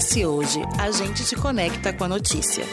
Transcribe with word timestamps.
CS 0.00 0.24
Hoje, 0.24 0.60
a 0.78 0.90
gente 0.90 1.24
te 1.24 1.36
conecta 1.36 1.92
com 1.92 2.04
a 2.04 2.08
notícia. 2.08 2.64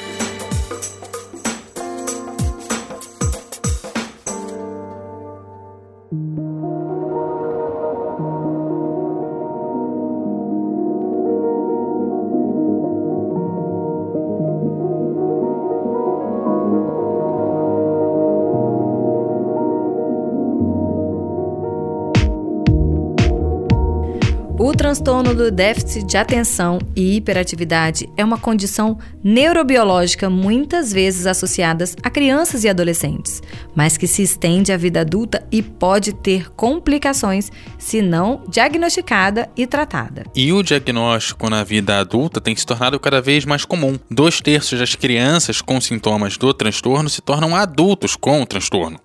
Transtorno 25.08 25.34
do 25.34 25.50
déficit 25.50 26.06
de 26.06 26.18
atenção 26.18 26.80
e 26.94 27.16
hiperatividade 27.16 28.10
é 28.18 28.26
uma 28.26 28.38
condição 28.38 29.00
neurobiológica 29.24 30.30
muitas 30.30 30.92
vezes 30.92 31.26
associada 31.26 31.86
a 32.04 32.10
crianças 32.10 32.66
e 32.66 32.70
adolescentes, 32.70 33.42
mas 33.74 33.96
que 33.96 34.06
se 34.06 34.22
estende 34.22 34.74
à 34.74 34.76
vida 34.76 35.00
adulta 35.00 35.48
e 35.50 35.62
pode 35.62 36.12
ter 36.12 36.50
complicações 36.52 37.50
se 37.78 38.02
não 38.02 38.44
diagnosticada 38.50 39.48
e 39.56 39.66
tratada. 39.66 40.26
E 40.36 40.52
o 40.52 40.62
diagnóstico 40.62 41.50
na 41.50 41.64
vida 41.64 42.00
adulta 42.00 42.42
tem 42.42 42.54
se 42.54 42.66
tornado 42.66 43.00
cada 43.00 43.22
vez 43.22 43.46
mais 43.46 43.64
comum. 43.64 43.98
Dois 44.12 44.42
terços 44.42 44.78
das 44.78 44.94
crianças 44.94 45.62
com 45.62 45.80
sintomas 45.80 46.36
do 46.36 46.54
transtorno 46.54 47.10
se 47.10 47.22
tornam 47.22 47.56
adultos 47.56 48.18
com 48.18 48.42
o 48.42 48.46
transtorno. 48.46 49.00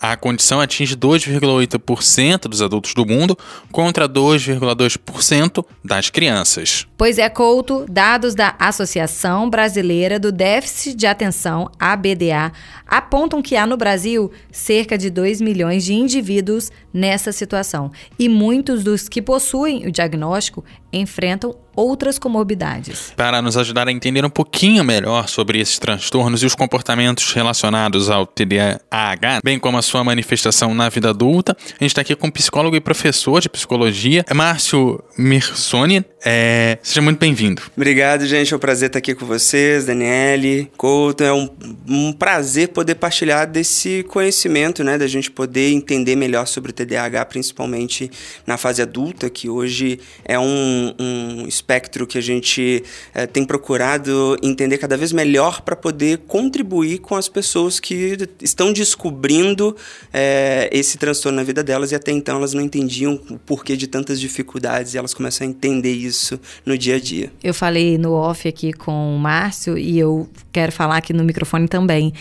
A 0.00 0.16
condição 0.16 0.62
atinge 0.62 0.96
2,8% 0.96 2.48
dos 2.48 2.62
adultos 2.62 2.94
do 2.94 3.04
mundo 3.04 3.36
contra 3.70 4.08
2,2% 4.08 5.41
2% 5.48 5.64
das 5.84 6.10
crianças. 6.10 6.86
Pois 6.96 7.18
é, 7.18 7.28
Couto, 7.28 7.84
dados 7.88 8.34
da 8.34 8.54
Associação 8.58 9.48
Brasileira 9.48 10.18
do 10.18 10.30
Déficit 10.30 10.94
de 10.94 11.06
Atenção, 11.06 11.70
ABDA, 11.78 12.52
apontam 12.86 13.42
que 13.42 13.56
há 13.56 13.66
no 13.66 13.76
Brasil 13.76 14.30
cerca 14.50 14.96
de 14.96 15.10
2 15.10 15.40
milhões 15.40 15.84
de 15.84 15.94
indivíduos 15.94 16.70
nessa 16.92 17.32
situação. 17.32 17.90
E 18.18 18.28
muitos 18.28 18.84
dos 18.84 19.08
que 19.08 19.22
possuem 19.22 19.86
o 19.86 19.92
diagnóstico 19.92 20.64
enfrentam 20.92 21.54
outras 21.74 22.18
comorbidades. 22.18 23.12
Para 23.16 23.40
nos 23.42 23.56
ajudar 23.56 23.88
a 23.88 23.92
entender 23.92 24.24
um 24.24 24.30
pouquinho 24.30 24.84
melhor 24.84 25.28
sobre 25.28 25.60
esses 25.60 25.78
transtornos 25.78 26.42
e 26.42 26.46
os 26.46 26.54
comportamentos 26.54 27.32
relacionados 27.32 28.10
ao 28.10 28.26
TDAH, 28.26 29.40
bem 29.42 29.58
como 29.58 29.78
a 29.78 29.82
sua 29.82 30.04
manifestação 30.04 30.74
na 30.74 30.88
vida 30.88 31.10
adulta, 31.10 31.56
a 31.58 31.84
gente 31.84 31.90
está 31.90 32.00
aqui 32.00 32.14
com 32.14 32.28
o 32.28 32.32
psicólogo 32.32 32.76
e 32.76 32.80
professor 32.80 33.40
de 33.40 33.48
psicologia, 33.48 34.24
Márcio 34.34 35.02
Mirsoni. 35.16 36.04
É... 36.24 36.78
Seja 36.82 37.02
muito 37.02 37.18
bem-vindo. 37.18 37.62
Obrigado, 37.76 38.26
gente. 38.26 38.52
É 38.52 38.56
um 38.56 38.60
prazer 38.60 38.88
estar 38.88 38.98
aqui 38.98 39.14
com 39.14 39.26
vocês, 39.26 39.86
Daniele, 39.86 40.70
Couto. 40.76 41.24
É 41.24 41.32
um, 41.32 41.48
um 41.88 42.12
prazer 42.12 42.68
poder 42.68 42.94
partilhar 42.94 43.46
desse 43.46 44.04
conhecimento, 44.04 44.84
né? 44.84 44.96
Da 44.96 45.08
gente 45.08 45.30
poder 45.30 45.72
entender 45.72 46.14
melhor 46.14 46.46
sobre 46.46 46.70
o 46.70 46.74
TDAH, 46.74 47.24
principalmente 47.24 48.10
na 48.46 48.56
fase 48.56 48.80
adulta, 48.80 49.28
que 49.28 49.48
hoje 49.48 49.98
é 50.24 50.38
um, 50.38 50.94
um 50.98 51.48
espectro 51.62 52.06
que 52.06 52.18
a 52.18 52.20
gente 52.20 52.82
é, 53.14 53.24
tem 53.24 53.44
procurado 53.44 54.36
entender 54.42 54.78
cada 54.78 54.96
vez 54.96 55.12
melhor 55.12 55.62
para 55.62 55.76
poder 55.76 56.18
contribuir 56.26 56.98
com 56.98 57.14
as 57.14 57.28
pessoas 57.28 57.78
que 57.78 58.28
estão 58.40 58.72
descobrindo 58.72 59.76
é, 60.12 60.68
esse 60.72 60.98
transtorno 60.98 61.36
na 61.36 61.44
vida 61.44 61.62
delas 61.62 61.92
e 61.92 61.94
até 61.94 62.10
então 62.10 62.36
elas 62.36 62.52
não 62.52 62.60
entendiam 62.60 63.20
o 63.30 63.38
porquê 63.38 63.76
de 63.76 63.86
tantas 63.86 64.18
dificuldades 64.20 64.94
e 64.94 64.98
elas 64.98 65.14
começam 65.14 65.46
a 65.46 65.50
entender 65.50 65.92
isso 65.92 66.40
no 66.66 66.76
dia 66.76 66.96
a 66.96 67.00
dia. 67.00 67.32
Eu 67.42 67.54
falei 67.54 67.96
no 67.96 68.12
off 68.12 68.48
aqui 68.48 68.72
com 68.72 69.14
o 69.14 69.18
Márcio 69.18 69.78
e 69.78 69.98
eu 69.98 70.28
quero 70.50 70.72
falar 70.72 70.96
aqui 70.96 71.12
no 71.12 71.22
microfone 71.22 71.68
também. 71.68 72.12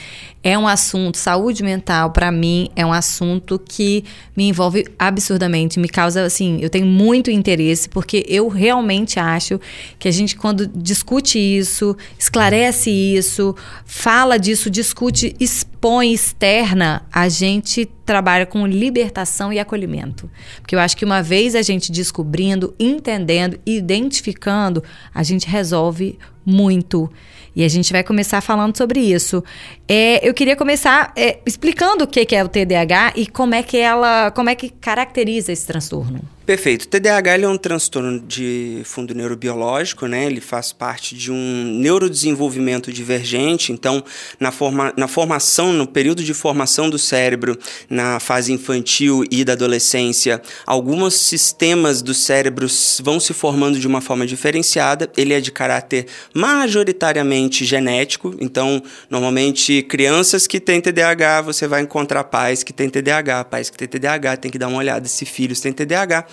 É 0.44 0.58
um 0.58 0.68
assunto, 0.68 1.18
saúde 1.18 1.62
mental, 1.62 2.10
para 2.10 2.32
mim, 2.32 2.70
é 2.76 2.84
um 2.84 2.92
assunto 2.92 3.60
que 3.60 4.04
me 4.36 4.48
envolve 4.48 4.88
absurdamente, 4.98 5.80
me 5.80 5.88
causa, 5.88 6.24
assim, 6.24 6.58
eu 6.62 6.70
tenho 6.70 6.88
muito 6.88 7.30
interesse, 7.30 7.88
porque 7.88 8.26
eu 8.28 8.48
realmente 8.48 9.20
acho 9.20 9.60
que 10.00 10.08
a 10.08 10.12
gente, 10.12 10.36
quando 10.36 10.66
discute 10.66 11.38
isso, 11.38 11.96
esclarece 12.18 12.90
isso, 12.90 13.56
fala 13.86 14.40
disso, 14.40 14.68
discute, 14.68 15.36
expõe, 15.40 16.12
externa, 16.12 17.04
a 17.12 17.30
gente 17.30 17.88
trabalha 18.04 18.48
com 18.48 18.66
libertação 18.66 19.54
e 19.54 19.60
acolhimento. 19.60 20.28
Porque 20.60 20.76
eu 20.76 20.80
acho 20.80 20.98
que 20.98 21.06
uma 21.06 21.22
vez 21.22 21.54
a 21.54 21.62
gente 21.62 21.92
descobrindo, 21.92 22.74
entendendo, 22.80 23.60
identificando, 23.64 24.84
a 25.14 25.22
gente 25.22 25.48
resolve 25.48 26.18
muito. 26.44 27.10
E 27.56 27.64
a 27.64 27.68
gente 27.68 27.92
vai 27.92 28.04
começar 28.04 28.40
falando 28.42 28.78
sobre 28.78 29.00
isso. 29.00 29.44
É, 29.88 30.28
eu 30.28 30.34
queria 30.34 30.56
começar 30.56 31.12
é, 31.16 31.40
explicando 31.46 32.06
o 32.06 32.08
que 32.08 32.36
é 32.36 32.44
o 32.44 32.48
TDAH 32.48 33.14
e 33.16 33.28
como 33.28 33.54
é 33.54 33.62
que 33.62 33.78
ela, 33.78 34.32
como 34.32 34.50
é 34.50 34.56
que 34.56 34.70
caracteriza 34.70 35.52
esse 35.52 35.66
transtorno. 35.68 36.22
Perfeito. 36.52 36.84
O 36.84 36.88
TDAH 36.90 37.38
é 37.38 37.48
um 37.48 37.56
transtorno 37.56 38.20
de 38.20 38.82
fundo 38.84 39.16
neurobiológico, 39.16 40.06
né? 40.06 40.26
Ele 40.26 40.42
faz 40.42 40.74
parte 40.74 41.16
de 41.16 41.32
um 41.32 41.78
neurodesenvolvimento 41.80 42.92
divergente. 42.92 43.72
Então, 43.72 44.04
na, 44.38 44.52
forma, 44.52 44.94
na 44.98 45.08
formação, 45.08 45.72
no 45.72 45.88
período 45.88 46.22
de 46.22 46.34
formação 46.34 46.90
do 46.90 47.00
cérebro, 47.00 47.58
na 47.90 48.20
fase 48.20 48.52
infantil 48.52 49.24
e 49.32 49.46
da 49.46 49.54
adolescência, 49.54 50.42
alguns 50.66 51.14
sistemas 51.14 52.02
do 52.02 52.14
cérebro 52.14 52.68
vão 53.02 53.18
se 53.18 53.34
formando 53.34 53.80
de 53.80 53.88
uma 53.88 54.02
forma 54.02 54.28
diferenciada. 54.28 55.10
Ele 55.16 55.34
é 55.34 55.40
de 55.40 55.54
caráter 55.54 56.08
majoritariamente 56.34 57.64
genético. 57.64 58.36
Então, 58.42 58.84
normalmente, 59.10 59.84
crianças 59.84 60.48
que 60.48 60.60
têm 60.60 60.82
TDAH, 60.82 61.44
você 61.44 61.66
vai 61.66 61.80
encontrar 61.80 62.26
pais 62.26 62.62
que 62.62 62.74
têm 62.74 62.90
TDAH, 62.90 63.46
pais 63.46 63.70
que 63.70 63.78
têm 63.78 63.88
TDAH, 63.88 64.36
tem 64.36 64.52
que 64.52 64.60
dar 64.60 64.68
uma 64.68 64.80
olhada 64.80 65.08
se 65.08 65.26
filhos 65.26 65.62
têm 65.62 65.72
TDAH. 65.72 66.28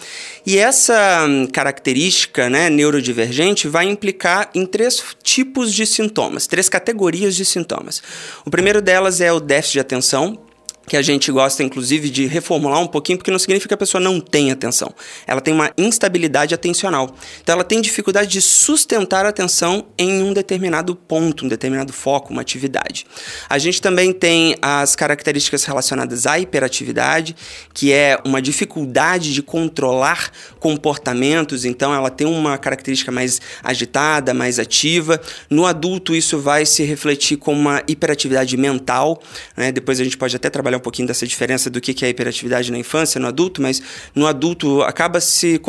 E 0.47 0.59
essa 0.59 1.27
hum, 1.27 1.47
característica 1.47 2.49
né, 2.49 2.71
neurodivergente 2.71 3.69
vai 3.69 3.87
implicar 3.87 4.51
em 4.55 4.65
três 4.65 5.03
tipos 5.23 5.75
de 5.75 5.87
sintomas, 5.87 6.47
três 6.47 6.69
categorias 6.69 7.37
de 7.37 7.45
sintomas. 7.45 8.03
O 8.45 8.51
primeiro 8.51 8.81
delas 8.81 9.21
é 9.21 9.33
o 9.33 9.41
déficit 9.41 9.75
de 9.75 9.81
atenção, 9.81 10.48
que 10.89 10.97
a 10.97 11.03
gente 11.03 11.31
gosta, 11.31 11.63
inclusive, 11.63 12.11
de 12.11 12.27
reformular 12.27 12.81
um 12.81 12.87
pouquinho, 12.87 13.19
porque 13.19 13.31
não 13.31 13.39
significa 13.39 13.69
que 13.69 13.75
a 13.75 13.77
pessoa 13.77 14.01
não 14.01 14.21
tem 14.21 14.51
atenção. 14.51 14.93
Ela 15.27 15.41
tem 15.41 15.53
uma 15.53 15.71
instabilidade 15.77 16.55
atencional. 16.55 17.15
Então, 17.43 17.55
ela 17.55 17.65
tem 17.65 17.81
dificuldade 17.81 18.31
de 18.31 18.41
sustentar 18.41 19.27
a 19.27 19.29
atenção 19.29 19.87
em 19.99 20.23
um 20.23 20.33
determinado 20.33 20.97
ponto, 20.97 21.45
um 21.45 21.49
determinado 21.49 21.93
foco, 21.93 22.33
uma 22.33 22.43
atividade. 22.43 23.07
A 23.49 23.59
gente 23.59 23.83
também 23.83 24.13
tem 24.13 24.57
as 24.63 24.97
características 24.97 25.65
relacionadas 25.65 26.27
à 26.27 26.39
hiperatividade, 26.39 27.37
que 27.75 27.93
é 27.93 28.19
uma 28.25 28.41
dificuldade 28.41 29.33
de 29.33 29.43
controlar 29.43 30.31
comportamentos. 30.59 31.65
Então, 31.65 31.95
ela 31.95 32.11
tem 32.11 32.27
uma 32.27 32.57
característica 32.57 33.13
mais 33.13 33.41
agitada, 33.63 34.33
mais 34.33 34.59
ativa. 34.59 35.21
No 35.51 35.67
adulto, 35.67 36.15
isso 36.15 36.39
vai 36.39 36.65
se 36.65 36.83
refletir 36.83 37.37
como 37.37 37.61
uma 37.61 37.83
hiperatividade 37.87 38.57
mental. 38.57 39.21
Né? 39.57 39.71
Depois 39.71 40.01
a 40.01 40.05
gente 40.05 40.17
pode 40.17 40.35
até 40.35 40.49
trabalhar 40.49 40.78
um 40.79 40.81
pouquinho 40.81 41.07
dessa 41.07 41.27
diferença 41.27 41.69
do 41.69 41.81
que 41.81 42.05
é 42.05 42.09
hiperatividade 42.09 42.73
na 42.73 42.79
infância, 42.79 43.21
no 43.21 43.27
adulto, 43.27 43.61
mas 43.61 43.83
no 44.15 44.27
adulto 44.27 44.83
acaba 44.83 45.21
se, 45.21 45.61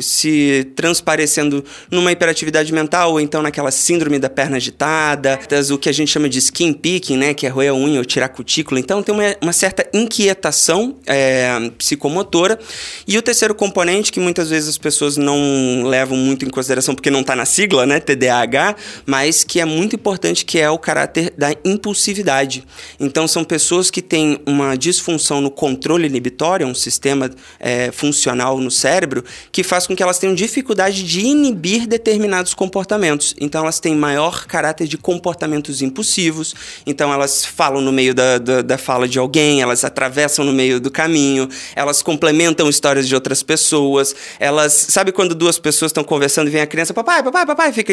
se 0.00 0.66
transparecendo 0.74 1.64
numa 1.90 2.12
hiperatividade 2.12 2.72
mental, 2.72 3.12
ou 3.12 3.20
então 3.20 3.42
naquela 3.42 3.70
síndrome 3.70 4.18
da 4.18 4.28
perna 4.28 4.56
agitada, 4.56 5.38
o 5.72 5.78
que 5.78 5.88
a 5.88 5.92
gente 5.92 6.10
chama 6.10 6.28
de 6.28 6.38
skin 6.38 6.72
picking, 6.72 7.16
né, 7.16 7.34
que 7.34 7.46
é 7.46 7.48
roer 7.48 7.70
a 7.70 7.74
unha 7.74 7.98
ou 7.98 8.04
tirar 8.04 8.26
a 8.26 8.28
cutícula. 8.28 8.80
Então 8.80 9.02
tem 9.02 9.14
uma, 9.14 9.36
uma 9.42 9.52
certa 9.52 9.86
inquietação 9.92 10.96
é, 11.06 11.70
psicomotora. 11.78 12.58
E 13.06 13.16
o 13.16 13.22
terceiro 13.22 13.54
componente, 13.54 14.10
que 14.10 14.20
muitas 14.20 14.50
vezes 14.50 14.68
as 14.68 14.78
pessoas 14.78 15.16
não 15.16 15.84
levam 15.84 16.16
muito 16.16 16.44
em 16.44 16.50
consideração, 16.50 16.94
porque 16.94 17.10
não 17.10 17.20
está 17.20 17.36
na 17.36 17.44
sigla, 17.44 17.86
né, 17.86 18.00
TDAH, 18.00 18.76
mas 19.04 19.44
que 19.44 19.60
é 19.60 19.64
muito 19.64 19.96
importante, 19.96 20.44
que 20.44 20.58
é 20.58 20.70
o 20.70 20.78
caráter 20.78 21.32
da 21.36 21.52
impulsividade. 21.64 22.64
Então 22.98 23.26
são 23.28 23.44
pessoas 23.44 23.90
que 23.90 24.02
têm 24.02 24.38
uma 24.46 24.76
disfunção 24.76 25.40
no 25.40 25.50
controle 25.50 26.06
inibitório, 26.06 26.66
um 26.66 26.74
sistema 26.74 27.30
é, 27.58 27.90
funcional 27.90 28.58
no 28.58 28.70
cérebro, 28.70 29.24
que 29.50 29.64
faz 29.64 29.86
com 29.86 29.96
que 29.96 30.02
elas 30.02 30.18
tenham 30.18 30.34
dificuldade 30.34 31.02
de 31.02 31.20
inibir 31.20 31.86
determinados 31.86 32.54
comportamentos. 32.54 33.34
Então, 33.40 33.62
elas 33.62 33.80
têm 33.80 33.96
maior 33.96 34.46
caráter 34.46 34.86
de 34.86 34.96
comportamentos 34.96 35.82
impulsivos, 35.82 36.54
então, 36.86 37.12
elas 37.12 37.44
falam 37.44 37.80
no 37.80 37.92
meio 37.92 38.14
da, 38.14 38.38
da, 38.38 38.62
da 38.62 38.78
fala 38.78 39.08
de 39.08 39.18
alguém, 39.18 39.60
elas 39.60 39.84
atravessam 39.84 40.44
no 40.44 40.52
meio 40.52 40.78
do 40.78 40.90
caminho, 40.90 41.48
elas 41.74 42.00
complementam 42.00 42.68
histórias 42.68 43.08
de 43.08 43.14
outras 43.14 43.42
pessoas, 43.42 44.14
elas. 44.38 44.72
Sabe 44.72 45.10
quando 45.10 45.34
duas 45.34 45.58
pessoas 45.58 45.90
estão 45.90 46.04
conversando 46.04 46.48
e 46.48 46.50
vem 46.50 46.60
a 46.60 46.66
criança, 46.66 46.94
papai, 46.94 47.22
papai, 47.22 47.44
papai, 47.44 47.72
fica 47.72 47.92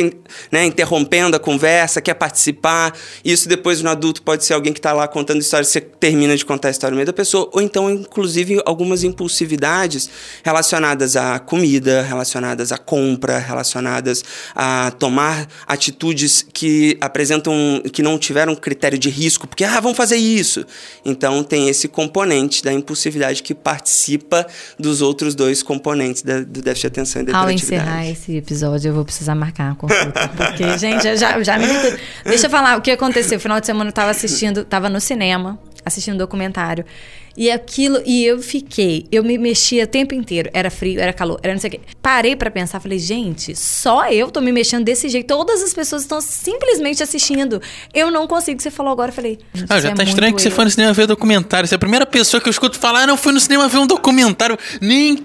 né, 0.51 0.65
interrompendo 0.65 1.35
a 1.35 1.39
conversa, 1.39 2.01
quer 2.01 2.13
participar. 2.13 2.93
Isso 3.25 3.49
depois 3.49 3.81
no 3.81 3.89
adulto 3.89 4.21
pode 4.21 4.45
ser 4.45 4.53
alguém 4.53 4.71
que 4.71 4.79
está 4.79 4.93
lá 4.93 5.07
contando 5.07 5.41
histórias, 5.41 5.69
você 5.69 5.81
termina 5.81 6.35
de 6.35 6.42
simplesmente 6.43 6.45
contar 6.45 6.67
a 6.67 6.71
história 6.71 6.91
no 6.91 6.97
meio 6.97 7.05
da 7.05 7.13
pessoa, 7.13 7.49
ou 7.51 7.61
então, 7.61 7.89
inclusive, 7.89 8.61
algumas 8.65 9.03
impulsividades 9.03 10.09
relacionadas 10.43 11.15
à 11.15 11.39
comida, 11.39 12.01
relacionadas 12.03 12.71
à 12.71 12.77
compra, 12.77 13.39
relacionadas 13.39 14.23
a 14.55 14.91
tomar 14.91 15.47
atitudes 15.65 16.45
que 16.53 16.97
apresentam, 17.01 17.81
que 17.91 18.03
não 18.03 18.17
tiveram 18.17 18.55
critério 18.55 18.97
de 18.97 19.09
risco, 19.09 19.47
porque, 19.47 19.63
ah, 19.63 19.79
vamos 19.79 19.97
fazer 19.97 20.17
isso. 20.17 20.65
Então, 21.03 21.43
tem 21.43 21.69
esse 21.69 21.87
componente 21.87 22.63
da 22.63 22.71
impulsividade 22.71 23.41
que 23.41 23.53
participa 23.53 24.45
dos 24.77 25.01
outros 25.01 25.33
dois 25.33 25.63
componentes 25.63 26.21
da, 26.21 26.39
do 26.39 26.61
déficit 26.61 26.81
de 26.81 26.87
atenção 26.87 27.21
e 27.21 27.25
da 27.25 27.37
Ao 27.37 27.49
encerrar 27.49 28.07
esse 28.07 28.35
episódio, 28.37 28.89
eu 28.89 28.93
vou 28.93 29.05
precisar 29.05 29.35
marcar 29.35 29.65
uma 29.65 29.75
consulta, 29.75 30.29
porque, 30.29 30.63
gente, 30.77 31.03
já, 31.15 31.41
já 31.41 31.57
me... 31.57 31.67
Deixa 32.25 32.47
eu 32.47 32.49
falar 32.49 32.77
o 32.77 32.81
que 32.81 32.91
aconteceu. 32.91 33.39
Final 33.39 33.59
de 33.59 33.65
semana 33.65 33.89
eu 33.89 33.93
tava 33.93 34.11
assistindo, 34.11 34.63
tava 34.63 34.89
no 34.89 34.99
cinema, 34.99 35.59
assistindo 35.85 36.15
um 36.15 36.17
documentário. 36.17 36.85
E 37.35 37.49
aquilo, 37.49 38.01
e 38.05 38.23
eu 38.23 38.39
fiquei, 38.39 39.07
eu 39.11 39.23
me 39.23 39.37
mexia 39.37 39.85
o 39.85 39.87
tempo 39.87 40.13
inteiro. 40.13 40.49
Era 40.53 40.69
frio, 40.69 40.99
era 40.99 41.11
calor, 41.11 41.39
era 41.41 41.51
não 41.53 41.59
sei 41.59 41.69
o 41.69 41.71
quê. 41.71 41.79
Parei 42.01 42.35
para 42.35 42.51
pensar, 42.51 42.79
falei, 42.79 42.99
gente, 42.99 43.55
só 43.55 44.07
eu 44.07 44.29
tô 44.29 44.39
me 44.39 44.51
mexendo 44.51 44.83
desse 44.83 45.09
jeito. 45.09 45.27
Todas 45.27 45.63
as 45.63 45.73
pessoas 45.73 46.03
estão 46.03 46.21
simplesmente 46.21 47.01
assistindo. 47.01 47.59
Eu 47.93 48.11
não 48.11 48.27
consigo. 48.27 48.61
Você 48.61 48.69
falou 48.69 48.91
agora, 48.91 49.09
eu 49.09 49.15
falei. 49.15 49.39
Ah, 49.67 49.79
já 49.79 49.89
é 49.89 49.95
tá 49.95 50.03
estranho 50.03 50.35
que 50.35 50.41
você 50.41 50.51
foi 50.51 50.65
no 50.65 50.71
cinema 50.71 50.93
ver 50.93 51.07
documentário. 51.07 51.67
Você 51.67 51.73
é 51.73 51.77
a 51.77 51.79
primeira 51.79 52.05
pessoa 52.05 52.39
que 52.39 52.47
eu 52.47 52.51
escuto 52.51 52.77
falar, 52.77 53.03
ah, 53.03 53.07
não 53.07 53.17
fui 53.17 53.33
no 53.33 53.39
cinema 53.39 53.67
ver 53.67 53.79
um 53.79 53.87
documentário. 53.87 54.57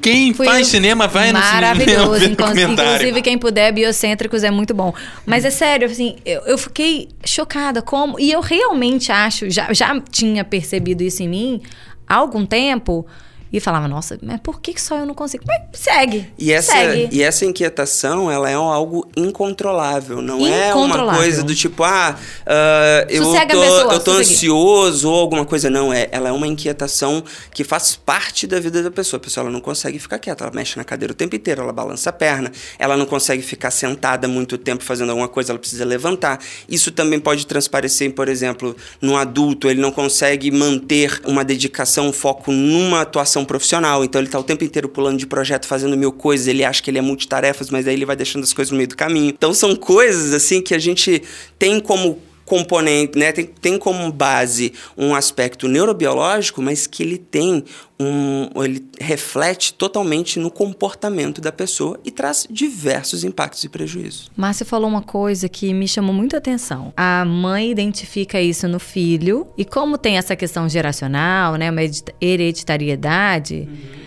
Quem 0.00 0.32
Fui 0.32 0.46
faz 0.46 0.66
cinema 0.68 1.06
vai 1.06 1.30
no 1.32 1.38
cinema. 1.38 1.52
Maravilhoso. 1.52 2.24
Inclusive, 2.28 3.22
quem 3.22 3.36
puder, 3.36 3.72
Biocêntricos 3.72 4.44
é 4.44 4.50
muito 4.50 4.72
bom. 4.72 4.94
Mas 5.26 5.44
é 5.44 5.50
sério, 5.50 5.86
assim, 5.86 6.16
eu, 6.24 6.40
eu 6.42 6.56
fiquei 6.56 7.08
chocada 7.24 7.82
como. 7.82 8.18
E 8.18 8.32
eu 8.32 8.40
realmente 8.40 9.12
acho, 9.12 9.50
já, 9.50 9.72
já 9.72 10.00
tinha 10.10 10.44
percebido 10.44 11.02
isso 11.02 11.22
em 11.22 11.28
mim 11.28 11.62
há 12.08 12.16
algum 12.16 12.46
tempo 12.46 13.06
e 13.52 13.60
falava, 13.60 13.88
nossa, 13.88 14.18
mas 14.22 14.40
por 14.40 14.60
que 14.60 14.78
só 14.80 14.98
eu 14.98 15.06
não 15.06 15.14
consigo? 15.14 15.44
Mas 15.46 15.60
segue. 15.72 16.30
E 16.38 16.52
essa, 16.52 16.72
segue. 16.72 17.08
E 17.10 17.22
essa 17.22 17.44
inquietação, 17.44 18.30
ela 18.30 18.50
é 18.50 18.54
algo 18.54 19.08
incontrolável. 19.16 20.20
Não 20.20 20.40
incontrolável. 20.40 20.98
é 20.98 21.02
uma 21.02 21.16
coisa 21.16 21.42
do 21.42 21.54
tipo, 21.54 21.82
ah, 21.82 22.16
uh, 22.46 23.10
eu 23.10 23.24
Sossega 23.24 23.54
tô, 23.54 23.60
pessoa, 23.60 23.94
eu 23.94 24.00
tô 24.00 24.10
ansioso 24.12 25.10
ou 25.10 25.18
alguma 25.18 25.44
coisa. 25.44 25.70
Não, 25.70 25.92
é, 25.92 26.08
ela 26.12 26.28
é 26.28 26.32
uma 26.32 26.46
inquietação 26.46 27.24
que 27.52 27.64
faz 27.64 27.96
parte 27.96 28.46
da 28.46 28.60
vida 28.60 28.82
da 28.82 28.90
pessoa. 28.90 29.18
A 29.18 29.20
pessoa 29.20 29.44
ela 29.44 29.52
não 29.52 29.60
consegue 29.60 29.98
ficar 29.98 30.18
quieta, 30.18 30.44
ela 30.44 30.52
mexe 30.54 30.76
na 30.76 30.84
cadeira 30.84 31.12
o 31.12 31.16
tempo 31.16 31.34
inteiro, 31.34 31.62
ela 31.62 31.72
balança 31.72 32.10
a 32.10 32.12
perna, 32.12 32.52
ela 32.78 32.96
não 32.96 33.06
consegue 33.06 33.42
ficar 33.42 33.70
sentada 33.70 34.28
muito 34.28 34.58
tempo 34.58 34.84
fazendo 34.84 35.10
alguma 35.10 35.28
coisa, 35.28 35.52
ela 35.52 35.58
precisa 35.58 35.84
levantar. 35.84 36.38
Isso 36.68 36.90
também 36.90 37.18
pode 37.18 37.46
transparecer, 37.46 38.12
por 38.12 38.28
exemplo, 38.28 38.76
no 39.00 39.16
adulto, 39.16 39.70
ele 39.70 39.80
não 39.80 39.90
consegue 39.90 40.50
manter 40.50 41.20
uma 41.24 41.44
dedicação, 41.44 42.08
um 42.08 42.12
foco 42.12 42.52
numa 42.52 43.00
atuação 43.00 43.37
profissional, 43.44 44.04
então 44.04 44.20
ele 44.20 44.28
tá 44.28 44.38
o 44.38 44.44
tempo 44.44 44.64
inteiro 44.64 44.88
pulando 44.88 45.18
de 45.18 45.26
projeto, 45.26 45.66
fazendo 45.66 45.96
mil 45.96 46.12
coisas, 46.12 46.46
ele 46.46 46.64
acha 46.64 46.82
que 46.82 46.90
ele 46.90 46.98
é 46.98 47.02
multitarefas, 47.02 47.70
mas 47.70 47.86
aí 47.86 47.94
ele 47.94 48.04
vai 48.04 48.16
deixando 48.16 48.42
as 48.42 48.52
coisas 48.52 48.70
no 48.70 48.76
meio 48.76 48.88
do 48.88 48.96
caminho. 48.96 49.28
Então 49.28 49.52
são 49.54 49.74
coisas 49.74 50.32
assim 50.32 50.60
que 50.60 50.74
a 50.74 50.78
gente 50.78 51.22
tem 51.58 51.80
como 51.80 52.20
componente, 52.48 53.18
né, 53.18 53.30
tem, 53.30 53.44
tem 53.44 53.78
como 53.78 54.10
base 54.10 54.72
um 54.96 55.14
aspecto 55.14 55.68
neurobiológico, 55.68 56.62
mas 56.62 56.86
que 56.86 57.02
ele 57.02 57.18
tem 57.18 57.62
um, 58.00 58.48
ele 58.64 58.84
reflete 58.98 59.74
totalmente 59.74 60.38
no 60.38 60.50
comportamento 60.50 61.40
da 61.40 61.52
pessoa 61.52 62.00
e 62.04 62.10
traz 62.10 62.46
diversos 62.48 63.22
impactos 63.22 63.62
e 63.64 63.68
prejuízos. 63.68 64.30
Márcia 64.36 64.64
falou 64.64 64.88
uma 64.88 65.02
coisa 65.02 65.48
que 65.48 65.74
me 65.74 65.86
chamou 65.86 66.14
muita 66.14 66.38
atenção. 66.38 66.92
A 66.96 67.24
mãe 67.24 67.70
identifica 67.70 68.40
isso 68.40 68.66
no 68.66 68.78
filho 68.78 69.46
e 69.56 69.64
como 69.64 69.98
tem 69.98 70.16
essa 70.16 70.34
questão 70.34 70.68
geracional, 70.68 71.56
né, 71.56 71.70
uma 71.70 71.82
hereditariedade, 72.20 73.68
uhum 73.68 73.97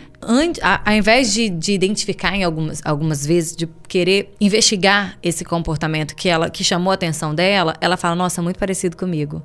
ao 0.85 0.94
invés 0.94 1.33
de, 1.33 1.50
de, 1.50 1.73
identificar 1.73 2.35
em 2.35 2.44
algumas, 2.44 2.81
algumas 2.85 3.25
vezes, 3.25 3.56
de 3.56 3.68
querer 3.88 4.33
investigar 4.39 5.18
esse 5.23 5.44
comportamento 5.44 6.15
que 6.15 6.29
ela 6.29 6.50
que 6.50 6.63
chamou 6.63 6.91
a 6.91 6.94
atenção 6.94 7.33
dela, 7.33 7.75
ela 7.81 7.97
fala, 7.97 8.15
nossa, 8.15 8.41
muito 8.41 8.59
parecido 8.59 8.95
comigo. 8.95 9.41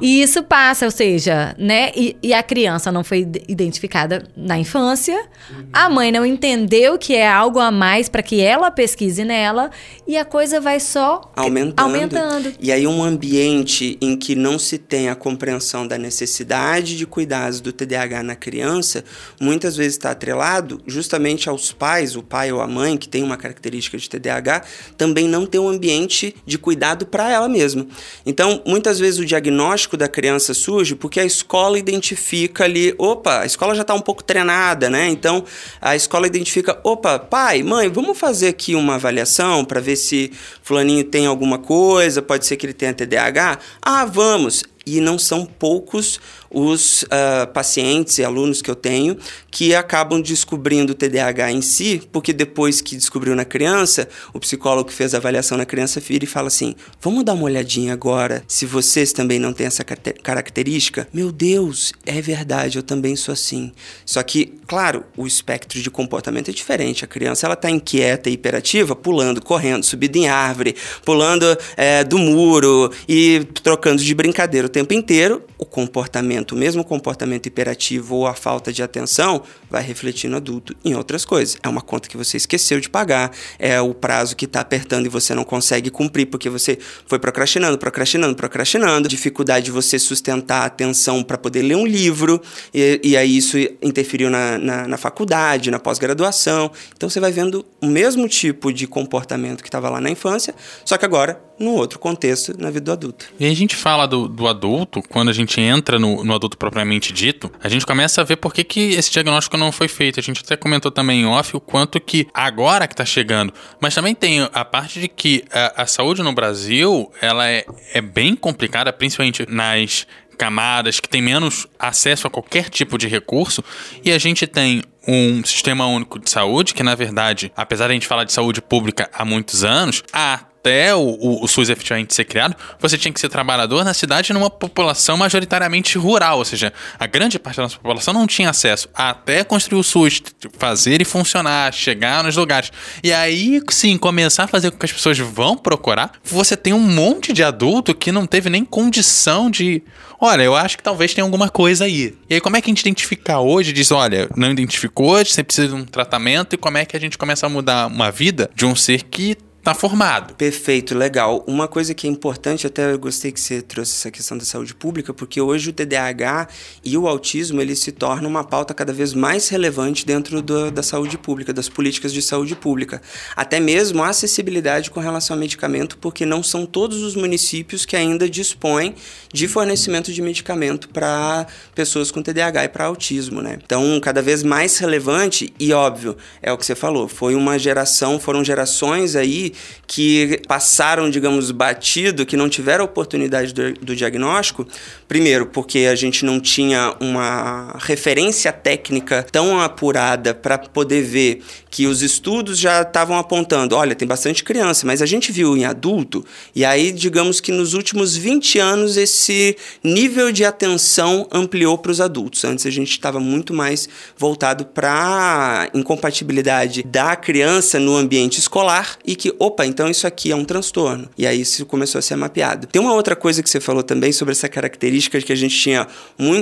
E 0.00 0.22
isso 0.22 0.42
passa, 0.42 0.84
ou 0.84 0.90
seja, 0.90 1.54
né? 1.58 1.90
E, 1.94 2.16
e, 2.22 2.32
a 2.32 2.42
criança 2.42 2.92
não 2.92 3.02
foi 3.02 3.28
identificada 3.48 4.24
na 4.36 4.58
infância, 4.58 5.16
uhum. 5.50 5.68
a 5.72 5.88
mãe 5.88 6.12
não 6.12 6.24
entendeu 6.24 6.96
que 6.98 7.14
é 7.14 7.28
algo 7.28 7.58
a 7.58 7.70
mais 7.70 8.08
para 8.08 8.22
que 8.22 8.40
ela 8.40 8.70
pesquise 8.70 9.24
nela, 9.24 9.70
e 10.06 10.16
a 10.16 10.24
coisa 10.24 10.60
vai 10.60 10.78
só 10.80 11.32
aumentando. 11.34 11.80
aumentando. 11.80 12.52
E 12.60 12.70
aí, 12.70 12.86
um 12.86 13.02
ambiente 13.02 13.98
em 14.00 14.16
que 14.16 14.34
não 14.34 14.58
se 14.58 14.78
tem 14.78 15.08
a 15.08 15.14
compreensão 15.14 15.86
da 15.86 15.98
necessidade 15.98 16.96
de 16.96 17.06
cuidados 17.06 17.60
do 17.60 17.72
TDAH 17.72 18.22
na 18.22 18.36
criança, 18.36 19.04
muitas 19.40 19.76
vezes 19.76 19.94
está 19.94 20.12
atrelado 20.12 20.80
justamente 20.86 21.48
aos 21.48 21.72
pais, 21.72 22.16
o 22.16 22.22
pai 22.22 22.52
ou 22.52 22.60
a 22.60 22.66
mãe, 22.66 22.96
que 22.96 23.08
tem 23.08 23.22
uma 23.22 23.36
característica 23.36 23.98
de 23.98 24.08
TDAH, 24.08 24.62
também 24.96 25.26
não 25.26 25.44
ter 25.46 25.58
um 25.58 25.68
ambiente 25.68 26.34
de 26.46 26.58
cuidado 26.58 27.06
para 27.06 27.30
ela 27.30 27.48
mesma. 27.48 27.86
Então, 28.24 28.62
muitas 28.66 28.98
vezes 28.98 29.18
o 29.18 29.24
diagnóstico 29.24 29.57
diagnóstico 29.58 29.96
da 29.96 30.06
criança 30.06 30.54
surge 30.54 30.94
porque 30.94 31.18
a 31.18 31.24
escola 31.24 31.78
identifica 31.78 32.64
ali, 32.64 32.94
opa, 32.96 33.40
a 33.40 33.46
escola 33.46 33.74
já 33.74 33.82
está 33.82 33.92
um 33.92 34.00
pouco 34.00 34.22
treinada, 34.22 34.88
né? 34.88 35.08
Então 35.08 35.44
a 35.80 35.96
escola 35.96 36.26
identifica, 36.26 36.78
opa, 36.84 37.18
pai, 37.18 37.62
mãe, 37.62 37.88
vamos 37.88 38.16
fazer 38.16 38.48
aqui 38.48 38.76
uma 38.76 38.94
avaliação 38.94 39.64
para 39.64 39.80
ver 39.80 39.96
se 39.96 40.32
fulaninho 40.62 41.02
tem 41.02 41.26
alguma 41.26 41.58
coisa, 41.58 42.22
pode 42.22 42.46
ser 42.46 42.56
que 42.56 42.66
ele 42.66 42.72
tenha 42.72 42.94
TDAH. 42.94 43.58
Ah, 43.82 44.04
vamos. 44.04 44.62
E 44.86 45.00
não 45.00 45.18
são 45.18 45.44
poucos 45.44 46.18
os 46.50 47.02
uh, 47.04 47.46
pacientes 47.52 48.18
e 48.18 48.24
alunos 48.24 48.62
que 48.62 48.70
eu 48.70 48.74
tenho 48.74 49.16
que 49.50 49.74
acabam 49.74 50.20
descobrindo 50.20 50.92
o 50.92 50.94
TDAH 50.94 51.52
em 51.52 51.62
si, 51.62 52.02
porque 52.12 52.32
depois 52.32 52.80
que 52.80 52.96
descobriu 52.96 53.34
na 53.34 53.44
criança, 53.44 54.08
o 54.32 54.38
psicólogo 54.38 54.88
que 54.88 54.94
fez 54.94 55.14
a 55.14 55.18
avaliação 55.18 55.58
na 55.58 55.66
criança 55.66 56.00
vira 56.00 56.24
e 56.24 56.28
fala 56.28 56.48
assim: 56.48 56.74
vamos 57.00 57.24
dar 57.24 57.34
uma 57.34 57.44
olhadinha 57.44 57.92
agora 57.92 58.42
se 58.46 58.66
vocês 58.66 59.12
também 59.12 59.38
não 59.38 59.52
têm 59.52 59.66
essa 59.66 59.84
característica. 59.84 61.08
Meu 61.12 61.32
Deus, 61.32 61.92
é 62.06 62.20
verdade, 62.20 62.78
eu 62.78 62.82
também 62.82 63.16
sou 63.16 63.32
assim. 63.32 63.72
Só 64.04 64.22
que, 64.22 64.54
claro, 64.66 65.04
o 65.16 65.26
espectro 65.26 65.80
de 65.80 65.90
comportamento 65.90 66.50
é 66.50 66.54
diferente. 66.54 67.04
A 67.04 67.08
criança 67.08 67.46
ela 67.46 67.54
está 67.54 67.70
inquieta 67.70 68.30
e 68.30 68.34
hiperativa, 68.34 68.94
pulando, 68.94 69.42
correndo, 69.42 69.84
subindo 69.84 70.16
em 70.16 70.28
árvore, 70.28 70.76
pulando 71.04 71.46
é, 71.76 72.04
do 72.04 72.18
muro 72.18 72.92
e 73.08 73.46
trocando 73.62 74.02
de 74.02 74.14
brincadeira 74.14 74.66
o 74.66 74.70
tempo 74.70 74.94
inteiro. 74.94 75.42
O 75.56 75.64
comportamento 75.64 76.37
comportamento, 76.38 76.52
o 76.52 76.56
mesmo 76.56 76.84
comportamento 76.84 77.46
hiperativo 77.46 78.16
ou 78.16 78.26
a 78.26 78.34
falta 78.34 78.72
de 78.72 78.82
atenção, 78.82 79.42
vai 79.70 79.82
refletir 79.82 80.28
no 80.28 80.36
adulto 80.36 80.74
em 80.84 80.94
outras 80.94 81.24
coisas. 81.24 81.56
É 81.62 81.68
uma 81.68 81.80
conta 81.80 82.08
que 82.08 82.16
você 82.16 82.36
esqueceu 82.36 82.80
de 82.80 82.88
pagar, 82.88 83.30
é 83.58 83.80
o 83.80 83.94
prazo 83.94 84.36
que 84.36 84.44
está 84.44 84.60
apertando 84.60 85.06
e 85.06 85.08
você 85.08 85.34
não 85.34 85.44
consegue 85.44 85.90
cumprir 85.90 86.26
porque 86.26 86.48
você 86.48 86.78
foi 87.06 87.18
procrastinando, 87.18 87.78
procrastinando, 87.78 88.34
procrastinando, 88.34 89.08
dificuldade 89.08 89.66
de 89.66 89.70
você 89.70 89.98
sustentar 89.98 90.62
a 90.62 90.66
atenção 90.66 91.22
para 91.22 91.38
poder 91.38 91.62
ler 91.62 91.76
um 91.76 91.86
livro, 91.86 92.40
e, 92.72 93.00
e 93.02 93.16
aí 93.16 93.36
isso 93.36 93.56
interferiu 93.82 94.30
na, 94.30 94.58
na, 94.58 94.88
na 94.88 94.96
faculdade, 94.96 95.70
na 95.70 95.78
pós-graduação. 95.78 96.70
Então 96.96 97.08
você 97.08 97.20
vai 97.20 97.32
vendo 97.32 97.64
o 97.80 97.86
mesmo 97.86 98.28
tipo 98.28 98.72
de 98.72 98.86
comportamento 98.86 99.62
que 99.62 99.68
estava 99.68 99.88
lá 99.88 100.00
na 100.00 100.10
infância, 100.10 100.54
só 100.84 100.96
que 100.96 101.04
agora 101.04 101.48
num 101.58 101.74
outro 101.74 101.98
contexto 101.98 102.54
na 102.58 102.70
vida 102.70 102.84
do 102.84 102.92
adulto. 102.92 103.26
E 103.38 103.44
a 103.44 103.54
gente 103.54 103.74
fala 103.74 104.06
do, 104.06 104.28
do 104.28 104.46
adulto, 104.46 105.02
quando 105.08 105.28
a 105.28 105.32
gente 105.32 105.60
entra 105.60 105.98
no, 105.98 106.22
no 106.28 106.34
adulto 106.34 106.56
propriamente 106.56 107.12
dito, 107.12 107.50
a 107.62 107.68
gente 107.68 107.84
começa 107.84 108.20
a 108.20 108.24
ver 108.24 108.36
por 108.36 108.54
que, 108.54 108.62
que 108.62 108.90
esse 108.90 109.10
diagnóstico 109.10 109.56
não 109.56 109.72
foi 109.72 109.88
feito. 109.88 110.20
A 110.20 110.22
gente 110.22 110.42
até 110.44 110.56
comentou 110.56 110.90
também 110.90 111.22
em 111.22 111.26
off 111.26 111.56
o 111.56 111.60
quanto 111.60 112.00
que 112.00 112.28
agora 112.32 112.86
que 112.86 112.94
tá 112.94 113.04
chegando. 113.04 113.52
Mas 113.80 113.94
também 113.94 114.14
tem 114.14 114.48
a 114.52 114.64
parte 114.64 115.00
de 115.00 115.08
que 115.08 115.44
a, 115.50 115.82
a 115.82 115.86
saúde 115.86 116.22
no 116.22 116.32
Brasil, 116.32 117.10
ela 117.20 117.48
é, 117.48 117.64
é 117.92 118.00
bem 118.00 118.36
complicada, 118.36 118.92
principalmente 118.92 119.46
nas 119.48 120.06
camadas 120.38 121.00
que 121.00 121.08
têm 121.08 121.20
menos 121.20 121.66
acesso 121.78 122.28
a 122.28 122.30
qualquer 122.30 122.70
tipo 122.70 122.96
de 122.96 123.08
recurso, 123.08 123.62
e 124.04 124.12
a 124.12 124.18
gente 124.18 124.46
tem 124.46 124.82
um 125.06 125.42
sistema 125.42 125.86
único 125.86 126.18
de 126.18 126.30
saúde, 126.30 126.74
que 126.74 126.82
na 126.82 126.94
verdade, 126.94 127.50
apesar 127.56 127.86
de 127.86 127.92
a 127.92 127.94
gente 127.94 128.06
falar 128.06 128.24
de 128.24 128.32
saúde 128.32 128.62
pública 128.62 129.10
há 129.12 129.24
muitos 129.24 129.64
anos, 129.64 130.04
há 130.12 130.44
até 130.58 130.94
o, 130.94 131.00
o, 131.00 131.44
o, 131.44 131.48
SUS 131.48 131.70
efetivamente 131.70 132.14
ser 132.14 132.24
criado, 132.24 132.56
você 132.80 132.98
tinha 132.98 133.12
que 133.12 133.20
ser 133.20 133.28
trabalhador 133.28 133.84
na 133.84 133.94
cidade 133.94 134.32
numa 134.32 134.50
população 134.50 135.16
majoritariamente 135.16 135.96
rural, 135.96 136.38
ou 136.38 136.44
seja, 136.44 136.72
a 136.98 137.06
grande 137.06 137.38
parte 137.38 137.56
da 137.56 137.62
nossa 137.62 137.76
população 137.76 138.12
não 138.12 138.26
tinha 138.26 138.50
acesso 138.50 138.88
até 138.92 139.44
construir 139.44 139.78
o 139.78 139.84
SUS, 139.84 140.20
fazer 140.58 141.00
e 141.00 141.04
funcionar, 141.04 141.72
chegar 141.72 142.24
nos 142.24 142.36
lugares. 142.36 142.72
E 143.02 143.12
aí, 143.12 143.62
sim, 143.70 143.96
começar 143.96 144.44
a 144.44 144.46
fazer 144.48 144.70
com 144.70 144.78
que 144.78 144.86
as 144.86 144.92
pessoas 144.92 145.18
vão 145.18 145.56
procurar, 145.56 146.12
você 146.24 146.56
tem 146.56 146.72
um 146.72 146.80
monte 146.80 147.32
de 147.32 147.44
adulto 147.44 147.94
que 147.94 148.10
não 148.10 148.26
teve 148.26 148.50
nem 148.50 148.64
condição 148.64 149.50
de. 149.50 149.82
Olha, 150.20 150.42
eu 150.42 150.56
acho 150.56 150.76
que 150.76 150.82
talvez 150.82 151.14
tenha 151.14 151.24
alguma 151.24 151.48
coisa 151.48 151.84
aí. 151.84 152.16
E 152.28 152.34
aí, 152.34 152.40
como 152.40 152.56
é 152.56 152.60
que 152.60 152.68
a 152.68 152.72
gente 152.72 152.80
identifica 152.80 153.38
hoje? 153.38 153.72
Diz, 153.72 153.92
olha, 153.92 154.28
não 154.36 154.50
identificou, 154.50 155.24
você 155.24 155.44
precisa 155.44 155.68
de 155.68 155.74
um 155.74 155.84
tratamento, 155.84 156.54
e 156.54 156.58
como 156.58 156.76
é 156.76 156.84
que 156.84 156.96
a 156.96 157.00
gente 157.00 157.16
começa 157.16 157.46
a 157.46 157.48
mudar 157.48 157.86
uma 157.86 158.10
vida 158.10 158.50
de 158.54 158.66
um 158.66 158.74
ser 158.74 159.04
que 159.04 159.36
tá 159.68 159.74
formado. 159.74 160.34
Perfeito, 160.34 160.96
legal. 160.96 161.44
Uma 161.46 161.68
coisa 161.68 161.92
que 161.92 162.06
é 162.06 162.10
importante, 162.10 162.66
até 162.66 162.90
eu 162.90 162.98
gostei 162.98 163.30
que 163.30 163.38
você 163.38 163.60
trouxe 163.60 163.92
essa 163.92 164.10
questão 164.10 164.38
da 164.38 164.44
saúde 164.46 164.74
pública, 164.74 165.12
porque 165.12 165.42
hoje 165.42 165.68
o 165.68 165.72
TDAH 165.74 166.48
e 166.82 166.96
o 166.96 167.06
autismo 167.06 167.60
ele 167.60 167.76
se 167.76 167.92
tornam 167.92 168.30
uma 168.30 168.42
pauta 168.42 168.72
cada 168.72 168.94
vez 168.94 169.12
mais 169.12 169.50
relevante 169.50 170.06
dentro 170.06 170.40
do, 170.40 170.70
da 170.70 170.82
saúde 170.82 171.18
pública, 171.18 171.52
das 171.52 171.68
políticas 171.68 172.14
de 172.14 172.22
saúde 172.22 172.56
pública. 172.56 173.02
Até 173.36 173.60
mesmo 173.60 174.02
a 174.02 174.08
acessibilidade 174.08 174.90
com 174.90 175.00
relação 175.00 175.36
ao 175.36 175.40
medicamento, 175.40 175.98
porque 175.98 176.24
não 176.24 176.42
são 176.42 176.64
todos 176.64 177.02
os 177.02 177.14
municípios 177.14 177.84
que 177.84 177.94
ainda 177.94 178.26
dispõem 178.26 178.94
de 179.30 179.46
fornecimento 179.46 180.10
de 180.14 180.22
medicamento 180.22 180.88
para 180.88 181.46
pessoas 181.74 182.10
com 182.10 182.22
TDAH 182.22 182.64
e 182.64 182.68
para 182.70 182.86
autismo, 182.86 183.42
né? 183.42 183.58
Então, 183.62 184.00
cada 184.00 184.22
vez 184.22 184.42
mais 184.42 184.78
relevante 184.78 185.52
e 185.60 185.74
óbvio, 185.74 186.16
é 186.40 186.50
o 186.50 186.56
que 186.56 186.64
você 186.64 186.74
falou, 186.74 187.06
foi 187.06 187.34
uma 187.34 187.58
geração, 187.58 188.18
foram 188.18 188.42
gerações 188.42 189.14
aí 189.14 189.52
que 189.86 190.40
passaram, 190.46 191.08
digamos, 191.08 191.50
batido, 191.50 192.26
que 192.26 192.36
não 192.36 192.48
tiveram 192.48 192.84
oportunidade 192.84 193.54
do, 193.54 193.72
do 193.74 193.96
diagnóstico, 193.96 194.66
primeiro 195.08 195.46
porque 195.46 195.88
a 195.90 195.94
gente 195.94 196.24
não 196.24 196.38
tinha 196.38 196.94
uma 197.00 197.74
referência 197.80 198.52
técnica 198.52 199.26
tão 199.32 199.58
apurada 199.58 200.34
para 200.34 200.58
poder 200.58 201.02
ver 201.02 201.42
que 201.70 201.86
os 201.86 202.02
estudos 202.02 202.58
já 202.58 202.82
estavam 202.82 203.18
apontando, 203.18 203.74
olha, 203.74 203.94
tem 203.94 204.06
bastante 204.06 204.44
criança, 204.44 204.86
mas 204.86 205.00
a 205.00 205.06
gente 205.06 205.32
viu 205.32 205.56
em 205.56 205.64
adulto, 205.64 206.24
e 206.54 206.64
aí 206.64 206.92
digamos 206.92 207.40
que 207.40 207.50
nos 207.52 207.74
últimos 207.74 208.16
20 208.16 208.58
anos 208.58 208.96
esse 208.96 209.56
nível 209.82 210.30
de 210.30 210.44
atenção 210.44 211.26
ampliou 211.32 211.78
para 211.78 211.92
os 211.92 212.00
adultos. 212.00 212.44
Antes 212.44 212.66
a 212.66 212.70
gente 212.70 212.90
estava 212.90 213.18
muito 213.18 213.54
mais 213.54 213.88
voltado 214.16 214.66
para 214.66 215.70
incompatibilidade 215.72 216.82
da 216.82 217.16
criança 217.16 217.78
no 217.78 217.96
ambiente 217.96 218.38
escolar 218.38 218.98
e 219.06 219.16
que, 219.16 219.34
opa, 219.38 219.64
então 219.64 219.88
isso 219.88 220.06
aqui 220.06 220.32
é 220.32 220.36
um 220.36 220.44
transtorno. 220.44 221.08
E 221.16 221.26
aí 221.26 221.40
isso 221.40 221.64
começou 221.64 221.98
a 221.98 222.02
ser 222.02 222.16
mapeado. 222.16 222.66
Tem 222.66 222.80
uma 222.80 222.92
outra 222.92 223.14
coisa 223.14 223.42
que 223.42 223.48
você 223.48 223.60
falou 223.60 223.82
também 223.82 224.12
sobre 224.12 224.32
essa 224.32 224.48
característica 224.48 224.97
de 225.04 225.10
que 225.10 225.32
a 225.32 225.36
gente 225.36 225.56
tinha 225.56 225.86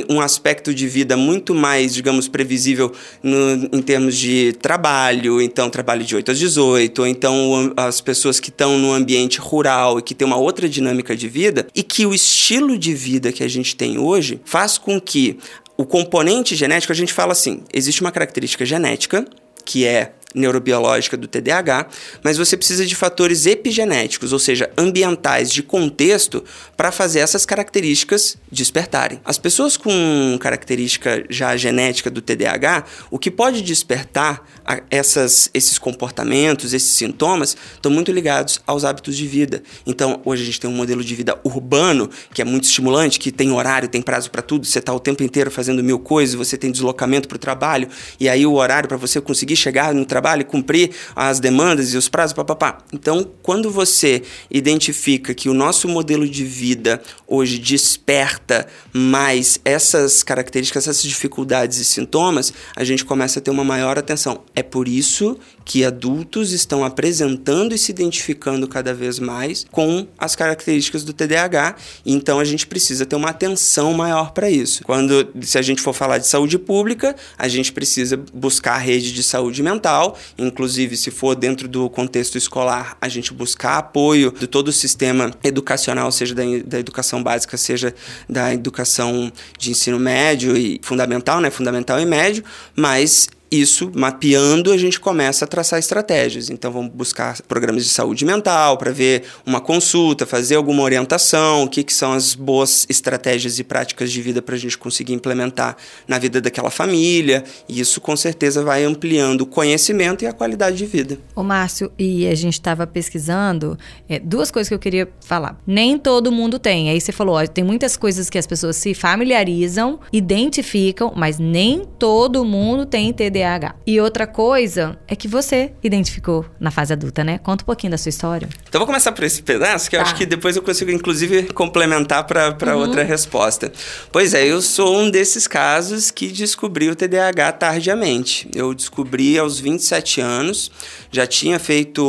um 0.09 0.21
aspecto 0.21 0.75
de 0.75 0.87
vida 0.87 1.17
muito 1.17 1.55
mais, 1.55 1.95
digamos, 1.95 2.29
previsível 2.29 2.93
no, 3.23 3.69
em 3.73 3.83
termos 3.83 4.17
de 4.17 4.53
trabalho, 4.61 5.41
então 5.41 5.69
trabalho 5.69 6.05
de 6.05 6.17
8 6.17 6.31
às 6.31 6.39
18, 6.39 6.99
ou 6.99 7.07
então 7.07 7.73
as 7.77 8.01
pessoas 8.01 8.41
que 8.41 8.51
estão 8.51 8.79
no 8.79 8.93
ambiente 8.93 9.39
rural 9.39 9.99
e 9.99 10.03
que 10.03 10.15
tem 10.15 10.27
uma 10.27 10.37
outra 10.37 10.69
dinâmica 10.69 11.17
de 11.17 11.29
vida, 11.29 11.67
e 11.75 11.83
que 11.83 12.07
o 12.07 12.15
estilo 12.15 12.79
de 12.79 12.95
vida 12.95 13.33
que 13.33 13.43
a 13.43 13.49
gente 13.49 13.77
tem 13.77 13.99
hoje 13.99 14.41
faz 14.45 14.79
com 14.79 15.01
que 15.01 15.39
o 15.77 15.85
componente 15.85 16.57
genético, 16.57 16.93
a 16.93 16.97
gente 16.97 17.13
fala 17.13 17.33
assim, 17.33 17.61
existe 17.73 18.01
uma 18.01 18.11
característica 18.11 18.65
genética 18.65 19.27
que 19.65 19.85
é 19.85 20.13
neurobiológica 20.37 21.17
do 21.17 21.27
TDAH, 21.27 21.87
mas 22.23 22.37
você 22.37 22.57
precisa 22.57 22.85
de 22.85 22.95
fatores 22.95 23.47
epigenéticos, 23.47 24.33
ou 24.33 24.39
seja, 24.39 24.71
ambientais 24.77 25.51
de 25.51 25.63
contexto, 25.63 26.45
para 26.77 26.93
fazer 26.93 27.21
essas 27.21 27.47
características 27.47 28.37
despertarem. 28.53 29.21
As 29.25 29.39
pessoas 29.39 29.77
com 29.77 30.37
característica 30.39 31.25
já 31.31 31.57
genética 31.57 32.11
do 32.11 32.21
TDAH, 32.21 32.85
o 33.11 33.19
que 33.19 33.31
pode 33.31 33.63
despertar 33.63 34.47
essas, 34.91 35.49
esses 35.55 35.79
comportamentos, 35.79 36.75
esses 36.75 36.91
sintomas, 36.91 37.57
estão 37.75 37.91
muito 37.91 38.13
ligados 38.13 38.61
aos 38.67 38.85
hábitos 38.85 39.17
de 39.17 39.27
vida. 39.27 39.63
Então, 39.87 40.21
hoje 40.25 40.43
a 40.43 40.47
gente 40.47 40.61
tem 40.61 40.69
um 40.69 40.75
modelo 40.75 41.03
de 41.03 41.15
vida 41.15 41.39
urbano, 41.43 42.11
que 42.35 42.43
é 42.43 42.45
muito 42.45 42.65
estimulante, 42.65 43.19
que 43.19 43.33
tem 43.33 43.51
horário, 43.53 43.89
tem 43.89 44.03
prazo 44.03 44.31
para 44.31 44.43
tudo, 44.43 44.67
você 44.67 44.81
está 44.81 44.93
o 44.93 45.01
tempo 45.01 45.23
inteiro 45.23 45.51
fazendo 45.51 45.83
mil 45.83 45.99
coisas, 45.99 46.35
você 46.35 46.59
tem 46.59 46.71
deslocamento 46.71 47.29
para 47.29 47.37
o 47.37 47.39
trabalho, 47.39 47.89
e 48.21 48.29
aí 48.29 48.45
o 48.45 48.55
horário 48.55 48.89
para 48.89 48.99
você 48.99 49.21
conseguir 49.21 49.57
chegar 49.57 49.95
no 49.95 50.05
trabalho 50.05 50.26
trabalho, 50.27 50.45
cumprir 50.45 50.91
as 51.15 51.39
demandas 51.39 51.95
e 51.95 51.97
os 51.97 52.09
prazos, 52.09 52.35
papapá. 52.35 52.79
Então, 52.93 53.31
quando 53.43 53.71
você 53.71 54.23
identifica 54.51 55.33
que 55.33 55.49
o 55.49 55.55
nosso 55.55 55.87
modelo 55.87 56.29
de 56.29 56.45
vida 56.45 57.01
hoje 57.29 57.59
desperta 57.59 58.67
mais 58.93 59.61
essas 59.65 60.25
características, 60.25 60.89
essas 60.89 61.03
dificuldades 61.03 61.79
e 61.79 61.85
sintomas, 61.85 62.53
a 62.75 62.83
gente 62.83 63.05
começa 63.05 63.39
a 63.39 63.43
ter 63.43 63.53
uma 63.53 63.63
maior 63.63 63.99
atenção. 63.99 64.43
É 64.55 64.63
por 64.65 64.89
isso 64.89 65.39
que 65.67 65.85
adultos 65.85 66.53
estão 66.53 66.85
apresentando 66.85 67.75
e 67.75 67.79
se 67.79 67.91
identificando 67.91 68.69
cada 68.69 68.95
vez 68.95 69.19
mais 69.19 69.67
com 69.71 70.07
as 70.17 70.37
características 70.37 71.03
do 71.03 71.13
TDAH, 71.13 71.75
então 72.07 72.39
a 72.39 72.45
gente 72.45 72.69
precisa 72.69 73.05
ter 73.05 73.17
uma 73.17 73.31
atenção 73.31 73.93
maior 73.93 74.31
para 74.31 74.49
isso. 74.49 74.85
Quando 74.85 75.29
se 75.43 75.59
a 75.59 75.63
gente 75.63 75.83
for 75.83 75.93
falar 75.93 76.19
de 76.19 76.29
saúde 76.29 76.57
pública, 76.57 77.17
a 77.37 77.49
gente 77.49 77.73
precisa 77.73 78.17
buscar 78.33 78.75
a 78.75 78.79
rede 78.79 79.13
de 79.13 79.25
saúde 79.25 79.61
mental, 79.61 80.16
inclusive 80.39 80.97
se 80.97 81.11
for 81.11 81.35
dentro 81.35 81.69
do 81.69 81.89
contexto 81.89 82.37
escolar, 82.37 82.97
a 83.01 83.09
gente 83.09 83.33
buscar 83.33 83.79
apoio 83.79 84.33
de 84.33 84.47
todo 84.47 84.69
o 84.69 84.73
sistema 84.73 85.31
educacional, 85.43 86.11
seja 86.13 86.35
da, 86.35 86.43
da 86.65 86.79
educação 86.79 87.23
básica, 87.23 87.57
seja 87.57 87.95
da 88.29 88.53
educação 88.53 89.33
de 89.59 89.71
ensino 89.71 89.99
médio 89.99 90.57
e 90.57 90.81
fundamental, 90.83 91.41
né, 91.41 91.51
fundamental 91.51 92.01
e 92.01 92.05
médio, 92.05 92.45
mas 92.75 93.29
isso, 93.51 93.93
mapeando, 93.95 94.73
a 94.73 94.77
gente 94.77 94.99
começa 94.99 95.45
a 95.45 95.49
traçar 95.49 95.79
estratégias. 95.79 96.51
Então, 96.51 96.73
vamos 96.73 96.93
buscar 96.93 97.41
programas 97.43 97.85
de 97.85 97.91
saúde 97.91 98.25
mental 98.25 98.77
para 98.77 98.91
ver 98.91 99.25
uma 99.45 99.61
consulta, 99.61 100.27
fazer 100.27 100.57
alguma 100.57 100.83
orientação, 100.83 101.63
o 101.65 101.69
que, 101.69 101.85
que 101.85 101.95
são 101.95 102.13
as 102.13 102.35
boas 102.35 102.87
estratégias 102.89 103.59
e 103.59 103.65
práticas 103.65 104.11
de 104.11 104.21
vida 104.21 104.43
para 104.43 104.57
a 104.57 104.59
gente 104.59 104.77
conseguir 104.77 105.13
implementar 105.13 105.77
na 106.09 106.19
vida 106.19 106.41
daquela 106.41 106.71
família. 106.71 107.45
E 107.69 107.81
isso, 107.81 108.01
com 108.01 108.17
certeza, 108.17 108.65
vai 108.65 108.85
ampliando 108.85 109.43
o 109.43 109.47
conhecimento 109.47 110.25
e 110.25 110.27
a 110.27 110.33
qualidade 110.33 110.77
de 110.77 110.87
vida. 110.87 111.19
Ô, 111.35 111.43
Márcio, 111.43 111.91
e 111.99 112.27
a 112.27 112.35
gente 112.35 112.55
estava 112.55 112.87
pesquisando 112.87 113.79
é, 114.09 114.19
duas 114.19 114.51
coisas 114.51 114.69
que 114.69 114.75
eu 114.75 114.79
queria 114.79 115.09
falar. 115.21 115.57
Nem 115.67 115.99
todo 115.99 116.33
mundo 116.33 116.59
tem. 116.59 116.91
Aí 116.91 117.01
você 117.01 117.13
falou, 117.13 117.37
ó, 117.37 117.47
tem 117.47 117.63
muitas 117.63 117.97
coisas 117.97 118.29
que 118.29 118.39
as 118.39 118.47
pessoas 118.47 118.77
se 118.77 118.93
familiarizam, 118.93 120.01
identificam, 120.13 121.13
mas 121.15 121.39
nem 121.39 121.85
todo 121.99 122.45
mundo 122.45 122.85
tem 122.85 123.13
TDAH 123.13 123.36
TDAH. 123.37 123.75
E 123.87 124.01
outra 124.01 124.27
coisa 124.27 124.99
é 125.07 125.15
que 125.15 125.29
você 125.29 125.73
identificou 125.83 126.45
na 126.59 126.71
fase 126.71 126.93
adulta, 126.93 127.23
né? 127.23 127.39
Conta 127.39 127.63
um 127.63 127.67
pouquinho 127.67 127.91
da 127.91 127.99
sua 127.99 128.09
história. 128.09 128.49
Então 128.69 128.79
vou 128.79 128.87
começar 128.87 129.13
por 129.13 129.25
esse 129.25 129.43
pedaço, 129.43 129.91
que 129.91 129.97
tá. 129.97 130.03
eu 130.03 130.07
acho 130.07 130.15
que 130.15 130.25
depois 130.25 130.57
eu 130.57 130.63
consigo, 130.63 130.91
inclusive, 130.91 131.45
complementar 131.53 132.25
para 132.25 132.75
uhum. 132.75 132.81
outra 132.81 133.03
resposta. 133.03 133.73
Pois 134.11 134.35
é, 134.35 134.47
eu 134.47 134.63
sou 134.63 134.99
um 134.99 135.11
desses 135.11 135.47
casos 135.47 136.11
que 136.11 136.29
descobri 136.29 136.89
o 136.89 136.97
TDAH 136.97 137.53
tardiamente. 137.53 138.49
Eu 138.55 138.75
descobri 138.75 139.39
aos 139.39 139.61
27 139.61 140.21
anos, 140.21 140.71
já 141.11 141.27
tinha 141.27 141.59
feito 141.59 142.03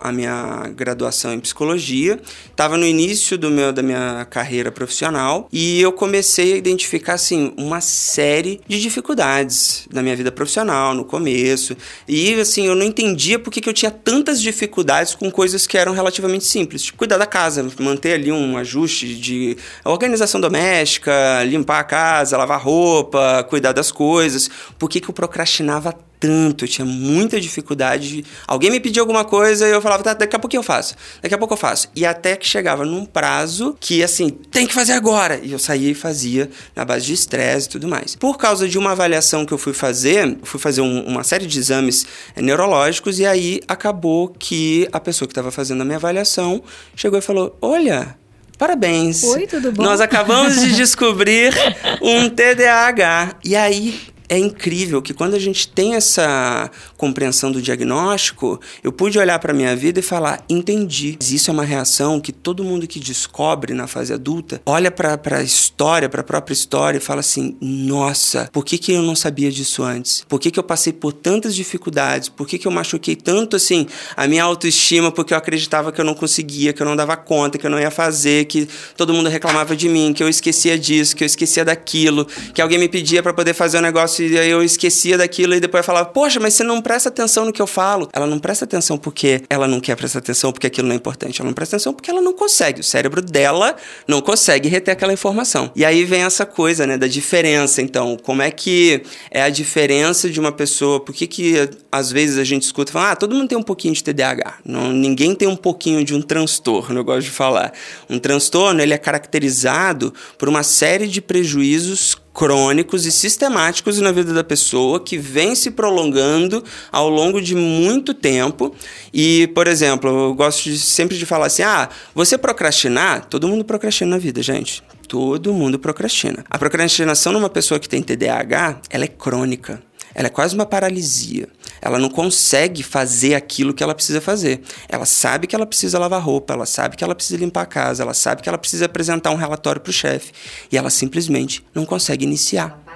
a 0.00 0.12
minha 0.12 0.70
graduação 0.74 1.32
em 1.32 1.40
psicologia, 1.40 2.20
estava 2.50 2.76
no 2.76 2.84
início 2.84 3.38
do 3.38 3.50
meu, 3.50 3.72
da 3.72 3.82
minha 3.82 4.26
carreira 4.28 4.70
profissional 4.70 5.48
e 5.52 5.80
eu 5.80 5.92
comecei 5.92 6.52
a 6.52 6.56
identificar, 6.56 7.14
assim, 7.14 7.52
uma 7.56 7.80
série 7.80 8.60
de 8.66 8.80
dificuldades 8.80 9.86
na 9.92 10.02
minha 10.02 10.16
vida 10.16 10.30
profissional 10.30 10.57
no 10.64 11.04
começo. 11.04 11.76
E 12.06 12.34
assim, 12.34 12.66
eu 12.66 12.74
não 12.74 12.84
entendia 12.84 13.38
por 13.38 13.50
que, 13.50 13.60
que 13.60 13.68
eu 13.68 13.72
tinha 13.72 13.90
tantas 13.90 14.40
dificuldades 14.40 15.14
com 15.14 15.30
coisas 15.30 15.66
que 15.66 15.76
eram 15.76 15.92
relativamente 15.92 16.44
simples. 16.44 16.82
Tipo, 16.82 16.98
cuidar 16.98 17.18
da 17.18 17.26
casa, 17.26 17.66
manter 17.78 18.14
ali 18.14 18.32
um 18.32 18.56
ajuste 18.56 19.14
de 19.14 19.56
organização 19.84 20.40
doméstica, 20.40 21.42
limpar 21.44 21.80
a 21.80 21.84
casa, 21.84 22.36
lavar 22.36 22.62
roupa, 22.62 23.44
cuidar 23.48 23.72
das 23.72 23.92
coisas. 23.92 24.50
Por 24.78 24.88
que, 24.88 25.00
que 25.00 25.08
eu 25.08 25.14
procrastinava 25.14 25.94
tanto, 26.18 26.64
eu 26.64 26.68
tinha 26.68 26.84
muita 26.84 27.40
dificuldade. 27.40 28.24
Alguém 28.46 28.70
me 28.70 28.80
pedia 28.80 29.02
alguma 29.02 29.24
coisa 29.24 29.66
e 29.66 29.70
eu 29.70 29.80
falava, 29.80 30.02
tá, 30.02 30.14
daqui 30.14 30.36
a 30.36 30.38
pouco 30.38 30.54
eu 30.54 30.62
faço, 30.62 30.94
daqui 31.22 31.34
a 31.34 31.38
pouco 31.38 31.54
eu 31.54 31.58
faço. 31.58 31.88
E 31.94 32.04
até 32.04 32.36
que 32.36 32.46
chegava 32.46 32.84
num 32.84 33.04
prazo 33.04 33.76
que, 33.80 34.02
assim, 34.02 34.28
tem 34.28 34.66
que 34.66 34.74
fazer 34.74 34.92
agora. 34.92 35.40
E 35.42 35.52
eu 35.52 35.58
saía 35.58 35.90
e 35.90 35.94
fazia 35.94 36.50
na 36.74 36.84
base 36.84 37.06
de 37.06 37.12
estresse 37.12 37.66
e 37.66 37.70
tudo 37.70 37.88
mais. 37.88 38.16
Por 38.16 38.36
causa 38.36 38.68
de 38.68 38.78
uma 38.78 38.92
avaliação 38.92 39.44
que 39.44 39.52
eu 39.52 39.58
fui 39.58 39.72
fazer, 39.72 40.38
fui 40.42 40.60
fazer 40.60 40.80
um, 40.80 41.04
uma 41.06 41.24
série 41.24 41.46
de 41.46 41.58
exames 41.58 42.06
é, 42.34 42.42
neurológicos 42.42 43.18
e 43.18 43.26
aí 43.26 43.60
acabou 43.68 44.28
que 44.28 44.88
a 44.92 45.00
pessoa 45.00 45.26
que 45.26 45.32
estava 45.32 45.50
fazendo 45.50 45.82
a 45.82 45.84
minha 45.84 45.96
avaliação 45.96 46.62
chegou 46.94 47.18
e 47.18 47.22
falou: 47.22 47.56
Olha, 47.60 48.16
Parabéns. 48.58 49.22
Oi, 49.22 49.46
tudo 49.46 49.70
bom? 49.70 49.84
Nós 49.84 50.00
acabamos 50.00 50.60
de 50.60 50.74
descobrir 50.74 51.54
um 52.02 52.28
TDAH. 52.28 53.36
E 53.44 53.54
aí 53.54 54.00
é 54.28 54.38
incrível 54.38 55.00
que 55.00 55.14
quando 55.14 55.34
a 55.34 55.38
gente 55.38 55.68
tem 55.68 55.94
essa 55.94 56.70
compreensão 56.98 57.50
do 57.50 57.62
diagnóstico, 57.62 58.60
eu 58.82 58.92
pude 58.92 59.18
olhar 59.18 59.38
para 59.38 59.54
minha 59.54 59.74
vida 59.74 60.00
e 60.00 60.02
falar: 60.02 60.44
entendi. 60.50 61.16
Isso 61.20 61.50
é 61.50 61.52
uma 61.52 61.64
reação 61.64 62.20
que 62.20 62.32
todo 62.32 62.64
mundo 62.64 62.86
que 62.86 62.98
descobre 62.98 63.72
na 63.72 63.86
fase 63.86 64.12
adulta 64.12 64.60
olha 64.66 64.90
para 64.90 65.38
a 65.38 65.42
história, 65.42 66.08
para 66.08 66.20
a 66.20 66.24
própria 66.24 66.52
história 66.52 66.98
e 66.98 67.00
fala 67.00 67.20
assim: 67.20 67.56
nossa, 67.60 68.50
por 68.52 68.64
que, 68.64 68.76
que 68.76 68.92
eu 68.92 69.02
não 69.02 69.14
sabia 69.14 69.50
disso 69.50 69.82
antes? 69.82 70.24
Por 70.28 70.40
que, 70.40 70.50
que 70.50 70.58
eu 70.58 70.62
passei 70.62 70.92
por 70.92 71.12
tantas 71.12 71.54
dificuldades? 71.54 72.28
Por 72.28 72.46
que, 72.46 72.58
que 72.58 72.66
eu 72.66 72.72
machuquei 72.72 73.14
tanto 73.14 73.56
assim 73.56 73.86
a 74.16 74.26
minha 74.26 74.42
autoestima 74.42 75.12
porque 75.12 75.32
eu 75.32 75.38
acreditava 75.38 75.92
que 75.92 76.00
eu 76.00 76.04
não 76.04 76.14
conseguia, 76.14 76.72
que 76.72 76.82
eu 76.82 76.86
não 76.86 76.96
dava 76.96 77.16
conta, 77.16 77.56
que 77.56 77.66
eu 77.66 77.70
não 77.70 77.78
ia 77.78 77.90
fazer, 77.90 78.46
que 78.46 78.68
todo 78.96 79.14
mundo 79.14 79.28
reclamava 79.28 79.76
de 79.76 79.88
mim, 79.88 80.12
que 80.12 80.22
eu 80.22 80.28
esquecia 80.28 80.76
disso, 80.76 81.14
que 81.14 81.22
eu 81.22 81.26
esquecia 81.26 81.64
daquilo, 81.64 82.26
que 82.52 82.60
alguém 82.60 82.78
me 82.78 82.88
pedia 82.88 83.22
para 83.22 83.32
poder 83.32 83.54
fazer 83.54 83.78
um 83.78 83.82
negócio 83.82 84.26
e 84.26 84.34
eu 84.34 84.62
esquecia 84.62 85.16
daquilo 85.16 85.54
e 85.54 85.60
depois 85.60 85.86
falava, 85.86 86.06
poxa, 86.06 86.40
mas 86.40 86.54
você 86.54 86.64
não 86.64 86.82
presta 86.88 87.10
atenção 87.10 87.44
no 87.44 87.52
que 87.52 87.60
eu 87.60 87.66
falo. 87.66 88.08
Ela 88.14 88.26
não 88.26 88.38
presta 88.38 88.64
atenção 88.64 88.96
porque 88.96 89.42
ela 89.50 89.68
não 89.68 89.78
quer 89.78 89.94
prestar 89.94 90.20
atenção 90.20 90.50
porque 90.50 90.66
aquilo 90.66 90.88
não 90.88 90.94
é 90.94 90.96
importante. 90.96 91.38
Ela 91.38 91.48
não 91.48 91.54
presta 91.54 91.76
atenção 91.76 91.92
porque 91.92 92.10
ela 92.10 92.22
não 92.22 92.32
consegue. 92.32 92.80
O 92.80 92.84
cérebro 92.84 93.20
dela 93.20 93.76
não 94.06 94.22
consegue 94.22 94.70
reter 94.70 94.92
aquela 94.92 95.12
informação. 95.12 95.70
E 95.76 95.84
aí 95.84 96.02
vem 96.04 96.22
essa 96.22 96.46
coisa, 96.46 96.86
né, 96.86 96.96
da 96.96 97.06
diferença. 97.06 97.82
Então, 97.82 98.16
como 98.16 98.40
é 98.40 98.50
que 98.50 99.02
é 99.30 99.42
a 99.42 99.50
diferença 99.50 100.30
de 100.30 100.40
uma 100.40 100.50
pessoa? 100.50 100.98
Por 100.98 101.14
que 101.14 101.26
que 101.26 101.68
às 101.92 102.10
vezes 102.10 102.38
a 102.38 102.44
gente 102.44 102.62
escuta 102.62 102.90
falar, 102.90 103.12
ah, 103.12 103.16
todo 103.16 103.34
mundo 103.34 103.48
tem 103.48 103.58
um 103.58 103.62
pouquinho 103.62 103.92
de 103.92 104.02
TDAH. 104.02 104.54
Não, 104.64 104.90
ninguém 104.90 105.34
tem 105.34 105.46
um 105.46 105.56
pouquinho 105.56 106.02
de 106.02 106.14
um 106.14 106.22
transtorno, 106.22 107.00
eu 107.00 107.04
gosto 107.04 107.26
de 107.26 107.30
falar. 107.30 107.74
Um 108.08 108.18
transtorno, 108.18 108.80
ele 108.80 108.94
é 108.94 108.98
caracterizado 108.98 110.14
por 110.38 110.48
uma 110.48 110.62
série 110.62 111.06
de 111.06 111.20
prejuízos 111.20 112.16
crônicos 112.38 113.04
e 113.04 113.10
sistemáticos 113.10 113.98
na 113.98 114.12
vida 114.12 114.32
da 114.32 114.44
pessoa 114.44 115.00
que 115.00 115.18
vem 115.18 115.56
se 115.56 115.72
prolongando 115.72 116.62
ao 116.92 117.10
longo 117.10 117.42
de 117.42 117.56
muito 117.56 118.14
tempo. 118.14 118.72
E, 119.12 119.48
por 119.48 119.66
exemplo, 119.66 120.08
eu 120.08 120.34
gosto 120.34 120.62
de, 120.62 120.78
sempre 120.78 121.18
de 121.18 121.26
falar 121.26 121.46
assim: 121.46 121.62
ah, 121.62 121.88
você 122.14 122.38
procrastinar, 122.38 123.26
todo 123.26 123.48
mundo 123.48 123.64
procrastina 123.64 124.12
na 124.12 124.18
vida, 124.18 124.40
gente. 124.40 124.84
Todo 125.08 125.52
mundo 125.52 125.80
procrastina. 125.80 126.44
A 126.48 126.56
procrastinação 126.56 127.32
numa 127.32 127.50
pessoa 127.50 127.80
que 127.80 127.88
tem 127.88 128.00
TDAH, 128.00 128.82
ela 128.88 129.02
é 129.02 129.08
crônica. 129.08 129.82
Ela 130.18 130.26
é 130.26 130.30
quase 130.30 130.52
uma 130.52 130.66
paralisia. 130.66 131.48
Ela 131.80 131.96
não 131.96 132.10
consegue 132.10 132.82
fazer 132.82 133.36
aquilo 133.36 133.72
que 133.72 133.84
ela 133.84 133.94
precisa 133.94 134.20
fazer. 134.20 134.62
Ela 134.88 135.06
sabe 135.06 135.46
que 135.46 135.54
ela 135.54 135.64
precisa 135.64 135.96
lavar 135.96 136.20
roupa, 136.20 136.54
ela 136.54 136.66
sabe 136.66 136.96
que 136.96 137.04
ela 137.04 137.14
precisa 137.14 137.38
limpar 137.38 137.62
a 137.62 137.66
casa, 137.66 138.02
ela 138.02 138.12
sabe 138.12 138.42
que 138.42 138.48
ela 138.48 138.58
precisa 138.58 138.86
apresentar 138.86 139.30
um 139.30 139.36
relatório 139.36 139.80
para 139.80 139.90
o 139.90 139.92
chefe. 139.92 140.32
E 140.72 140.76
ela 140.76 140.90
simplesmente 140.90 141.64
não 141.72 141.86
consegue 141.86 142.24
iniciar 142.24 142.87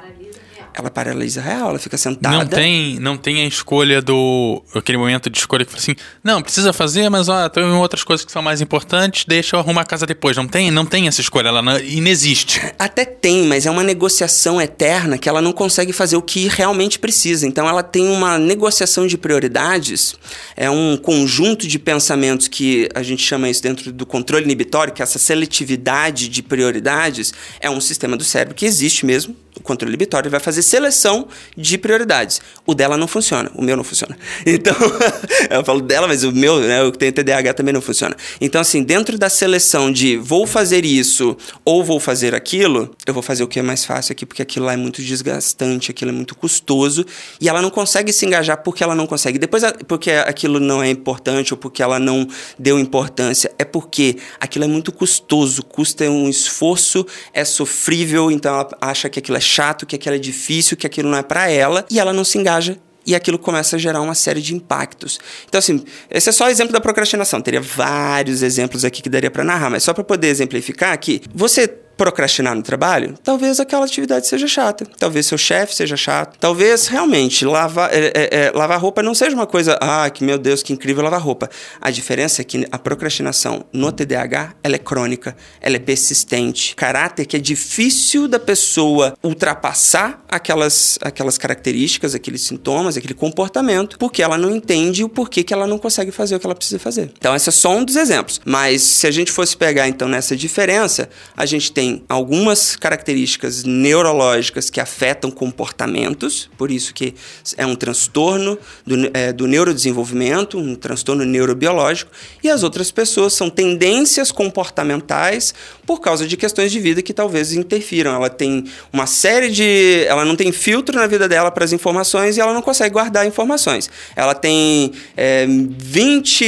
ela 0.75 0.91
paralisa 0.91 1.41
real, 1.41 1.71
ela 1.71 1.79
fica 1.79 1.97
sentada. 1.97 2.39
Não 2.39 2.47
tem, 2.47 2.99
não 2.99 3.17
tem 3.17 3.43
a 3.43 3.47
escolha 3.47 4.01
do. 4.01 4.63
aquele 4.75 4.99
momento 4.99 5.29
de 5.29 5.39
escolha 5.39 5.65
que 5.65 5.71
fala 5.71 5.83
assim, 5.83 5.95
não, 6.23 6.43
precisa 6.43 6.73
fazer, 6.73 7.09
mas 7.09 7.29
ó, 7.29 7.49
tem 7.49 7.63
outras 7.65 8.03
coisas 8.03 8.25
que 8.25 8.33
são 8.33 8.43
mais 8.43 8.61
importantes, 8.61 9.25
deixa 9.27 9.57
eu 9.57 9.61
arrumar 9.61 9.83
a 9.83 9.85
casa 9.85 10.07
depois. 10.07 10.37
Não 10.37 10.47
tem, 10.47 10.71
não 10.71 10.87
tem 10.87 11.09
essa 11.09 11.21
escolha, 11.21 11.49
ela 11.49 11.63
não, 11.63 11.79
inexiste. 11.79 12.61
Até 12.79 13.05
tem, 13.05 13.47
mas 13.47 13.67
é 13.67 13.71
uma 13.71 13.83
negociação 13.83 14.61
eterna 14.61 15.19
que 15.19 15.29
ela 15.29 15.43
não 15.43 15.53
consegue 15.53 15.93
fazer 15.93 16.17
o 16.17 16.23
que 16.23 16.49
realmente 16.49 16.99
precisa. 16.99 17.47
Então 17.47 17.69
ela 17.69 17.83
tem 17.83 18.09
uma 18.09 18.39
negociação 18.39 19.07
de 19.07 19.19
prioridades, 19.19 20.15
é 20.57 20.71
um 20.71 20.97
conjunto 20.97 21.67
de 21.67 21.79
pensamentos 21.79 22.49
que 22.49 22.89
a 22.95 23.03
gente 23.03 23.23
chama 23.23 23.49
isso 23.49 23.63
dentro 23.63 23.93
do 23.93 24.07
controle 24.07 24.45
inibitório, 24.45 24.93
que 24.93 25.03
é 25.03 25.05
essa 25.05 25.19
seletividade 25.19 26.29
de 26.29 26.43
prioridades 26.43 27.33
é 27.61 27.69
um 27.69 27.81
sistema 27.81 28.17
do 28.17 28.25
cérebro 28.25 28.55
que 28.55 28.65
existe 28.65 29.05
mesmo 29.05 29.37
o 29.57 29.61
controle 29.61 29.91
inibitório 29.93 30.31
vai 30.31 30.41
fazer 30.41 30.63
seleção 30.63 31.29
de 31.57 31.77
prioridades. 31.77 32.41
O 32.67 32.75
dela 32.75 32.97
não 32.97 33.07
funciona, 33.07 33.51
o 33.55 33.63
meu 33.63 33.77
não 33.77 33.85
funciona. 33.85 34.17
Então, 34.45 34.75
eu 35.51 35.65
falo 35.65 35.81
dela, 35.81 36.07
mas 36.07 36.25
o 36.25 36.33
meu, 36.33 36.61
né, 36.61 36.81
eu 36.81 36.93
que 36.93 36.99
tenho 36.99 37.13
TDAH 37.13 37.55
também 37.55 37.73
não 37.73 37.81
funciona. 37.81 38.17
Então, 38.41 38.61
assim, 38.61 38.83
dentro 38.83 39.17
da 39.19 39.29
seleção 39.29 39.91
de 39.91 40.17
vou 40.17 40.47
fazer 40.47 40.85
isso 40.85 41.37
ou 41.65 41.85
vou 41.85 42.01
fazer 42.01 42.35
aquilo, 42.35 42.95
eu 43.07 43.15
vou 43.15 43.23
fazer 43.23 43.43
o 43.45 43.49
que 43.49 43.59
é 43.59 43.63
mais 43.63 43.85
fácil 43.85 44.13
aqui, 44.13 44.27
porque 44.27 44.43
aquilo 44.43 44.67
lá 44.67 44.73
é 44.73 44.77
muito 44.77 45.01
desgastante, 45.01 45.91
aquilo 45.91 46.11
é 46.11 46.15
muito 46.15 46.35
custoso, 46.35 47.07
e 47.41 47.49
ela 47.49 47.63
não 47.63 47.71
consegue 47.71 48.13
se 48.13 48.27
engajar 48.27 48.63
porque 48.63 48.83
ela 48.83 48.95
não 48.95 49.07
consegue. 49.07 49.39
Depois, 49.39 49.63
porque 49.87 50.11
aquilo 50.11 50.59
não 50.59 50.83
é 50.83 50.91
importante 50.91 51.55
ou 51.55 51.59
porque 51.59 51.83
ela 51.83 51.99
não 51.99 52.27
deu 52.59 52.79
importância, 52.79 53.53
é 53.59 53.65
porque 53.65 54.17
aquilo 54.41 54.65
é 54.65 54.69
muito 54.69 54.93
custoso, 54.93 55.63
custa 55.63 56.05
um 56.05 56.29
esforço, 56.29 57.07
é 57.33 57.45
sofrível, 57.45 58.31
então 58.31 58.55
ela 58.55 58.69
acha 58.81 59.09
que 59.09 59.19
aquilo 59.19 59.37
é 59.37 59.42
chato, 59.43 59.85
que 59.85 59.97
aquilo 59.97 60.17
é 60.17 60.19
difícil, 60.19 60.77
que 60.77 60.87
aquilo 60.87 61.11
não 61.11 61.19
é 61.19 61.23
para 61.23 61.51
ela, 61.51 61.85
e 61.91 61.99
ela 62.01 62.13
não 62.13 62.25
se 62.25 62.39
engaja 62.39 62.79
e 63.05 63.15
aquilo 63.15 63.39
começa 63.39 63.77
a 63.77 63.79
gerar 63.79 64.01
uma 64.01 64.15
série 64.15 64.41
de 64.41 64.55
impactos. 64.55 65.19
Então, 65.49 65.59
assim, 65.59 65.85
esse 66.11 66.29
é 66.29 66.33
só 66.33 66.49
exemplo 66.49 66.73
da 66.73 66.81
procrastinação. 66.81 67.41
Teria 67.41 67.61
vários 67.61 68.43
exemplos 68.43 68.85
aqui 68.85 69.03
que 69.03 69.09
daria 69.09 69.31
para 69.31 69.45
narrar, 69.45 69.71
mas 69.71 69.83
só 69.83 69.93
para 69.93 70.05
poder 70.05 70.29
exemplificar 70.29 70.93
aqui, 70.93 71.21
você 71.35 71.82
procrastinar 71.97 72.55
no 72.55 72.63
trabalho, 72.63 73.15
talvez 73.23 73.61
aquela 73.61 73.85
atividade 73.85 74.27
seja 74.27 74.47
chata, 74.47 74.87
talvez 74.99 75.27
seu 75.27 75.39
chefe 75.39 75.75
seja 75.75 75.97
chato, 75.97 76.37
talvez 76.39 76.87
realmente 76.87 77.45
lavar, 77.45 77.91
é, 77.93 78.13
é, 78.15 78.47
é, 78.47 78.53
lavar 78.55 78.81
roupa 78.81 79.03
não 79.03 79.15
seja 79.15 79.35
uma 79.35 79.47
coisa, 79.47 79.79
ah, 79.81 80.09
que 80.11 80.25
meu 80.25 80.39
Deus, 80.39 80.63
que 80.63 80.73
incrível 80.73 81.03
lavar 81.03 81.21
roupa. 81.21 81.49
A 81.81 81.91
diferença 81.91 82.43
é 82.43 82.45
que 82.45 82.67
a 82.71 82.79
procrastinação 82.79 83.65
no 83.73 83.93
TDAH, 83.93 84.55
ela 84.63 84.75
é 84.75 84.79
crônica, 84.79 85.37
ela 85.61 85.77
é 85.77 85.79
persistente, 85.79 86.75
caráter 86.75 87.27
que 87.27 87.37
é 87.37 87.41
difícil 87.41 88.29
da 88.29 88.39
pessoa 88.39 89.17
ultrapassar 89.23 90.23
aquelas, 90.29 90.99
aquelas 91.03 91.39
características, 91.39 92.15
aqueles 92.15 92.43
sintomas, 92.43 92.97
aquele 92.97 93.15
comportamento, 93.15 93.99
porque 93.99 94.23
ela 94.23 94.39
não 94.39 94.55
entende 94.55 95.05
o 95.05 95.09
porquê 95.09 95.43
que 95.43 95.53
ela 95.53 95.67
não 95.67 95.79
consegue 95.79 96.11
fazer 96.11 96.37
o 96.37 96.41
que 96.41 96.47
ela 96.47 96.55
precisa 96.55 96.79
fazer. 96.79 97.11
Então, 97.19 97.35
esse 97.35 97.49
é 97.49 97.53
só 97.53 97.77
um 97.77 97.85
dos 97.85 97.97
exemplos. 97.97 98.41
Mas 98.45 98.83
se 98.83 99.07
a 99.07 99.11
gente 99.11 99.31
fosse 99.31 99.57
pegar 99.57 99.89
então 99.89 100.09
nessa 100.09 100.37
diferença, 100.37 101.09
a 101.37 101.47
gente 101.47 101.73
tem 101.73 101.82
tem 101.83 102.05
algumas 102.09 102.77
características 102.77 103.65
neurológicas 103.65 104.71
que 104.71 104.81
afetam 104.81 105.33
comportamentos, 105.33 106.49
por 106.57 106.71
isso 106.71 106.95
que 106.95 107.13
é 107.57 107.67
um 107.67 107.75
transtorno 107.75 108.57
do, 108.87 109.11
é, 109.13 109.33
do 109.33 109.49
neurodesenvolvimento, 109.49 110.59
um 110.59 110.77
transtorno 110.77 111.25
neurobiológico, 111.25 112.13
e 112.41 112.49
as 112.49 112.63
outras 112.63 112.93
pessoas 112.93 113.33
são 113.33 113.51
tendências 113.51 114.31
comportamentais 114.31 115.53
por 115.87 116.01
causa 116.01 116.27
de 116.27 116.37
questões 116.37 116.71
de 116.71 116.79
vida 116.81 117.03
que 117.03 117.13
talvez 117.13 117.53
interfiram. 117.53 118.15
Ela 118.15 118.31
tem 118.31 118.65
uma 118.93 119.07
série 119.07 119.51
de. 119.51 120.05
Ela 120.07 120.25
não 120.25 120.37
tem 120.37 120.53
filtro 120.53 120.97
na 120.97 121.07
vida 121.07 121.29
dela 121.29 121.51
para 121.51 121.65
as 121.65 121.73
informações 121.73 122.37
e 122.37 122.41
ela 122.41 122.53
não 122.53 122.63
consegue 122.63 122.93
guardar 122.93 123.27
informações. 123.27 123.91
Ela 124.15 124.35
tem 124.35 124.93
é, 125.17 125.47
20 125.47 126.45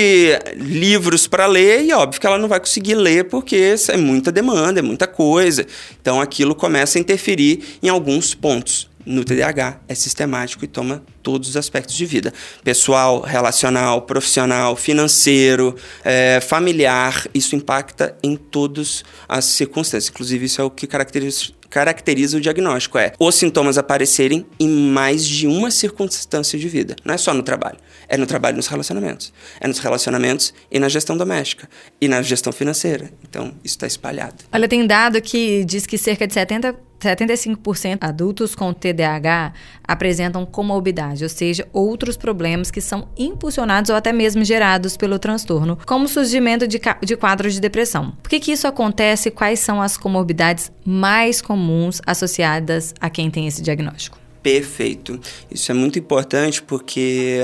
livros 0.57 1.27
para 1.27 1.47
ler 1.47 1.85
e 1.85 1.93
óbvio 1.93 2.21
que 2.21 2.27
ela 2.27 2.39
não 2.39 2.49
vai 2.49 2.61
conseguir 2.61 2.95
ler 2.95 3.25
porque 3.25 3.75
é 3.89 3.97
muita 3.97 4.31
demanda, 4.31 4.81
é 4.81 4.83
muita 4.83 5.07
coisa. 5.07 5.67
Então 6.01 6.21
aquilo 6.21 6.55
começa 6.55 6.99
a 6.99 7.01
interferir 7.01 7.79
em 7.83 7.89
alguns 7.89 8.35
pontos. 8.35 8.94
No 9.07 9.25
TDAH 9.25 9.81
é 9.87 9.95
sistemático 9.95 10.65
e 10.65 10.69
toma 10.69 11.03
todos 11.23 11.51
os 11.51 11.57
aspectos 11.57 11.95
de 11.95 12.07
vida: 12.07 12.33
pessoal, 12.63 13.21
relacional, 13.21 14.03
profissional, 14.03 14.77
financeiro, 14.77 15.77
é, 16.05 16.41
familiar. 16.41 17.27
Isso 17.35 17.55
impacta 17.55 18.17
em 18.23 18.37
todas 18.37 19.05
as 19.29 19.45
circunstâncias. 19.45 20.11
Inclusive, 20.11 20.47
isso 20.47 20.61
é 20.61 20.65
o 20.65 20.71
que 20.71 20.87
caracteriza, 20.87 21.53
caracteriza 21.69 22.37
o 22.37 22.41
diagnóstico: 22.41 22.97
é 22.97 23.13
os 23.19 23.35
sintomas 23.35 23.77
aparecerem 23.77 24.47
em 24.59 24.69
mais 24.69 25.27
de 25.27 25.47
uma 25.47 25.71
circunstância 25.71 26.59
de 26.59 26.69
vida. 26.69 26.97
Não 27.05 27.15
é 27.15 27.19
só 27.19 27.35
no 27.35 27.43
trabalho. 27.43 27.79
É 28.09 28.17
no 28.17 28.27
trabalho 28.27 28.55
e 28.55 28.57
nos 28.59 28.67
relacionamentos. 28.67 29.33
É 29.61 29.67
nos 29.67 29.79
relacionamentos 29.79 30.55
e 30.71 30.79
na 30.79 30.89
gestão 30.89 31.17
doméstica. 31.17 31.69
E 32.01 32.07
na 32.07 32.23
gestão 32.23 32.53
financeira. 32.53 33.11
Então, 33.29 33.55
isso 33.65 33.75
está 33.75 33.87
espalhado. 33.87 34.45
Olha, 34.53 34.69
tem 34.69 34.87
dado 34.87 35.21
que 35.21 35.65
diz 35.65 35.87
que 35.87 35.99
cerca 35.99 36.27
de 36.27 36.35
70 36.35 36.75
75% 37.05 37.99
adultos 38.03 38.55
com 38.55 38.73
TDAH 38.73 39.53
apresentam 39.87 40.47
comorbidade, 40.47 41.23
ou 41.23 41.29
seja, 41.29 41.69
outros 41.73 42.17
problemas 42.17 42.71
que 42.71 42.81
são 42.81 43.09
impulsionados 43.17 43.91
ou 43.91 43.97
até 43.97 44.13
mesmo 44.13 44.45
gerados 44.45 44.97
pelo 44.97 45.19
transtorno, 45.19 45.79
como 45.87 46.09
surgimento 46.09 46.67
de, 46.67 46.81
de 47.03 47.17
quadros 47.17 47.55
de 47.55 47.61
depressão. 47.61 48.13
Por 48.23 48.29
que, 48.29 48.41
que 48.41 48.53
isso 48.53 48.67
acontece 48.67 49.31
quais 49.31 49.61
são 49.61 49.81
as 49.81 49.97
comorbidades 49.97 50.73
mais 50.85 51.41
comuns 51.41 52.01
associadas 52.07 52.95
a 53.01 53.11
quem 53.11 53.31
tem 53.31 53.47
esse 53.47 53.63
diagnóstico? 53.63 54.24
Perfeito. 54.45 55.19
Isso 55.51 55.73
é 55.73 55.75
muito 55.75 55.99
importante 55.99 56.61
porque 56.61 57.41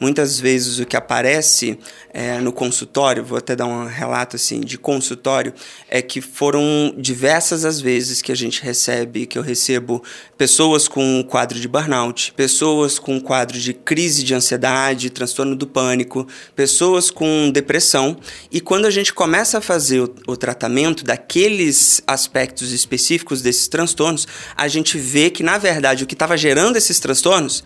muitas 0.00 0.40
vezes 0.40 0.78
o 0.78 0.86
que 0.86 0.96
aparece 0.96 1.78
é, 2.10 2.40
no 2.40 2.52
consultório, 2.52 3.22
vou 3.22 3.36
até 3.36 3.54
dar 3.54 3.66
um 3.66 3.84
relato 3.84 4.36
assim 4.36 4.60
de 4.60 4.78
consultório, 4.78 5.52
é 5.90 6.00
que 6.00 6.22
foram 6.22 6.94
diversas 6.96 7.66
as 7.66 7.82
vezes 7.82 8.22
que 8.22 8.32
a 8.32 8.34
gente 8.34 8.62
recebe, 8.62 9.26
que 9.26 9.38
eu 9.38 9.42
recebo 9.42 10.02
pessoas 10.38 10.88
com 10.88 11.22
quadro 11.22 11.60
de 11.60 11.68
burnout, 11.68 12.32
pessoas 12.32 12.98
com 12.98 13.20
quadro 13.20 13.58
de 13.58 13.74
crise 13.74 14.24
de 14.24 14.34
ansiedade, 14.34 15.10
transtorno 15.10 15.54
do 15.54 15.66
pânico, 15.66 16.26
pessoas 16.56 17.10
com 17.10 17.50
depressão. 17.50 18.16
E 18.50 18.58
quando 18.58 18.86
a 18.86 18.90
gente 18.90 19.12
começa 19.12 19.58
a 19.58 19.60
fazer 19.60 20.00
o, 20.00 20.14
o 20.28 20.34
tratamento 20.34 21.04
daqueles 21.04 22.00
aspectos 22.06 22.72
específicos 22.72 23.42
desses 23.42 23.68
transtornos, 23.68 24.26
a 24.56 24.66
gente 24.66 24.96
vê 24.96 25.28
que 25.28 25.42
na 25.42 25.58
verdade 25.58 26.04
o 26.04 26.06
que 26.06 26.14
estava 26.14 26.37
gerando 26.38 26.76
esses 26.76 26.98
transtornos 26.98 27.64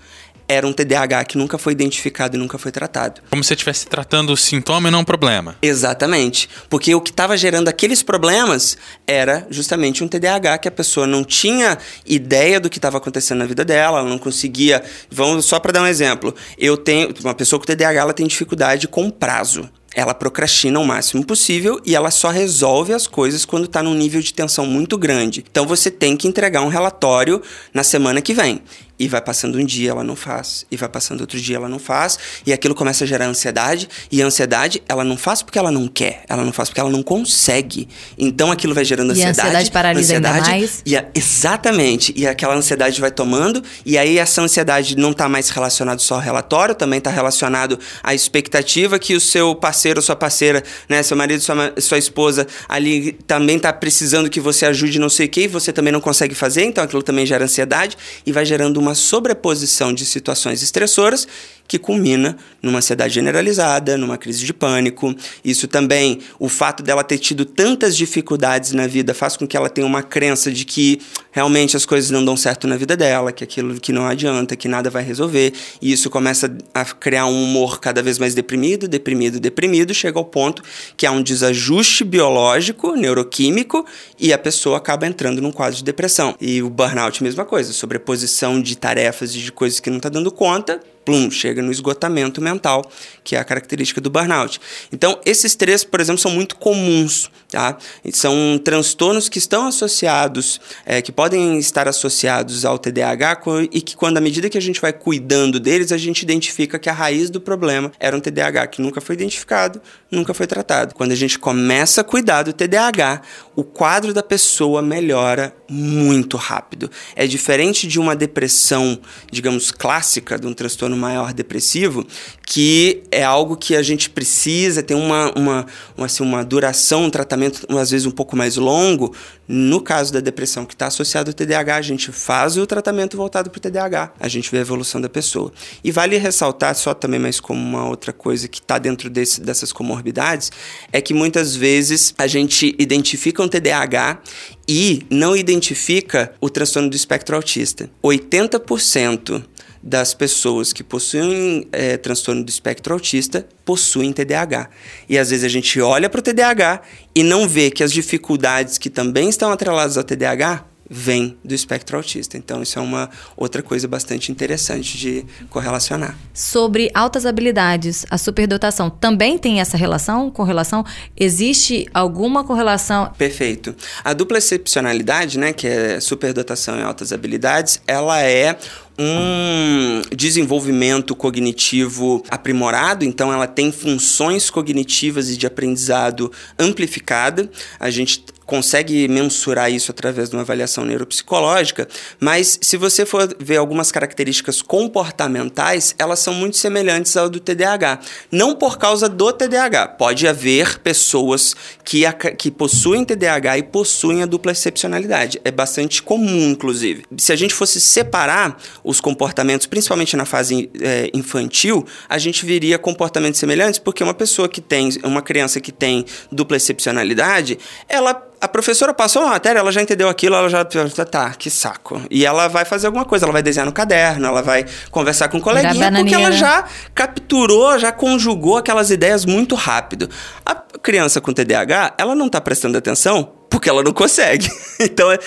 era 0.49 0.67
um 0.67 0.73
TDAH 0.73 1.25
que 1.25 1.39
nunca 1.39 1.57
foi 1.57 1.73
identificado 1.73 2.37
e 2.37 2.39
nunca 2.39 2.59
foi 2.59 2.71
tratado. 2.71 3.21
Como 3.31 3.43
se 3.43 3.53
estivesse 3.55 3.87
tratando 3.87 4.33
o 4.33 4.37
sintoma 4.37 4.89
e 4.89 4.93
não 4.93 5.01
o 5.01 5.05
problema. 5.05 5.57
Exatamente. 5.63 6.49
Porque 6.69 6.95
o 6.95 7.01
que 7.01 7.11
estava 7.11 7.37
gerando 7.37 7.69
aqueles 7.69 8.03
problemas 8.03 8.77
era 9.07 9.47
justamente 9.51 10.05
um 10.05 10.09
TDAH 10.09 10.59
que 10.59 10.69
a 10.69 10.73
pessoa 10.73 11.07
não 11.07 11.25
tinha 11.25 11.79
ideia 12.07 12.61
do 12.61 12.69
que 12.69 12.79
estava 12.79 12.99
acontecendo 12.99 13.39
na 13.39 13.47
vida 13.47 13.65
dela, 13.65 14.01
ela 14.01 14.09
não 14.09 14.19
conseguia. 14.19 14.83
Vamos 15.11 15.47
só 15.47 15.59
para 15.59 15.73
dar 15.73 15.83
um 15.83 15.87
exemplo. 15.87 16.35
Eu 16.59 16.77
tenho 16.77 17.15
uma 17.23 17.35
pessoa 17.35 17.59
com 17.59 17.67
TDAH, 17.67 18.01
ela 18.01 18.13
tem 18.13 18.27
dificuldade 18.27 18.89
com 18.89 19.11
prazo 19.11 19.71
ela 19.95 20.15
procrastina 20.15 20.79
o 20.79 20.87
máximo 20.87 21.25
possível 21.25 21.81
e 21.85 21.95
ela 21.95 22.11
só 22.11 22.31
resolve 22.31 22.93
as 22.93 23.07
coisas 23.07 23.45
quando 23.45 23.65
está 23.65 23.83
num 23.83 23.95
nível 23.95 24.21
de 24.21 24.33
tensão 24.33 24.67
muito 24.67 24.97
grande. 24.97 25.45
Então 25.51 25.67
você 25.67 25.91
tem 25.91 26.17
que 26.17 26.29
entregar 26.29 26.63
um 26.63 26.69
relatório 26.69 27.43
na 27.73 27.83
semana 27.83 28.21
que 28.21 28.35
vem. 28.35 28.63
E 29.03 29.09
vai 29.09 29.21
passando 29.21 29.59
um 29.59 29.65
dia, 29.65 29.91
ela 29.91 30.05
não 30.05 30.15
faz. 30.15 30.65
E 30.71 30.77
vai 30.77 30.89
passando 30.89 31.23
outro 31.23 31.41
dia, 31.41 31.57
ela 31.57 31.69
não 31.69 31.81
faz. 31.81 32.17
E 32.47 32.53
aquilo 32.53 32.73
começa 32.73 33.03
a 33.03 33.07
gerar 33.07 33.27
ansiedade. 33.27 33.89
E 34.13 34.23
a 34.23 34.27
ansiedade, 34.27 34.81
ela 34.89 35.03
não 35.03 35.17
faz 35.17 35.43
porque 35.43 35.59
ela 35.59 35.73
não 35.73 35.89
quer. 35.89 36.23
Ela 36.29 36.45
não 36.45 36.53
faz 36.53 36.69
porque 36.69 36.79
ela 36.79 36.89
não 36.89 37.03
consegue. 37.03 37.89
Então 38.17 38.53
aquilo 38.53 38.73
vai 38.73 38.85
gerando 38.85 39.11
ansiedade. 39.11 39.37
E 39.37 39.41
a 39.41 39.45
ansiedade 39.45 39.71
paralisa 39.73 40.15
ansiedade, 40.15 40.37
ainda 40.37 40.51
mais. 40.51 40.83
E 40.87 40.97
a, 40.97 41.05
exatamente. 41.17 42.15
E 42.17 42.29
aquela 42.29 42.55
ansiedade 42.55 43.01
vai 43.01 43.11
tomando. 43.11 43.61
E 43.85 43.99
aí 43.99 44.19
essa 44.19 44.41
ansiedade 44.41 44.97
não 44.97 45.11
está 45.11 45.29
mais 45.29 45.49
relacionada 45.51 45.99
só 45.99 46.15
ao 46.15 46.21
relatório, 46.21 46.73
também 46.73 46.99
está 46.99 47.11
relacionado 47.11 47.81
à 48.05 48.15
expectativa 48.15 49.01
que 49.01 49.17
o 49.17 49.21
seu 49.21 49.53
parceiro, 49.53 50.01
sua 50.01 50.15
parceira, 50.15 50.63
né, 50.89 51.03
seu 51.03 51.17
marido, 51.17 51.43
sua, 51.43 51.75
sua 51.79 51.99
esposa 51.99 52.47
ali 52.69 53.19
também 53.27 53.57
está 53.57 53.73
precisando 53.73 54.31
que 54.31 54.39
você 54.39 54.65
ajude 54.65 55.01
não 55.01 55.09
sei 55.09 55.27
o 55.27 55.29
que, 55.29 55.41
e 55.41 55.49
você 55.49 55.73
também 55.73 55.93
não 55.93 56.01
consegue 56.01 56.37
fazer. 56.37 56.63
Então 56.63 56.85
aquilo 56.85 57.03
também 57.03 57.27
gera 57.27 57.43
ansiedade 57.43 57.99
e 58.25 58.31
vai 58.31 58.45
gerando 58.45 58.77
uma 58.77 58.92
sobreposição 58.95 59.93
de 59.93 60.05
situações 60.05 60.63
estressoras 60.63 61.27
que 61.67 61.79
culmina 61.79 62.37
numa 62.63 62.79
ansiedade 62.79 63.15
generalizada, 63.15 63.97
numa 63.97 64.19
crise 64.19 64.45
de 64.45 64.53
pânico. 64.53 65.15
Isso 65.45 65.67
também, 65.67 66.21
o 66.39 66.49
fato 66.49 66.83
dela 66.83 67.03
ter 67.03 67.19
tido 67.19 67.45
tantas 67.45 67.97
dificuldades 67.97 68.73
na 68.73 68.87
vida 68.87 69.15
faz 69.15 69.37
com 69.37 69.47
que 69.47 69.57
ela 69.57 69.69
tenha 69.69 69.87
uma 69.87 70.03
crença 70.03 70.51
de 70.51 70.65
que 70.65 71.01
realmente 71.31 71.77
as 71.77 71.87
coisas 71.87 72.11
não 72.11 72.25
dão 72.25 72.37
certo 72.37 72.67
na 72.67 72.77
vida 72.77 72.97
dela, 72.97 73.33
que 73.33 73.43
aquilo 73.43 73.81
que 73.81 73.93
não 73.93 74.07
adianta, 74.07 74.55
que 74.55 74.69
nada 74.69 74.91
vai 74.91 75.03
resolver. 75.03 75.53
E 75.81 75.91
isso 75.91 76.11
começa 76.11 76.55
a 76.75 76.85
criar 76.85 77.27
um 77.27 77.43
humor 77.43 77.81
cada 77.81 78.03
vez 78.03 78.19
mais 78.19 78.35
deprimido, 78.35 78.87
deprimido, 78.87 79.41
deprimido, 79.41 79.95
chega 79.95 80.19
ao 80.19 80.25
ponto 80.25 80.63
que 80.97 81.07
há 81.07 81.11
um 81.11 81.23
desajuste 81.23 82.05
biológico, 82.05 82.95
neuroquímico, 82.95 83.85
e 84.19 84.33
a 84.33 84.39
pessoa 84.39 84.77
acaba 84.77 85.07
entrando 85.07 85.41
num 85.41 85.51
quadro 85.51 85.77
de 85.77 85.85
depressão. 85.85 86.37
E 86.41 86.63
o 86.63 86.71
burnout, 86.71 87.23
mesma 87.23 87.45
coisa, 87.45 87.73
sobreposição 87.73 88.61
de 88.61 88.77
tarefas 88.77 89.35
e 89.35 89.39
de 89.39 89.51
coisas 89.51 89.81
que 89.81 89.91
não 89.91 89.97
está 89.97 90.09
dando 90.09 90.31
conta, 90.31 90.81
plum, 91.05 91.31
chega 91.31 91.63
no 91.63 91.71
esgotamento 91.71 92.41
mental, 92.41 92.89
que 93.25 93.37
é 93.37 93.39
a 93.39 93.45
característica 93.45 94.01
do 94.01 94.11
burnout. 94.11 94.61
Então, 94.93 95.19
esses 95.25 95.55
três, 95.55 95.85
por 95.85 96.01
exemplo, 96.01 96.21
são 96.21 96.31
muito 96.31 96.57
comuns, 96.57 97.31
tá? 97.51 97.77
São 98.13 98.61
transtornos 98.63 99.29
que 99.29 99.39
estão 99.39 99.67
associados, 99.67 100.61
é, 100.87 101.03
que 101.03 101.13
podem 101.13 101.59
estar 101.59 101.89
associados 101.89 102.65
ao 102.65 102.79
TDAH 102.79 103.41
e 103.71 103.81
que, 103.81 103.97
quando 103.97 104.19
à 104.19 104.21
medida 104.21 104.49
que 104.49 104.59
a 104.59 104.63
gente 104.63 104.81
vai 104.81 104.93
cuidando 104.93 105.59
deles, 105.59 105.93
a 105.93 105.99
gente 105.99 106.23
identifica 106.23 106.79
que 106.79 106.89
a 106.89 106.93
raiz 106.93 107.31
do 107.31 107.41
problema 107.41 107.93
era 107.99 108.17
um 108.17 108.21
TDAH 108.21 108.67
que 108.69 108.83
nunca 108.83 109.01
foi 109.01 109.15
identificado, 109.15 109.81
nunca 110.11 110.35
foi 110.35 110.47
tratado. 110.47 110.95
Quando 110.95 111.13
a 111.13 111.17
gente 111.17 111.39
começa 111.39 112.01
a 112.01 112.05
cuidar 112.05 112.43
do 112.43 112.53
TDAH, 112.53 113.23
o 113.55 113.63
quadro 113.63 114.15
da 114.15 114.23
pessoa 114.23 114.81
melhora 114.81 115.55
muito 115.69 116.37
rápido. 116.37 116.91
É 117.15 117.27
diferente 117.27 117.87
de 117.87 117.99
uma 117.99 118.17
depressão, 118.17 118.99
digamos, 119.31 119.71
clássica, 119.71 120.39
de 120.39 120.47
um 120.47 120.55
transtorno 120.55 120.97
maior 120.97 121.33
depressivo, 121.33 122.07
que 122.47 123.03
é 123.11 123.23
algo 123.23 123.57
que 123.57 123.75
a 123.77 123.83
gente 123.83 124.11
precisa, 124.11 124.83
tem 124.83 124.97
uma, 124.97 125.33
uma, 125.37 125.67
uma, 125.97 126.07
assim, 126.07 126.23
uma 126.23 126.45
duração, 126.45 127.05
um 127.05 127.11
tratamento 127.11 127.67
às 127.79 127.91
vezes 127.91 128.07
um 128.07 128.11
pouco 128.11 128.37
mais 128.37 128.57
longo. 128.57 129.15
No 129.49 129.81
caso 129.81 130.13
da 130.13 130.21
depressão 130.21 130.65
que 130.65 130.75
está 130.75 130.87
associado 130.87 131.31
ao 131.31 131.35
TDAH, 131.35 131.77
a 131.77 131.83
gente 131.83 132.13
faz 132.13 132.57
o 132.57 132.67
tratamento 132.67 133.17
voltado 133.17 133.51
para 133.51 133.59
o 133.59 133.61
TDAH, 133.61 134.13
a 134.19 134.29
gente 134.29 134.51
vê 134.51 134.59
a 134.59 134.61
evolução 134.61 135.01
da 135.01 135.09
pessoa. 135.09 135.53
E 135.83 135.91
vale 135.91 136.17
ressaltar, 136.17 136.75
só 136.75 136.95
também 136.95 137.21
mais 137.21 137.41
como 137.41 137.61
uma 137.61 137.87
outra 137.89 138.13
coisa 138.13 138.49
que 138.49 138.61
está 138.61 138.79
dentro 138.79 139.11
desse, 139.11 139.41
dessas 139.41 139.73
comorbidades, 139.73 140.51
é 140.91 141.01
que 141.01 141.13
muitas 141.13 141.55
vezes 141.57 142.15
a 142.17 142.27
gente 142.27 142.75
identifica 142.79 143.42
um 143.43 143.49
TDAH 143.49 144.21
e 144.69 145.05
não 145.11 145.37
identifica 145.37 146.33
o 146.41 146.49
transtorno 146.49 146.89
do 146.89 146.97
espectro 146.97 147.37
autista. 147.37 147.91
80% 148.03 149.45
das 149.83 150.15
pessoas 150.15 150.73
que 150.73 150.85
possuem 150.85 151.67
é, 151.73 151.97
transtorno 151.97 152.45
do 152.45 152.49
espectro 152.49 152.95
autista 152.95 153.47
possuem 153.65 154.13
TDAH. 154.13 154.71
E 155.09 155.19
às 155.19 155.31
vezes 155.31 155.45
a 155.45 155.49
gente 155.49 155.81
olha 155.81 156.09
para 156.09 156.21
o 156.21 156.23
TDAH 156.23 156.83
e 157.15 157.23
não 157.23 157.49
vê 157.49 157.71
que 157.71 157.83
as 157.83 157.93
dificuldades 157.93 158.79
que 158.79 158.89
também 158.89 159.29
estão 159.29 159.51
atreladas 159.51 159.99
ao 159.99 160.05
TDAH 160.05 160.72
vem 160.93 161.39
do 161.43 161.55
espectro 161.55 161.97
autista. 161.97 162.37
Então, 162.37 162.63
isso 162.63 162.79
é 162.79 162.83
uma 162.83 163.09
outra 163.35 163.63
coisa 163.63 163.89
bastante 163.89 164.31
interessante 164.31 164.99
de 164.99 165.25
correlacionar. 165.49 166.15
Sobre 166.35 166.91
altas 166.93 167.25
habilidades, 167.25 168.05
a 168.11 168.19
superdotação 168.19 168.91
também 168.91 169.39
tem 169.39 169.61
essa 169.61 169.79
relação? 169.79 170.31
Correlação? 170.31 170.85
Existe 171.17 171.89
alguma 171.95 172.45
correlação? 172.45 173.11
Perfeito. 173.17 173.75
A 174.05 174.13
dupla 174.13 174.37
excepcionalidade, 174.37 175.39
né, 175.39 175.55
que 175.55 175.67
é 175.67 175.99
superdotação 175.99 176.79
e 176.79 176.83
altas 176.83 177.11
habilidades, 177.11 177.81
ela 177.87 178.21
é 178.21 178.59
um 178.99 180.03
desenvolvimento 180.15 181.17
cognitivo 181.17 182.23
aprimorado, 182.29 183.05
então 183.07 183.33
ela 183.33 183.47
tem 183.47 183.73
funções 183.73 184.51
cognitivas 184.51 185.31
e 185.31 185.39
de 185.39 185.47
aprendizado 185.47 186.31
amplificada. 186.59 187.51
A 187.81 187.89
gente 187.89 188.23
consegue 188.45 189.09
mensurar 189.09 189.71
isso 189.71 189.91
através 189.91 190.29
de 190.29 190.37
uma 190.37 190.43
avaliação 190.43 190.85
neuropsicológica, 190.85 191.89
mas 192.21 192.59
se 192.61 192.77
você 192.77 193.05
for 193.07 193.35
ver 193.39 193.57
algumas 193.57 193.93
características 193.93 194.63
comportamentais, 194.63 195.95
elas 195.99 196.19
são 196.19 196.35
muito 196.35 196.57
semelhantes 196.57 197.17
ao 197.17 197.29
do 197.29 197.41
TDAH. 197.41 198.01
Não 198.31 198.55
por 198.55 198.79
causa 198.79 199.09
do 199.09 199.33
TDAH. 199.33 199.89
Pode 199.89 200.27
haver 200.27 200.79
pessoas 200.79 201.55
que, 201.85 202.05
a, 202.07 202.13
que 202.13 202.51
possuem 202.51 203.05
TDAH 203.05 203.59
e 203.59 203.63
possuem 203.63 204.23
a 204.23 204.27
dupla 204.27 204.53
excepcionalidade. 204.53 205.41
É 205.45 205.51
bastante 205.51 206.03
comum, 206.03 206.51
inclusive. 206.51 207.05
Se 207.17 207.33
a 207.33 207.37
gente 207.37 207.55
fosse 207.55 207.81
separar 207.81 208.59
os 208.85 209.01
comportamentos, 209.01 209.67
principalmente 209.67 210.17
na 210.17 210.25
fase 210.25 210.71
é, 210.81 211.11
infantil, 211.15 211.87
a 212.09 212.19
gente 212.19 212.45
viria 212.45 212.79
comportamentos 212.79 213.39
semelhantes, 213.39 213.79
porque 213.79 214.03
uma 214.03 214.15
pessoa 214.15 214.49
que 214.49 214.61
tem, 214.61 214.91
uma 215.03 215.23
criança 215.23 215.61
que 215.61 215.73
tem 215.73 216.05
dupla 216.31 216.57
excepcionalidade, 216.57 217.59
ela 217.89 218.33
a 218.43 218.49
professora 218.49 218.93
passou 218.93 219.23
uma 219.23 219.31
matéria, 219.31 219.61
ela 219.61 219.71
já 219.71 219.81
entendeu 219.81 220.09
aquilo, 220.09 220.35
ela 220.35 220.49
já 220.49 220.65
tá, 220.65 221.31
que 221.31 221.49
saco. 221.49 222.03
E 222.11 222.27
ela 222.27 222.49
vai 222.49 222.65
fazer 222.65 222.89
alguma 222.89 223.05
coisa, 223.05 223.25
ela 223.25 223.33
vai 223.33 223.41
desenhar 223.41 223.65
no 223.65 223.73
caderno, 223.73 224.27
ela 224.27 224.43
vai 224.43 224.67
conversar 224.91 225.29
com 225.29 225.37
o 225.37 225.41
um 225.41 225.43
coleguinha, 225.43 225.93
porque 225.93 226.13
ela 226.13 226.33
já 226.33 226.65
capturou, 226.93 227.79
já 227.79 227.93
conjugou 227.93 228.57
aquelas 228.57 228.91
ideias 228.91 229.25
muito 229.25 229.55
rápido. 229.55 230.11
A 230.45 230.57
criança 230.57 231.21
com 231.21 231.33
TDAH, 231.33 231.95
ela 231.97 232.17
não 232.17 232.29
tá 232.29 232.41
prestando 232.41 232.77
atenção 232.77 233.33
porque 233.53 233.69
ela 233.69 233.83
não 233.83 233.93
consegue. 233.93 234.51
Então, 234.85 235.13
é, 235.13 235.19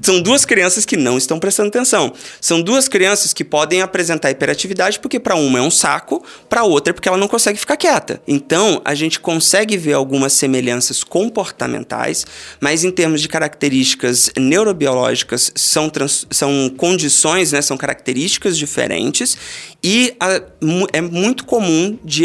são 0.00 0.22
duas 0.22 0.46
crianças 0.46 0.86
que 0.86 0.96
não 0.96 1.18
estão 1.18 1.38
prestando 1.38 1.68
atenção. 1.68 2.14
São 2.40 2.62
duas 2.62 2.88
crianças 2.88 3.34
que 3.34 3.44
podem 3.44 3.82
apresentar 3.82 4.30
hiperatividade 4.30 4.98
porque 4.98 5.20
para 5.20 5.34
uma 5.34 5.58
é 5.58 5.60
um 5.62 5.70
saco, 5.70 6.24
para 6.48 6.64
outra 6.64 6.92
é 6.92 6.94
porque 6.94 7.10
ela 7.10 7.18
não 7.18 7.28
consegue 7.28 7.58
ficar 7.58 7.76
quieta. 7.76 8.22
Então, 8.26 8.80
a 8.86 8.94
gente 8.94 9.20
consegue 9.20 9.76
ver 9.76 9.92
algumas 9.92 10.32
semelhanças 10.32 11.04
comportamentais, 11.04 12.24
mas 12.58 12.84
em 12.84 12.90
termos 12.90 13.20
de 13.20 13.28
características 13.28 14.30
neurobiológicas, 14.38 15.52
são, 15.54 15.90
trans, 15.90 16.26
são 16.30 16.72
condições, 16.74 17.52
né, 17.52 17.60
são 17.60 17.76
características 17.76 18.56
diferentes 18.56 19.36
e 19.84 20.16
a, 20.18 20.40
é 20.92 21.00
muito 21.02 21.44
comum 21.44 21.98
de 22.02 22.24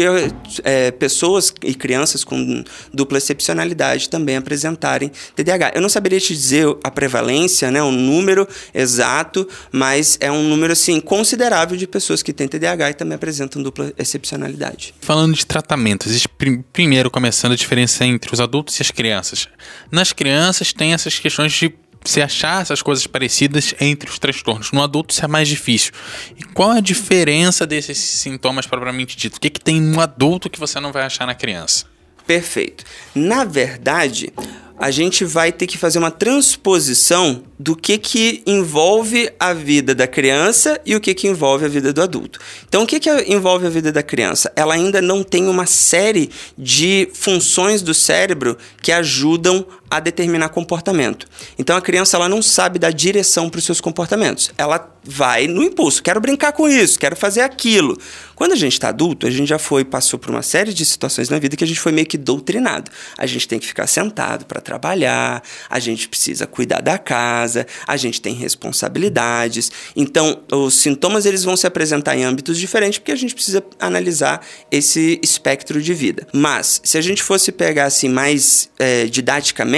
é, 0.64 0.90
pessoas 0.92 1.52
e 1.62 1.74
crianças 1.74 2.24
com 2.24 2.64
dupla 2.94 3.18
excepcionalidade 3.18 4.08
também 4.08 4.36
apresentarem 4.36 5.12
TDAH. 5.36 5.47
Eu 5.74 5.80
não 5.80 5.88
saberia 5.88 6.20
te 6.20 6.34
dizer 6.34 6.66
a 6.84 6.90
prevalência, 6.90 7.70
né, 7.70 7.82
o 7.82 7.90
número 7.90 8.46
exato, 8.74 9.48
mas 9.72 10.18
é 10.20 10.30
um 10.30 10.42
número 10.42 10.72
assim 10.72 11.00
considerável 11.00 11.76
de 11.76 11.86
pessoas 11.86 12.22
que 12.22 12.32
têm 12.32 12.46
TDAH 12.46 12.90
e 12.90 12.94
também 12.94 13.16
apresentam 13.16 13.62
dupla 13.62 13.92
excepcionalidade. 13.96 14.94
Falando 15.00 15.34
de 15.34 15.46
tratamento, 15.46 16.08
existe 16.08 16.28
prim 16.28 16.62
primeiro 16.72 17.10
começando 17.10 17.52
a 17.52 17.56
diferença 17.56 18.04
entre 18.04 18.32
os 18.32 18.40
adultos 18.40 18.78
e 18.78 18.82
as 18.82 18.90
crianças. 18.90 19.48
Nas 19.90 20.12
crianças 20.12 20.72
tem 20.72 20.92
essas 20.92 21.18
questões 21.18 21.52
de 21.52 21.74
se 22.04 22.22
achar 22.22 22.62
essas 22.62 22.80
coisas 22.80 23.06
parecidas 23.06 23.74
entre 23.80 24.08
os 24.08 24.18
transtornos. 24.18 24.72
No 24.72 24.82
adulto 24.82 25.12
isso 25.12 25.24
é 25.24 25.28
mais 25.28 25.48
difícil. 25.48 25.92
E 26.36 26.42
qual 26.42 26.74
é 26.74 26.78
a 26.78 26.80
diferença 26.80 27.66
desses 27.66 27.98
sintomas 27.98 28.66
propriamente 28.66 29.16
dito? 29.16 29.36
O 29.36 29.40
que, 29.40 29.50
que 29.50 29.60
tem 29.60 29.80
no 29.80 30.00
adulto 30.00 30.48
que 30.48 30.58
você 30.58 30.80
não 30.80 30.92
vai 30.92 31.02
achar 31.02 31.26
na 31.26 31.34
criança? 31.34 31.86
Perfeito. 32.26 32.84
Na 33.14 33.44
verdade, 33.44 34.32
a 34.78 34.90
gente 34.90 35.24
vai 35.24 35.50
ter 35.50 35.66
que 35.66 35.76
fazer 35.76 35.98
uma 35.98 36.10
transposição 36.10 37.42
do 37.58 37.74
que, 37.74 37.98
que 37.98 38.42
envolve 38.46 39.30
a 39.38 39.52
vida 39.52 39.94
da 39.94 40.06
criança 40.06 40.80
e 40.86 40.94
o 40.94 41.00
que, 41.00 41.12
que 41.14 41.26
envolve 41.26 41.64
a 41.64 41.68
vida 41.68 41.92
do 41.92 42.00
adulto. 42.00 42.38
Então, 42.68 42.84
o 42.84 42.86
que, 42.86 43.00
que 43.00 43.10
envolve 43.26 43.66
a 43.66 43.70
vida 43.70 43.90
da 43.90 44.02
criança? 44.02 44.52
Ela 44.54 44.74
ainda 44.74 45.02
não 45.02 45.24
tem 45.24 45.48
uma 45.48 45.66
série 45.66 46.30
de 46.56 47.08
funções 47.12 47.82
do 47.82 47.92
cérebro 47.92 48.56
que 48.80 48.92
ajudam 48.92 49.66
a 49.90 50.00
determinar 50.00 50.48
comportamento. 50.50 51.26
Então 51.58 51.76
a 51.76 51.80
criança 51.80 52.16
ela 52.16 52.28
não 52.28 52.42
sabe 52.42 52.78
dar 52.78 52.92
direção 52.92 53.48
para 53.48 53.58
os 53.58 53.64
seus 53.64 53.80
comportamentos. 53.80 54.50
Ela 54.56 54.92
vai 55.04 55.46
no 55.46 55.62
impulso, 55.62 56.02
quero 56.02 56.20
brincar 56.20 56.52
com 56.52 56.68
isso, 56.68 56.98
quero 56.98 57.16
fazer 57.16 57.40
aquilo. 57.40 57.98
Quando 58.34 58.52
a 58.52 58.56
gente 58.56 58.74
está 58.74 58.90
adulto, 58.90 59.26
a 59.26 59.30
gente 59.30 59.48
já 59.48 59.58
foi, 59.58 59.84
passou 59.84 60.18
por 60.18 60.30
uma 60.30 60.42
série 60.42 60.72
de 60.72 60.84
situações 60.84 61.30
na 61.30 61.38
vida 61.38 61.56
que 61.56 61.64
a 61.64 61.66
gente 61.66 61.80
foi 61.80 61.92
meio 61.92 62.06
que 62.06 62.18
doutrinado. 62.18 62.90
A 63.16 63.26
gente 63.26 63.48
tem 63.48 63.58
que 63.58 63.66
ficar 63.66 63.86
sentado 63.86 64.44
para 64.44 64.60
trabalhar, 64.60 65.42
a 65.68 65.78
gente 65.78 66.08
precisa 66.08 66.46
cuidar 66.46 66.80
da 66.80 66.98
casa, 66.98 67.66
a 67.86 67.96
gente 67.96 68.20
tem 68.20 68.34
responsabilidades. 68.34 69.72
Então, 69.96 70.42
os 70.52 70.74
sintomas 70.74 71.24
eles 71.24 71.42
vão 71.42 71.56
se 71.56 71.66
apresentar 71.66 72.16
em 72.16 72.24
âmbitos 72.24 72.58
diferentes 72.58 72.98
porque 72.98 73.12
a 73.12 73.16
gente 73.16 73.34
precisa 73.34 73.64
analisar 73.80 74.44
esse 74.70 75.18
espectro 75.22 75.80
de 75.80 75.94
vida. 75.94 76.26
Mas, 76.32 76.80
se 76.84 76.98
a 76.98 77.00
gente 77.00 77.22
fosse 77.22 77.50
pegar 77.50 77.86
assim 77.86 78.08
mais 78.08 78.68
é, 78.78 79.06
didaticamente, 79.06 79.77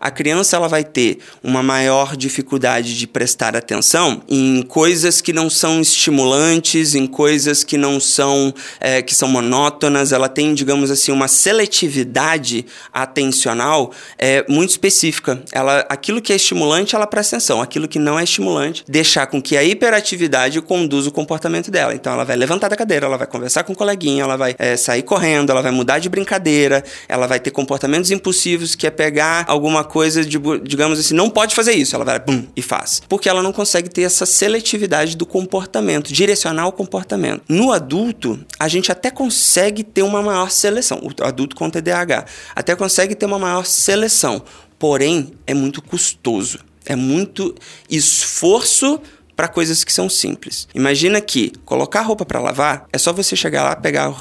a 0.00 0.10
criança 0.10 0.56
ela 0.56 0.68
vai 0.68 0.84
ter 0.84 1.18
uma 1.42 1.62
maior 1.62 2.16
dificuldade 2.16 2.98
de 2.98 3.06
prestar 3.06 3.56
atenção 3.56 4.22
em 4.28 4.62
coisas 4.62 5.20
que 5.20 5.32
não 5.32 5.48
são 5.48 5.80
estimulantes, 5.80 6.94
em 6.94 7.06
coisas 7.06 7.64
que 7.64 7.76
não 7.76 7.98
são 7.98 8.54
é, 8.80 9.00
que 9.00 9.14
são 9.14 9.28
monótonas, 9.28 10.12
ela 10.12 10.28
tem, 10.28 10.54
digamos 10.54 10.90
assim, 10.90 11.12
uma 11.12 11.28
seletividade 11.28 12.66
atencional 12.92 13.92
é, 14.18 14.44
muito 14.48 14.70
específica. 14.70 15.42
Ela, 15.52 15.86
aquilo 15.88 16.20
que 16.20 16.32
é 16.32 16.36
estimulante, 16.36 16.94
ela 16.94 17.06
presta 17.06 17.36
atenção. 17.36 17.60
Aquilo 17.62 17.88
que 17.88 17.98
não 17.98 18.18
é 18.18 18.24
estimulante, 18.24 18.84
deixar 18.88 19.26
com 19.26 19.40
que 19.40 19.56
a 19.56 19.64
hiperatividade 19.64 20.60
conduza 20.60 21.08
o 21.08 21.12
comportamento 21.12 21.70
dela. 21.70 21.94
Então, 21.94 22.12
ela 22.12 22.24
vai 22.24 22.36
levantar 22.36 22.68
da 22.68 22.76
cadeira, 22.76 23.06
ela 23.06 23.16
vai 23.16 23.26
conversar 23.26 23.64
com 23.64 23.72
o 23.72 23.76
coleguinha, 23.76 24.22
ela 24.24 24.36
vai 24.36 24.54
é, 24.58 24.76
sair 24.76 25.02
correndo, 25.02 25.50
ela 25.50 25.62
vai 25.62 25.72
mudar 25.72 25.98
de 25.98 26.08
brincadeira, 26.08 26.84
ela 27.08 27.26
vai 27.26 27.40
ter 27.40 27.50
comportamentos 27.50 28.10
impulsivos, 28.10 28.74
que 28.74 28.86
é 28.86 28.90
pegar 28.90 29.21
alguma 29.46 29.84
coisa, 29.84 30.24
de, 30.24 30.38
digamos 30.62 30.98
assim, 30.98 31.14
não 31.14 31.30
pode 31.30 31.54
fazer 31.54 31.72
isso. 31.72 31.94
Ela 31.94 32.04
vai, 32.04 32.18
bum, 32.18 32.46
e 32.56 32.62
faz. 32.62 33.02
Porque 33.08 33.28
ela 33.28 33.42
não 33.42 33.52
consegue 33.52 33.88
ter 33.88 34.02
essa 34.02 34.26
seletividade 34.26 35.16
do 35.16 35.26
comportamento, 35.26 36.12
direcionar 36.12 36.66
o 36.66 36.72
comportamento. 36.72 37.42
No 37.48 37.72
adulto, 37.72 38.38
a 38.58 38.68
gente 38.68 38.90
até 38.90 39.10
consegue 39.10 39.82
ter 39.84 40.02
uma 40.02 40.22
maior 40.22 40.50
seleção, 40.50 41.00
o 41.02 41.24
adulto 41.24 41.56
com 41.56 41.70
TDAH, 41.70 42.24
até 42.54 42.74
consegue 42.74 43.14
ter 43.14 43.26
uma 43.26 43.38
maior 43.38 43.64
seleção, 43.64 44.42
porém 44.78 45.32
é 45.46 45.54
muito 45.54 45.80
custoso, 45.80 46.58
é 46.84 46.96
muito 46.96 47.54
esforço 47.88 49.00
para 49.36 49.48
coisas 49.48 49.84
que 49.84 49.92
são 49.92 50.08
simples. 50.08 50.68
Imagina 50.74 51.20
que 51.20 51.52
colocar 51.64 52.02
roupa 52.02 52.24
para 52.24 52.40
lavar 52.40 52.86
é 52.92 52.98
só 52.98 53.12
você 53.12 53.34
chegar 53.34 53.62
lá, 53.62 53.76
pegar 53.76 54.12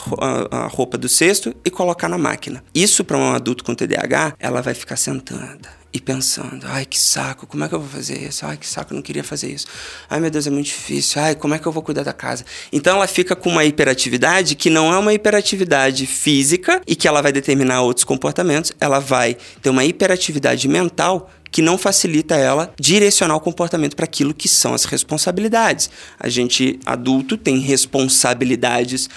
a 0.52 0.68
roupa 0.68 0.98
do 0.98 1.10
cesto 1.10 1.54
e 1.64 1.70
colocar 1.70 2.08
na 2.08 2.18
máquina. 2.18 2.64
Isso 2.74 3.04
para 3.04 3.18
um 3.18 3.32
adulto 3.32 3.64
com 3.64 3.76
TDAH, 3.76 4.36
ela 4.40 4.62
vai 4.62 4.74
ficar 4.74 4.96
sentada 4.96 5.82
e 5.94 6.00
pensando: 6.00 6.66
ai 6.68 6.86
que 6.86 7.00
saco, 7.00 7.46
como 7.46 7.64
é 7.64 7.68
que 7.68 7.76
eu 7.76 7.80
vou 7.80 7.90
fazer 7.90 8.18
isso? 8.18 8.46
Ai 8.46 8.58
que 8.58 8.68
saco, 8.68 8.94
não 8.94 9.02
queria 9.02 9.24
fazer 9.24 9.52
isso. 9.52 9.68
Ai 10.10 10.20
meu 10.20 10.32
Deus, 10.32 10.48
é 10.48 10.50
muito 10.50 10.68
difícil. 10.68 11.22
Ai, 11.22 11.36
como 11.36 11.54
é 11.54 11.60
que 11.60 11.66
eu 11.66 11.72
vou 11.72 11.84
cuidar 11.84 12.04
da 12.04 12.14
casa? 12.14 12.46
Então 12.72 12.98
ela 12.98 13.08
fica 13.08 13.36
com 13.36 13.50
uma 13.50 13.66
hiperatividade 13.66 14.56
que 14.56 14.70
não 14.70 14.92
é 14.94 14.98
uma 14.98 15.14
hiperatividade 15.14 16.06
física 16.06 16.82
e 16.88 16.96
que 16.96 17.08
ela 17.08 17.22
vai 17.22 17.32
determinar 17.32 17.82
outros 17.82 18.04
comportamentos, 18.04 18.72
ela 18.80 19.00
vai 19.00 19.38
ter 19.62 19.70
uma 19.70 19.84
hiperatividade 19.84 20.68
mental 20.68 21.30
que 21.52 21.62
não 21.62 21.78
facilita 21.78 22.36
ela 22.36 22.74
direcionar 22.80 23.36
o 23.36 23.42
comportamento 23.42 23.96
para 23.96 24.06
aquilo 24.06 24.34
que 24.34 24.48
são 24.48 24.74
as 24.74 24.86
responsabilidades. 24.86 25.90
A 26.20 26.30
gente 26.30 26.80
adulto 26.86 27.38
tem 27.38 27.60
responsabilidades 27.60 29.10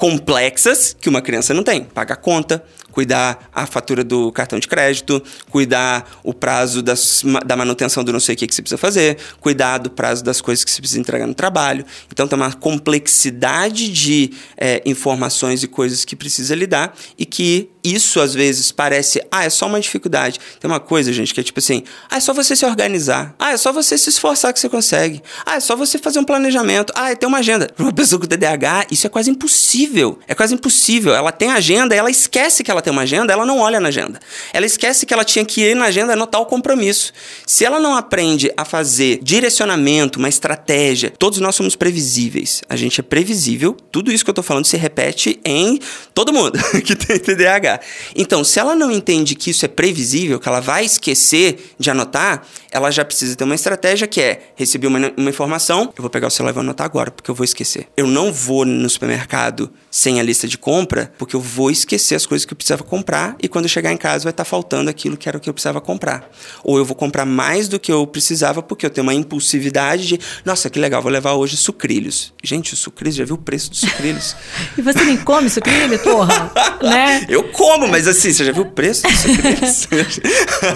complexas 0.00 0.96
que 0.98 1.10
uma 1.10 1.20
criança 1.20 1.52
não 1.52 1.62
tem. 1.62 1.84
Pagar 1.84 2.16
conta, 2.16 2.64
cuidar 2.90 3.50
a 3.54 3.66
fatura 3.66 4.02
do 4.02 4.32
cartão 4.32 4.58
de 4.58 4.66
crédito, 4.66 5.22
cuidar 5.50 6.18
o 6.24 6.32
prazo 6.32 6.80
das, 6.80 7.22
da 7.44 7.54
manutenção 7.54 8.02
do 8.02 8.10
não 8.10 8.18
sei 8.18 8.34
o 8.34 8.38
que, 8.38 8.46
que 8.46 8.54
você 8.54 8.62
precisa 8.62 8.78
fazer, 8.78 9.18
cuidar 9.40 9.76
do 9.76 9.90
prazo 9.90 10.24
das 10.24 10.40
coisas 10.40 10.64
que 10.64 10.70
você 10.70 10.80
precisa 10.80 11.00
entregar 11.00 11.26
no 11.26 11.34
trabalho. 11.34 11.84
Então 12.10 12.26
tem 12.26 12.34
uma 12.34 12.50
complexidade 12.50 13.90
de 13.90 14.32
é, 14.56 14.80
informações 14.86 15.62
e 15.62 15.68
coisas 15.68 16.02
que 16.02 16.16
precisa 16.16 16.54
lidar 16.54 16.96
e 17.18 17.26
que 17.26 17.68
isso 17.84 18.20
às 18.20 18.34
vezes 18.34 18.72
parece, 18.72 19.22
ah, 19.30 19.44
é 19.44 19.50
só 19.50 19.66
uma 19.66 19.80
dificuldade. 19.80 20.40
Tem 20.58 20.68
uma 20.70 20.80
coisa, 20.80 21.12
gente, 21.12 21.32
que 21.32 21.40
é 21.40 21.42
tipo 21.42 21.60
assim, 21.60 21.84
ah, 22.10 22.16
é 22.16 22.20
só 22.20 22.32
você 22.32 22.56
se 22.56 22.66
organizar. 22.66 23.34
Ah, 23.38 23.52
é 23.52 23.56
só 23.56 23.72
você 23.72 23.96
se 23.96 24.10
esforçar 24.10 24.52
que 24.52 24.60
você 24.60 24.68
consegue. 24.68 25.22
Ah, 25.46 25.56
é 25.56 25.60
só 25.60 25.76
você 25.76 25.98
fazer 25.98 26.18
um 26.18 26.24
planejamento. 26.24 26.92
Ah, 26.96 27.10
é 27.10 27.14
ter 27.14 27.26
uma 27.26 27.38
agenda. 27.38 27.68
Para 27.68 27.84
uma 27.84 27.92
pessoa 27.92 28.20
com 28.20 28.26
TDAH, 28.26 28.86
isso 28.90 29.06
é 29.06 29.10
quase 29.10 29.30
impossível. 29.30 30.18
É 30.26 30.34
quase 30.34 30.54
impossível. 30.54 31.14
Ela 31.14 31.30
tem 31.30 31.50
agenda 31.50 31.94
ela 32.00 32.10
esquece 32.10 32.64
que 32.64 32.70
ela 32.70 32.82
tem 32.82 32.90
uma 32.90 33.02
agenda, 33.02 33.32
ela 33.32 33.46
não 33.46 33.58
olha 33.58 33.78
na 33.78 33.88
agenda. 33.88 34.18
Ela 34.52 34.66
esquece 34.66 35.06
que 35.06 35.14
ela 35.14 35.24
tinha 35.24 35.44
que 35.44 35.60
ir 35.60 35.76
na 35.76 35.86
agenda 35.86 36.14
anotar 36.14 36.40
o 36.40 36.46
compromisso. 36.46 37.12
Se 37.46 37.64
ela 37.64 37.78
não 37.78 37.94
aprende 37.94 38.52
a 38.56 38.64
fazer 38.64 39.20
direcionamento, 39.22 40.18
uma 40.18 40.28
estratégia, 40.28 41.10
todos 41.10 41.38
nós 41.38 41.54
somos 41.54 41.76
previsíveis. 41.76 42.62
A 42.68 42.76
gente 42.76 43.00
é 43.00 43.02
previsível. 43.02 43.76
Tudo 43.92 44.10
isso 44.10 44.24
que 44.24 44.30
eu 44.30 44.34
tô 44.34 44.42
falando 44.42 44.64
se 44.64 44.76
repete 44.76 45.38
em 45.44 45.78
todo 46.14 46.32
mundo 46.32 46.58
que 46.84 46.96
tem 46.96 47.18
TDAH. 47.18 47.69
Então, 48.16 48.42
se 48.42 48.58
ela 48.58 48.74
não 48.74 48.90
entende 48.90 49.34
que 49.34 49.50
isso 49.50 49.64
é 49.64 49.68
previsível, 49.68 50.40
que 50.40 50.48
ela 50.48 50.60
vai 50.60 50.84
esquecer 50.84 51.74
de 51.78 51.90
anotar, 51.90 52.42
ela 52.70 52.90
já 52.90 53.04
precisa 53.04 53.36
ter 53.36 53.44
uma 53.44 53.54
estratégia 53.54 54.06
que 54.06 54.20
é: 54.20 54.52
recebi 54.56 54.86
uma, 54.86 55.12
uma 55.16 55.30
informação, 55.30 55.92
eu 55.96 56.02
vou 56.02 56.10
pegar 56.10 56.28
o 56.28 56.30
celular 56.30 56.52
e 56.52 56.54
vou 56.54 56.62
anotar 56.62 56.86
agora, 56.86 57.10
porque 57.10 57.30
eu 57.30 57.34
vou 57.34 57.44
esquecer. 57.44 57.88
Eu 57.96 58.06
não 58.06 58.32
vou 58.32 58.64
no 58.64 58.88
supermercado 58.88 59.70
sem 59.90 60.20
a 60.20 60.22
lista 60.22 60.46
de 60.46 60.56
compra, 60.56 61.12
porque 61.18 61.34
eu 61.34 61.40
vou 61.40 61.70
esquecer 61.70 62.14
as 62.14 62.24
coisas 62.24 62.44
que 62.44 62.52
eu 62.52 62.56
precisava 62.56 62.82
comprar 62.82 63.36
e 63.42 63.48
quando 63.48 63.64
eu 63.64 63.68
chegar 63.68 63.92
em 63.92 63.96
casa 63.96 64.24
vai 64.24 64.30
estar 64.30 64.44
faltando 64.44 64.88
aquilo 64.88 65.16
que 65.16 65.28
era 65.28 65.36
o 65.36 65.40
que 65.40 65.48
eu 65.48 65.54
precisava 65.54 65.80
comprar. 65.80 66.30
Ou 66.62 66.78
eu 66.78 66.84
vou 66.84 66.94
comprar 66.94 67.24
mais 67.24 67.68
do 67.68 67.78
que 67.78 67.90
eu 67.90 68.06
precisava 68.06 68.62
porque 68.62 68.86
eu 68.86 68.90
tenho 68.90 69.06
uma 69.06 69.14
impulsividade 69.14 70.06
de, 70.06 70.20
nossa, 70.44 70.70
que 70.70 70.78
legal, 70.78 71.02
vou 71.02 71.10
levar 71.10 71.34
hoje 71.34 71.56
sucrilhos. 71.56 72.32
Gente, 72.42 72.74
o 72.74 72.76
sucrilhos, 72.76 73.16
já 73.16 73.24
viu 73.24 73.34
o 73.34 73.38
preço 73.38 73.70
dos 73.70 73.80
sucrilhos? 73.80 74.36
e 74.78 74.82
você 74.82 75.04
nem 75.04 75.16
come 75.16 75.50
sucrilho, 75.50 75.98
porra? 75.98 76.52
né? 76.82 77.26
Eu 77.28 77.44
como, 77.44 77.59
mas 77.88 78.08
assim, 78.08 78.32
você 78.32 78.44
já 78.44 78.52
viu 78.52 78.62
o 78.62 78.70
preço 78.70 79.02
sucrilhos? 79.10 80.20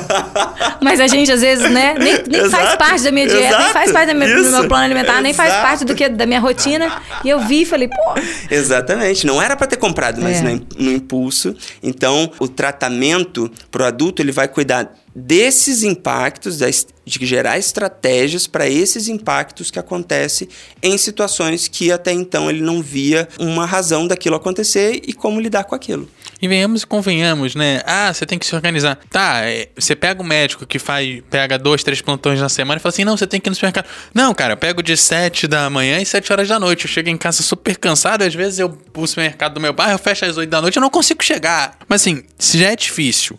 mas 0.82 1.00
a 1.00 1.06
gente 1.06 1.32
às 1.32 1.40
vezes, 1.40 1.70
né, 1.70 1.94
nem, 1.98 2.22
nem 2.28 2.50
faz 2.50 2.76
parte 2.76 3.02
da 3.02 3.10
minha 3.10 3.26
dieta, 3.26 3.46
Exato. 3.46 3.62
nem 3.62 3.72
faz 3.72 3.92
parte 3.92 4.12
do 4.12 4.18
meu, 4.18 4.42
do 4.42 4.50
meu 4.50 4.68
plano 4.68 4.84
alimentar, 4.84 5.12
Exato. 5.12 5.22
nem 5.22 5.34
faz 5.34 5.54
parte 5.54 5.84
do 5.84 5.94
que 5.94 6.08
da 6.08 6.26
minha 6.26 6.40
rotina. 6.40 7.00
E 7.24 7.28
eu 7.28 7.40
vi 7.40 7.62
e 7.62 7.64
falei, 7.64 7.88
pô. 7.88 8.14
Exatamente. 8.50 9.26
Não 9.26 9.40
era 9.40 9.56
para 9.56 9.66
ter 9.66 9.76
comprado, 9.76 10.20
mas 10.20 10.38
é. 10.38 10.42
no, 10.42 10.66
no 10.78 10.92
impulso. 10.92 11.54
Então, 11.82 12.30
o 12.38 12.48
tratamento 12.48 13.50
pro 13.70 13.84
adulto, 13.84 14.20
ele 14.20 14.32
vai 14.32 14.48
cuidar 14.48 14.92
desses 15.14 15.82
impactos, 15.82 16.58
de 16.58 17.26
gerar 17.26 17.58
estratégias 17.58 18.46
para 18.46 18.68
esses 18.68 19.08
impactos 19.08 19.70
que 19.70 19.78
acontecem 19.78 20.48
em 20.82 20.98
situações 20.98 21.68
que 21.68 21.92
até 21.92 22.12
então 22.12 22.50
ele 22.50 22.62
não 22.62 22.82
via 22.82 23.28
uma 23.38 23.64
razão 23.64 24.06
daquilo 24.06 24.34
acontecer 24.34 25.02
e 25.06 25.12
como 25.12 25.40
lidar 25.40 25.64
com 25.64 25.74
aquilo. 25.74 26.08
E 26.42 26.48
venhamos 26.48 26.82
e 26.82 26.86
convenhamos, 26.86 27.54
né? 27.54 27.80
Ah, 27.86 28.12
você 28.12 28.26
tem 28.26 28.38
que 28.38 28.44
se 28.44 28.54
organizar. 28.54 28.98
Tá, 29.08 29.42
é, 29.44 29.68
você 29.74 29.94
pega 29.94 30.20
o 30.20 30.24
médico 30.24 30.66
que 30.66 30.78
faz, 30.78 31.22
pega 31.30 31.58
dois, 31.58 31.82
três 31.82 32.02
plantões 32.02 32.40
na 32.40 32.48
semana 32.48 32.78
e 32.78 32.82
fala 32.82 32.90
assim: 32.90 33.04
não, 33.04 33.16
você 33.16 33.26
tem 33.26 33.40
que 33.40 33.48
ir 33.48 33.50
no 33.50 33.54
supermercado. 33.54 33.86
Não, 34.12 34.34
cara, 34.34 34.52
eu 34.52 34.56
pego 34.56 34.82
de 34.82 34.96
sete 34.96 35.46
da 35.46 35.70
manhã 35.70 36.00
e 36.00 36.06
sete 36.06 36.30
horas 36.32 36.48
da 36.48 36.58
noite. 36.58 36.84
Eu 36.84 36.90
chego 36.90 37.08
em 37.08 37.16
casa 37.16 37.42
super 37.42 37.78
cansado, 37.78 38.22
às 38.22 38.34
vezes 38.34 38.58
eu 38.58 38.76
o 38.94 39.06
supermercado 39.06 39.54
do 39.54 39.60
meu 39.60 39.72
bairro 39.72 39.98
fecha 39.98 40.26
às 40.26 40.36
oito 40.36 40.50
da 40.50 40.60
noite, 40.60 40.76
eu 40.76 40.82
não 40.82 40.90
consigo 40.90 41.22
chegar. 41.24 41.78
Mas 41.88 42.02
assim, 42.02 42.22
se 42.38 42.58
já 42.58 42.72
é 42.72 42.76
difícil 42.76 43.38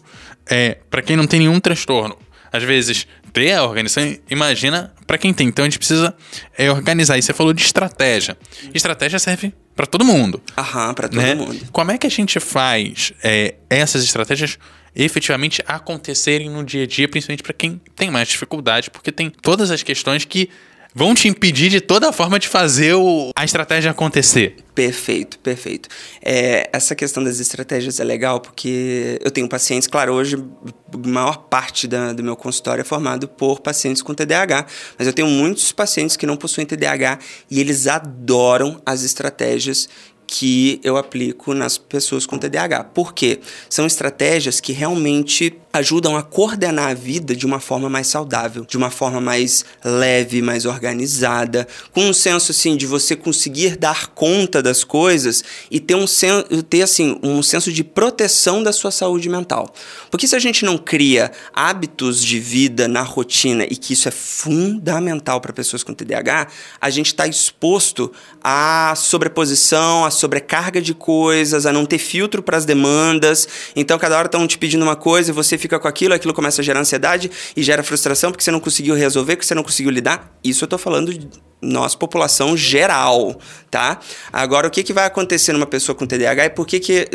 é, 0.49 0.77
para 0.89 1.01
quem 1.01 1.15
não 1.15 1.27
tem 1.27 1.39
nenhum 1.39 1.59
transtorno, 1.59 2.17
às 2.51 2.63
vezes 2.63 3.07
ter 3.33 3.51
a 3.51 3.63
organização, 3.63 4.17
imagina 4.29 4.93
para 5.05 5.17
quem 5.17 5.33
tem. 5.33 5.47
Então 5.47 5.63
a 5.63 5.67
gente 5.67 5.77
precisa 5.77 6.15
é, 6.57 6.71
organizar. 6.71 7.17
E 7.17 7.21
você 7.21 7.33
falou 7.33 7.51
de 7.51 7.61
estratégia. 7.61 8.37
Estratégia 8.73 9.19
serve 9.19 9.53
para 9.75 9.85
todo 9.85 10.05
mundo. 10.05 10.41
Aham, 10.57 10.93
para 10.93 11.09
todo 11.09 11.21
né? 11.21 11.35
mundo. 11.35 11.67
Como 11.71 11.91
é 11.91 11.97
que 11.97 12.07
a 12.07 12.09
gente 12.09 12.39
faz 12.39 13.11
é, 13.21 13.55
essas 13.69 14.03
estratégias 14.03 14.57
efetivamente 14.95 15.61
acontecerem 15.67 16.49
no 16.49 16.63
dia 16.63 16.83
a 16.83 16.87
dia, 16.87 17.07
principalmente 17.09 17.43
para 17.43 17.51
quem 17.51 17.81
tem 17.93 18.09
mais 18.09 18.29
dificuldade, 18.29 18.89
porque 18.89 19.11
tem 19.11 19.29
todas 19.29 19.69
as 19.69 19.83
questões 19.83 20.23
que 20.23 20.49
vão 20.95 21.13
te 21.13 21.27
impedir 21.27 21.69
de 21.69 21.81
toda 21.81 22.13
forma 22.13 22.39
de 22.39 22.47
fazer 22.47 22.93
o, 22.93 23.31
a 23.35 23.43
estratégia 23.43 23.91
acontecer. 23.91 24.55
Perfeito, 24.73 25.37
perfeito. 25.39 25.89
É, 26.23 26.69
essa 26.71 26.95
questão 26.95 27.21
das 27.21 27.39
estratégias 27.39 27.99
é 27.99 28.03
legal 28.03 28.39
porque 28.39 29.19
eu 29.21 29.29
tenho 29.29 29.47
pacientes, 29.49 29.87
claro, 29.89 30.13
hoje 30.13 30.37
a 30.37 31.07
maior 31.07 31.37
parte 31.49 31.85
da, 31.85 32.13
do 32.13 32.23
meu 32.23 32.35
consultório 32.37 32.81
é 32.81 32.85
formado 32.85 33.27
por 33.27 33.59
pacientes 33.59 34.01
com 34.01 34.13
TDAH, 34.13 34.65
mas 34.97 35.07
eu 35.07 35.13
tenho 35.13 35.27
muitos 35.27 35.73
pacientes 35.73 36.15
que 36.15 36.25
não 36.25 36.37
possuem 36.37 36.65
TDAH 36.65 37.19
e 37.51 37.59
eles 37.59 37.87
adoram 37.87 38.81
as 38.85 39.03
estratégias 39.03 39.89
que 40.27 40.79
eu 40.83 40.97
aplico 40.97 41.53
nas 41.53 41.77
pessoas 41.77 42.25
com 42.25 42.37
TDAH. 42.37 42.85
Por 42.85 43.13
quê? 43.13 43.39
São 43.69 43.85
estratégias 43.85 44.59
que 44.59 44.73
realmente 44.73 45.55
ajudam 45.75 46.15
a 46.15 46.23
coordenar 46.23 46.91
a 46.91 46.93
vida 46.93 47.35
de 47.35 47.45
uma 47.45 47.59
forma 47.59 47.89
mais 47.89 48.07
saudável, 48.07 48.65
de 48.65 48.77
uma 48.77 48.89
forma 48.89 49.19
mais 49.19 49.65
leve, 49.83 50.41
mais 50.41 50.65
organizada, 50.65 51.67
com 51.91 52.05
um 52.05 52.13
senso 52.13 52.51
assim 52.51 52.77
de 52.77 52.85
você 52.85 53.15
conseguir 53.15 53.75
dar 53.75 54.07
conta 54.07 54.63
das 54.63 54.83
coisas 54.83 55.43
e 55.69 55.79
ter 55.79 55.95
um 55.95 56.07
sen 56.07 56.43
ter 56.69 56.81
assim 56.81 57.19
um 57.21 57.43
senso 57.43 57.73
de 57.73 57.83
proteção 57.83 58.63
da 58.63 58.71
sua 58.71 58.89
saúde 58.89 59.27
mental. 59.27 59.73
Porque 60.09 60.27
se 60.27 60.35
a 60.35 60.39
gente 60.39 60.63
não 60.63 60.77
cria 60.77 61.31
hábitos 61.53 62.23
de 62.23 62.39
vida 62.39 62.87
na 62.87 63.01
rotina 63.01 63.65
e 63.65 63.75
que 63.75 63.93
isso 63.93 64.07
é 64.07 64.11
fundamental 64.11 65.41
para 65.41 65.51
pessoas 65.51 65.83
com 65.83 65.93
TDAH, 65.93 66.47
a 66.79 66.89
gente 66.89 67.07
está 67.07 67.27
exposto 67.27 68.11
à 68.41 68.93
sobreposição, 68.95 70.05
à 70.05 70.11
sobrecarga 70.15 70.81
de 70.81 70.93
coisas, 70.93 71.65
a 71.65 71.71
não 71.71 71.85
ter 71.85 71.99
filtro 71.99 72.41
para 72.41 72.57
as 72.57 72.65
demandas. 72.65 73.47
Então 73.75 73.99
cada 73.99 74.17
hora 74.17 74.27
estão 74.27 74.47
te 74.47 74.57
pedindo 74.57 74.81
uma 74.81 74.95
coisa 74.95 75.29
e 75.29 75.33
você 75.33 75.57
fica 75.57 75.79
com 75.79 75.87
aquilo, 75.87 76.13
aquilo 76.13 76.33
começa 76.33 76.61
a 76.61 76.63
gerar 76.63 76.79
ansiedade 76.79 77.29
e 77.55 77.61
gera 77.61 77.83
frustração 77.83 78.31
porque 78.31 78.43
você 78.43 78.51
não 78.51 78.59
conseguiu 78.59 78.95
resolver, 78.95 79.35
porque 79.35 79.47
você 79.47 79.55
não 79.55 79.63
conseguiu 79.63 79.91
lidar. 79.91 80.35
Isso 80.43 80.63
eu 80.63 80.67
estou 80.67 80.79
falando 80.79 81.11
nós, 81.61 81.95
população 81.95 82.55
geral, 82.55 83.39
tá? 83.71 83.99
Agora, 84.31 84.67
o 84.67 84.71
que, 84.71 84.83
que 84.83 84.93
vai 84.93 85.05
acontecer 85.05 85.51
numa 85.53 85.65
pessoa 85.65 85.95
com 85.95 86.05
TDAH 86.05 86.45
e 86.45 86.49
por 86.49 86.67
que, 86.67 86.79
que, 86.79 87.07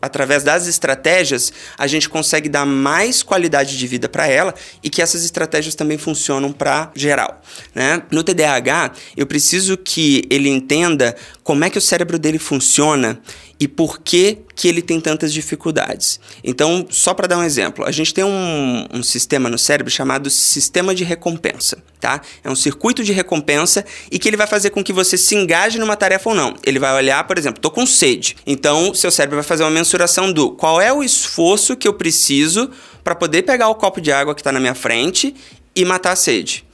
através 0.00 0.42
das 0.42 0.66
estratégias, 0.66 1.52
a 1.76 1.86
gente 1.86 2.08
consegue 2.08 2.48
dar 2.48 2.64
mais 2.64 3.22
qualidade 3.22 3.76
de 3.76 3.86
vida 3.86 4.08
para 4.08 4.26
ela 4.26 4.54
e 4.82 4.88
que 4.88 5.02
essas 5.02 5.24
estratégias 5.24 5.74
também 5.74 5.98
funcionam 5.98 6.52
para 6.52 6.90
geral, 6.94 7.40
né? 7.74 8.02
No 8.10 8.24
TDAH, 8.24 8.92
eu 9.16 9.26
preciso 9.26 9.76
que 9.76 10.26
ele 10.30 10.48
entenda 10.48 11.14
como 11.42 11.64
é 11.64 11.70
que 11.70 11.78
o 11.78 11.82
cérebro 11.82 12.18
dele 12.18 12.38
funciona 12.38 13.20
e 13.60 13.66
por 13.66 14.00
que, 14.00 14.38
que 14.58 14.66
ele 14.66 14.82
tem 14.82 15.00
tantas 15.00 15.32
dificuldades. 15.32 16.18
Então, 16.42 16.84
só 16.90 17.14
para 17.14 17.28
dar 17.28 17.38
um 17.38 17.44
exemplo, 17.44 17.86
a 17.86 17.92
gente 17.92 18.12
tem 18.12 18.24
um, 18.24 18.88
um, 18.92 19.04
sistema 19.04 19.48
no 19.48 19.56
cérebro 19.56 19.88
chamado 19.88 20.28
sistema 20.28 20.92
de 20.92 21.04
recompensa, 21.04 21.78
tá? 22.00 22.20
É 22.42 22.50
um 22.50 22.56
circuito 22.56 23.04
de 23.04 23.12
recompensa 23.12 23.84
e 24.10 24.18
que 24.18 24.28
ele 24.28 24.36
vai 24.36 24.48
fazer 24.48 24.70
com 24.70 24.82
que 24.82 24.92
você 24.92 25.16
se 25.16 25.36
engaje 25.36 25.78
numa 25.78 25.94
tarefa 25.94 26.30
ou 26.30 26.34
não. 26.34 26.56
Ele 26.66 26.80
vai 26.80 26.92
olhar, 26.92 27.24
por 27.24 27.38
exemplo, 27.38 27.62
tô 27.62 27.70
com 27.70 27.86
sede. 27.86 28.36
Então, 28.44 28.92
seu 28.92 29.12
cérebro 29.12 29.36
vai 29.36 29.44
fazer 29.44 29.62
uma 29.62 29.70
mensuração 29.70 30.32
do 30.32 30.50
qual 30.50 30.80
é 30.80 30.92
o 30.92 31.04
esforço 31.04 31.76
que 31.76 31.86
eu 31.86 31.94
preciso 31.94 32.68
para 33.04 33.14
poder 33.14 33.42
pegar 33.42 33.68
o 33.68 33.76
copo 33.76 34.00
de 34.00 34.10
água 34.10 34.34
que 34.34 34.40
está 34.40 34.50
na 34.50 34.58
minha 34.58 34.74
frente 34.74 35.36
e 35.72 35.84
matar 35.84 36.10
a 36.10 36.16
sede 36.16 36.66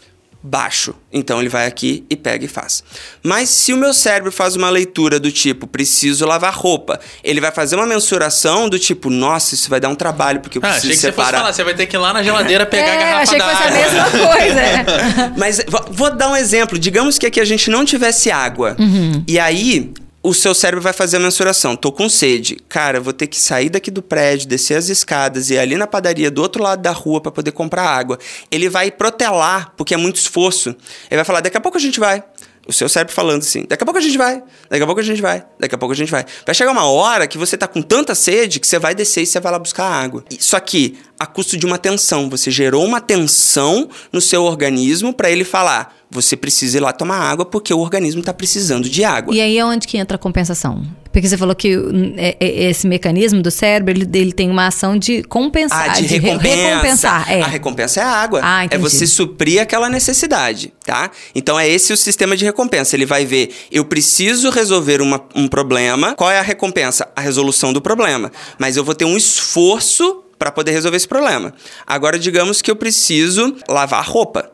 baixo. 0.47 0.95
Então 1.11 1.41
ele 1.41 1.49
vai 1.49 1.67
aqui 1.67 2.05
e 2.11 2.15
pega 2.15 2.45
e 2.45 2.49
faz. 2.49 2.85
Mas 3.23 3.49
se 3.49 3.73
o 3.73 3.79
meu 3.79 3.95
cérebro 3.95 4.31
faz 4.31 4.55
uma 4.55 4.69
leitura 4.69 5.19
do 5.19 5.33
tipo, 5.33 5.67
preciso 5.67 6.27
lavar 6.27 6.53
roupa, 6.53 7.01
ele 7.23 7.41
vai 7.41 7.51
fazer 7.51 7.77
uma 7.77 7.87
mensuração 7.87 8.69
do 8.69 8.79
tipo, 8.79 9.09
nossa, 9.09 9.55
isso 9.55 9.71
vai 9.71 9.81
dar 9.81 9.89
um 9.89 9.95
trabalho, 9.95 10.41
porque 10.41 10.59
eu 10.59 10.63
ah, 10.63 10.69
preciso 10.69 10.93
achei 10.93 10.97
que 10.97 11.01
separar. 11.01 11.25
Você, 11.25 11.33
fosse 11.33 11.41
falar, 11.41 11.53
você 11.55 11.65
vai 11.65 11.75
ter 11.75 11.87
que 11.87 11.97
ir 11.97 11.99
lá 11.99 12.13
na 12.13 12.23
geladeira 12.23 12.67
pegar 12.67 12.85
é, 12.85 12.93
a 12.93 12.97
garrafa 12.97 13.23
achei 13.23 13.39
que 13.39 13.45
fosse 13.45 13.63
a 13.63 13.71
mesma 13.71 14.05
coisa. 14.37 15.33
Mas 15.39 15.61
vou 15.91 16.15
dar 16.15 16.29
um 16.29 16.37
exemplo. 16.37 16.79
Digamos 16.79 17.19
que 17.19 17.25
aqui 17.25 17.41
a 17.41 17.45
gente 17.47 17.71
não 17.71 17.83
tivesse 17.83 18.31
água. 18.31 18.77
Uhum. 18.79 19.25
E 19.27 19.39
aí, 19.39 19.95
o 20.25 20.33
seu 20.33 20.55
cérebro 20.55 20.81
vai 20.81 20.95
fazer 20.95 21.19
a 21.19 21.21
mensuração. 21.21 21.77
Tô 21.77 21.93
com 21.93 22.09
sede. 22.09 22.57
Cara, 22.67 22.99
vou 22.99 23.13
ter 23.13 23.27
que 23.27 23.39
sair 23.39 23.69
daqui 23.69 23.91
do 23.91 24.01
prédio, 24.01 24.49
descer 24.49 24.75
as 24.75 24.89
escadas 24.89 25.51
e 25.51 25.55
ir 25.55 25.59
ali 25.59 25.77
na 25.77 25.87
padaria 25.87 26.31
do 26.31 26.41
outro 26.41 26.63
lado 26.63 26.81
da 26.81 26.93
rua 26.93 27.21
para 27.21 27.31
poder 27.31 27.53
comprar 27.53 27.83
água. 27.83 28.19
Ele 28.51 28.71
vai 28.71 28.91
protelar, 28.91 29.75
porque 29.77 29.93
é 29.93 29.99
muito 29.99 30.17
esforço. 30.17 30.71
Ele 31.11 31.17
vai 31.17 31.25
falar: 31.27 31.43
daqui 31.43 31.59
a 31.59 31.61
pouco 31.61 31.77
a 31.77 31.81
gente 31.81 32.01
vai. 32.01 32.25
O 32.67 32.73
seu 32.73 32.89
cérebro 32.89 33.15
falando 33.15 33.43
assim: 33.43 33.67
daqui 33.69 33.83
a 33.83 33.87
pouco 33.87 33.99
a 33.99 34.03
gente 34.03 34.17
vai, 34.17 34.43
daqui 34.71 34.83
a 34.83 34.87
pouco 34.87 35.01
a 35.01 35.05
gente 35.05 35.21
vai, 35.21 35.45
daqui 35.61 35.75
a 35.75 35.79
pouco 35.79 35.93
a 35.93 35.97
gente 35.97 36.11
vai. 36.11 36.25
Vai 36.47 36.55
chegar 36.55 36.73
uma 36.73 36.87
hora 36.87 37.27
que 37.27 37.37
você 37.37 37.59
tá 37.59 37.69
com 37.69 37.83
tanta 37.83 38.15
sede 38.15 38.59
que 38.59 38.67
você 38.67 38.79
vai 38.79 38.95
descer 38.95 39.23
e 39.23 39.27
você 39.27 39.39
vai 39.39 39.53
lá 39.53 39.59
buscar 39.59 39.85
água. 39.85 40.25
Só 40.39 40.59
que 40.59 40.97
a 41.19 41.27
custo 41.27 41.59
de 41.59 41.67
uma 41.67 41.77
tensão. 41.77 42.31
Você 42.31 42.51
gerou 42.51 42.83
uma 42.83 43.01
tensão 43.01 43.91
no 44.11 44.23
seu 44.23 44.43
organismo 44.45 45.13
para 45.13 45.31
ele 45.31 45.45
falar: 45.45 45.95
você 46.15 46.37
precisa 46.37 46.79
ir 46.79 46.81
lá 46.81 46.93
tomar 46.93 47.19
água 47.19 47.45
porque 47.45 47.75
o 47.75 47.81
organismo 47.81 48.21
está 48.21 48.33
precisando 48.33 48.89
de 48.89 49.03
água. 49.03 49.35
E 49.35 49.41
aí 49.41 49.59
é 49.59 49.65
onde 49.65 49.87
que 49.87 49.99
entra 49.99 50.15
a 50.15 50.19
compensação? 50.19 50.83
Porque 51.13 51.29
você 51.29 51.37
falou 51.37 51.55
que 51.55 51.77
é, 52.17 52.37
é, 52.41 52.71
esse 52.71 52.87
mecanismo 52.87 53.43
do 53.43 53.51
cérebro, 53.51 53.93
ele, 53.93 54.09
ele 54.19 54.33
tem 54.33 54.51
uma 54.51 54.67
ação 54.67 54.97
de 54.97 55.23
compensar, 55.25 55.91
ah, 55.91 55.93
de, 55.95 56.07
de 56.07 56.19
recompensa. 56.19 56.57
recompensar. 56.57 57.33
É. 57.33 57.41
A 57.41 57.47
recompensa 57.47 58.01
é 58.01 58.03
a 58.03 58.09
água. 58.09 58.41
Ah, 58.43 58.67
é 58.71 58.79
você 58.79 59.07
suprir 59.07 59.61
aquela 59.61 59.89
necessidade, 59.89 60.73
tá? 60.85 61.11
Então 61.35 61.59
é 61.59 61.69
esse 61.69 61.93
o 61.93 61.97
sistema 61.97 62.37
de 62.37 62.45
recompensa. 62.45 62.97
Ele 62.97 63.07
vai 63.07 63.25
ver, 63.25 63.53
eu 63.71 63.85
preciso 63.85 64.51
resolver 64.51 65.01
uma, 65.01 65.21
um 65.35 65.47
problema. 65.47 66.15
Qual 66.15 66.31
é 66.31 66.39
a 66.39 66.43
recompensa? 66.43 67.09
A 67.15 67.21
resolução 67.21 67.73
do 67.73 67.81
problema. 67.81 68.31
Mas 68.59 68.77
eu 68.77 68.85
vou 68.85 68.95
ter 68.95 69.05
um 69.05 69.17
esforço 69.17 70.25
para 70.39 70.51
poder 70.51 70.73
resolver 70.73 70.97
esse 70.97 71.09
problema. 71.09 71.55
Agora, 71.87 72.19
digamos 72.19 72.61
que 72.61 72.71
eu 72.71 72.77
preciso 72.77 73.57
lavar 73.69 74.05
roupa. 74.05 74.51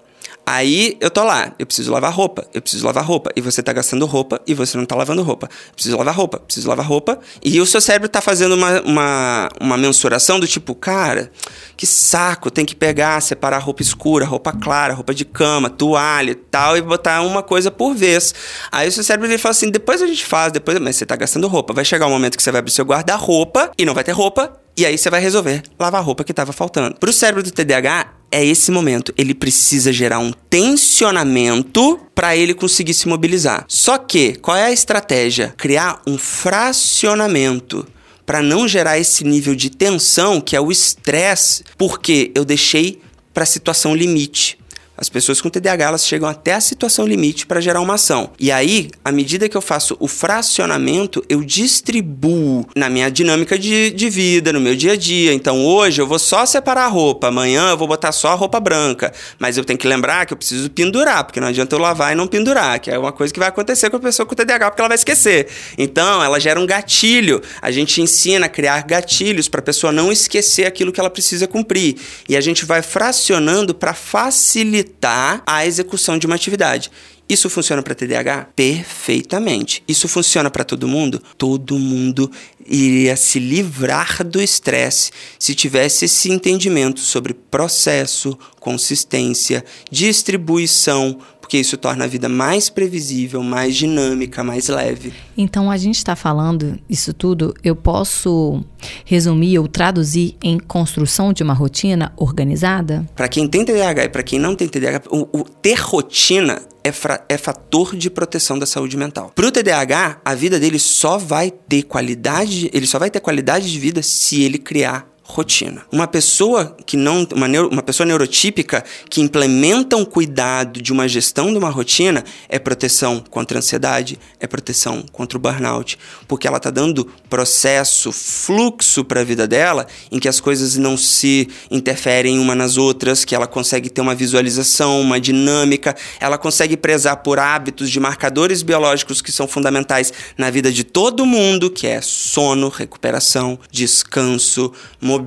Aí 0.53 0.97
eu 1.01 1.13
tô 1.13 1.23
lá, 1.23 1.53
eu 1.61 1.65
preciso 1.65 1.93
lavar 1.93 2.13
roupa, 2.13 2.45
eu 2.53 2.61
preciso 2.61 2.85
lavar 2.85 3.05
roupa, 3.05 3.31
e 3.37 3.41
você 3.41 3.63
tá 3.63 3.73
gastando 3.73 4.05
roupa 4.05 4.41
e 4.49 4.53
você 4.53 4.77
não 4.77 4.85
tá 4.85 4.97
lavando 4.97 5.23
roupa. 5.23 5.47
Eu 5.69 5.75
preciso 5.75 5.97
lavar 5.97 6.13
roupa, 6.13 6.41
preciso 6.41 6.69
lavar 6.69 6.85
roupa, 6.85 7.21
e 7.41 7.61
o 7.61 7.67
seu 7.67 7.81
cérebro 7.81 8.09
tá 8.09 8.21
fazendo 8.21 8.57
uma, 8.57 8.81
uma, 8.81 9.49
uma 9.61 9.77
mensuração 9.77 10.41
do 10.41 10.49
tipo, 10.49 10.75
cara, 10.75 11.31
que 11.77 11.87
saco, 11.87 12.51
tem 12.51 12.65
que 12.65 12.75
pegar, 12.75 13.21
separar 13.21 13.59
roupa 13.59 13.81
escura, 13.81 14.25
roupa 14.25 14.53
clara, 14.53 14.93
roupa 14.93 15.15
de 15.15 15.25
cama, 15.25 15.71
toalha 15.71 16.33
e 16.33 16.35
tal, 16.35 16.77
e 16.77 16.81
botar 16.83 17.23
uma 17.23 17.45
coisa 17.45 17.71
por 17.71 17.95
vez. 17.95 18.35
Aí 18.73 18.89
o 18.89 18.93
seu 18.93 19.05
cérebro 19.05 19.29
ele 19.29 19.39
fala 19.39 19.53
assim: 19.53 19.71
depois 19.71 20.03
a 20.03 20.07
gente 20.09 20.27
faz, 20.27 20.51
depois, 20.51 20.77
mas 20.81 20.97
você 20.97 21.07
tá 21.07 21.15
gastando 21.15 21.47
roupa. 21.47 21.73
Vai 21.73 21.85
chegar 21.85 22.09
um 22.09 22.11
momento 22.11 22.37
que 22.37 22.43
você 22.43 22.51
vai 22.51 22.59
abrir 22.59 22.73
seu 22.73 22.85
guarda-roupa 22.85 23.71
e 23.79 23.87
não 23.87 23.95
vai 23.95 24.03
ter 24.03 24.11
roupa, 24.11 24.53
e 24.77 24.85
aí 24.85 24.99
você 24.99 25.09
vai 25.11 25.21
resolver 25.21 25.63
lavar 25.79 26.01
a 26.01 26.05
roupa 26.05 26.25
que 26.25 26.33
estava 26.33 26.53
faltando. 26.53 26.97
Para 26.97 27.09
o 27.09 27.13
cérebro 27.13 27.41
do 27.41 27.53
TDAH, 27.53 28.20
é 28.31 28.45
esse 28.45 28.71
momento. 28.71 29.13
Ele 29.17 29.35
precisa 29.35 29.93
gerar 29.93 30.19
um 30.19 30.33
tensionamento 30.49 32.01
para 32.15 32.37
ele 32.37 32.55
conseguir 32.55 32.95
se 32.95 33.09
mobilizar. 33.09 33.65
Só 33.69 33.99
que, 33.99 34.35
qual 34.37 34.57
é 34.57 34.65
a 34.65 34.73
estratégia? 34.73 35.55
Criar 35.57 36.03
um 36.07 36.17
fracionamento 36.17 37.87
para 38.25 38.43
não 38.43 38.69
gerar 38.69 38.99
esse 38.99 39.25
nível 39.25 39.57
de 39.57 39.71
tensão 39.71 40.41
que 40.41 40.55
é 40.55 40.61
o 40.61 40.71
estresse, 40.71 41.65
porque 41.77 42.31
eu 42.35 42.45
deixei 42.45 43.01
para 43.35 43.43
a 43.43 43.47
situação 43.47 43.95
limite. 43.95 44.60
As 45.01 45.09
pessoas 45.09 45.41
com 45.41 45.49
TDAH 45.49 45.83
elas 45.83 46.07
chegam 46.07 46.29
até 46.29 46.53
a 46.53 46.61
situação 46.61 47.07
limite 47.07 47.47
para 47.47 47.59
gerar 47.59 47.81
uma 47.81 47.95
ação. 47.95 48.33
E 48.39 48.53
aí, 48.53 48.91
à 49.03 49.11
medida 49.11 49.49
que 49.49 49.57
eu 49.57 49.63
faço 49.63 49.97
o 49.99 50.07
fracionamento, 50.07 51.25
eu 51.27 51.43
distribuo 51.43 52.67
na 52.77 52.91
minha 52.91 53.11
dinâmica 53.11 53.59
de, 53.59 53.93
de 53.93 54.11
vida, 54.11 54.53
no 54.53 54.61
meu 54.61 54.77
dia 54.77 54.93
a 54.93 54.97
dia. 54.97 55.33
Então, 55.33 55.65
hoje 55.65 56.03
eu 56.03 56.07
vou 56.07 56.19
só 56.19 56.45
separar 56.45 56.85
a 56.85 56.89
roupa, 56.89 57.29
amanhã 57.29 57.71
eu 57.71 57.79
vou 57.79 57.89
botar 57.89 58.13
só 58.13 58.29
a 58.29 58.35
roupa 58.35 58.61
branca. 58.61 59.11
Mas 59.39 59.57
eu 59.57 59.65
tenho 59.65 59.79
que 59.79 59.89
lembrar 59.89 60.27
que 60.27 60.35
eu 60.35 60.37
preciso 60.37 60.69
pendurar, 60.69 61.25
porque 61.25 61.41
não 61.41 61.49
adianta 61.49 61.75
eu 61.75 61.79
lavar 61.79 62.13
e 62.13 62.15
não 62.15 62.27
pendurar, 62.27 62.79
que 62.79 62.91
é 62.91 62.99
uma 62.99 63.11
coisa 63.11 63.33
que 63.33 63.41
vai 63.41 63.49
acontecer 63.49 63.89
com 63.89 63.97
a 63.97 64.01
pessoa 64.01 64.27
com 64.27 64.35
TDAH, 64.35 64.71
porque 64.71 64.83
ela 64.83 64.89
vai 64.89 64.97
esquecer. 64.97 65.49
Então, 65.79 66.23
ela 66.23 66.39
gera 66.39 66.61
um 66.61 66.67
gatilho. 66.67 67.41
A 67.63 67.71
gente 67.71 68.03
ensina 68.03 68.45
a 68.45 68.49
criar 68.51 68.83
gatilhos 68.83 69.49
para 69.49 69.61
a 69.61 69.65
pessoa 69.65 69.91
não 69.91 70.13
esquecer 70.13 70.67
aquilo 70.67 70.93
que 70.93 71.01
ela 71.01 71.09
precisa 71.09 71.49
cumprir. 71.49 71.97
E 72.29 72.37
a 72.37 72.41
gente 72.43 72.67
vai 72.67 72.83
fracionando 72.83 73.75
para 73.75 73.95
facilitar 73.95 74.90
facilitar 74.91 75.43
a 75.47 75.65
execução 75.67 76.19
de 76.19 76.27
uma 76.27 76.35
atividade. 76.35 76.91
Isso 77.29 77.49
funciona 77.49 77.81
para 77.81 77.95
TDAH? 77.95 78.49
Perfeitamente. 78.57 79.85
Isso 79.87 80.09
funciona 80.09 80.51
para 80.51 80.65
todo 80.65 80.89
mundo? 80.89 81.23
Todo 81.39 81.79
mundo 81.79 82.31
iria 82.67 83.17
se 83.17 83.39
livrar 83.39 84.25
do 84.25 84.43
estresse 84.43 85.13
se 85.39 85.55
tivesse 85.55 86.07
esse 86.07 86.29
entendimento 86.29 86.99
sobre 86.99 87.33
processo, 87.33 88.37
consistência, 88.59 89.65
distribuição, 89.89 91.21
porque 91.51 91.59
isso 91.59 91.77
torna 91.77 92.05
a 92.05 92.07
vida 92.07 92.29
mais 92.29 92.71
previsível, 92.71 93.43
mais 93.43 93.75
dinâmica, 93.75 94.45
mais 94.45 94.69
leve. 94.69 95.13
Então 95.37 95.69
a 95.69 95.77
gente 95.77 95.97
está 95.97 96.15
falando 96.15 96.79
isso 96.89 97.13
tudo, 97.13 97.53
eu 97.65 97.75
posso 97.75 98.65
resumir 99.05 99.59
ou 99.59 99.67
traduzir 99.67 100.37
em 100.45 100.61
construção 100.61 101.33
de 101.33 101.43
uma 101.43 101.53
rotina 101.53 102.13
organizada? 102.17 103.05
Para 103.17 103.27
quem 103.27 103.49
tem 103.49 103.65
TDAH 103.65 104.05
e 104.05 104.09
para 104.09 104.23
quem 104.23 104.39
não 104.39 104.55
tem 104.55 104.69
TDAH, 104.69 105.03
o, 105.11 105.41
o 105.41 105.43
ter 105.43 105.81
rotina 105.81 106.63
é, 106.85 106.93
é, 107.29 107.37
fator 107.37 107.97
de 107.97 108.09
proteção 108.09 108.57
da 108.57 108.65
saúde 108.65 108.97
mental. 108.97 109.33
Para 109.35 109.49
o 109.49 109.51
TDAH, 109.51 110.21
a 110.25 110.35
vida 110.37 110.61
dele 110.61 110.79
só 110.79 111.19
vai 111.19 111.51
ter 111.51 111.83
qualidade, 111.83 112.71
ele 112.73 112.87
só 112.87 112.97
vai 112.97 113.11
ter 113.11 113.19
qualidade 113.19 113.73
de 113.73 113.79
vida 113.81 114.05
se 114.05 114.41
ele 114.41 114.57
criar 114.57 115.11
rotina. 115.31 115.83
Uma 115.91 116.07
pessoa 116.07 116.77
que 116.85 116.97
não, 116.97 117.27
uma, 117.35 117.49
neuro, 117.49 117.69
uma 117.69 117.83
pessoa 117.83 118.07
neurotípica 118.07 118.85
que 119.09 119.21
implementa 119.21 119.97
um 119.97 120.05
cuidado 120.05 120.83
de 120.83 120.93
uma 120.93 121.09
gestão 121.09 121.53
de 121.53 121.59
uma 121.59 121.71
rotina 121.71 122.25
é 122.49 122.59
proteção 122.59 123.23
contra 123.31 123.57
a 123.57 123.61
ansiedade, 123.61 124.19
é 124.39 124.47
proteção 124.47 125.05
contra 125.13 125.39
o 125.39 125.41
burnout, 125.41 125.99
porque 126.27 126.47
ela 126.47 126.57
está 126.57 126.71
dando 126.71 127.07
processo, 127.29 128.13
fluxo 128.13 129.05
para 129.05 129.21
a 129.21 129.25
vida 129.25 129.47
dela, 129.47 129.87
em 130.11 130.19
que 130.19 130.29
as 130.29 130.41
coisas 130.41 130.77
não 130.77 130.97
se 130.97 131.49
interferem 131.71 132.39
uma 132.39 132.55
nas 132.55 132.77
outras, 132.77 133.25
que 133.25 133.35
ela 133.35 133.47
consegue 133.47 133.89
ter 133.89 134.01
uma 134.01 134.15
visualização, 134.15 135.01
uma 135.01 135.21
dinâmica, 135.21 135.97
ela 136.19 136.37
consegue 136.37 136.77
prezar 136.77 137.19
por 137.19 137.39
hábitos 137.39 137.91
de 137.91 138.01
marcadores 138.01 138.63
biológicos 138.63 139.23
que 139.23 139.31
são 139.33 139.47
fundamentais 139.47 140.13
na 140.37 140.51
vida 140.51 140.73
de 140.73 140.85
todo 140.85 141.25
mundo, 141.25 141.71
que 141.71 141.87
é 141.87 142.01
sono, 142.01 142.69
recuperação, 142.69 143.59
descanso, 143.71 144.73
mobilidade, 145.01 145.20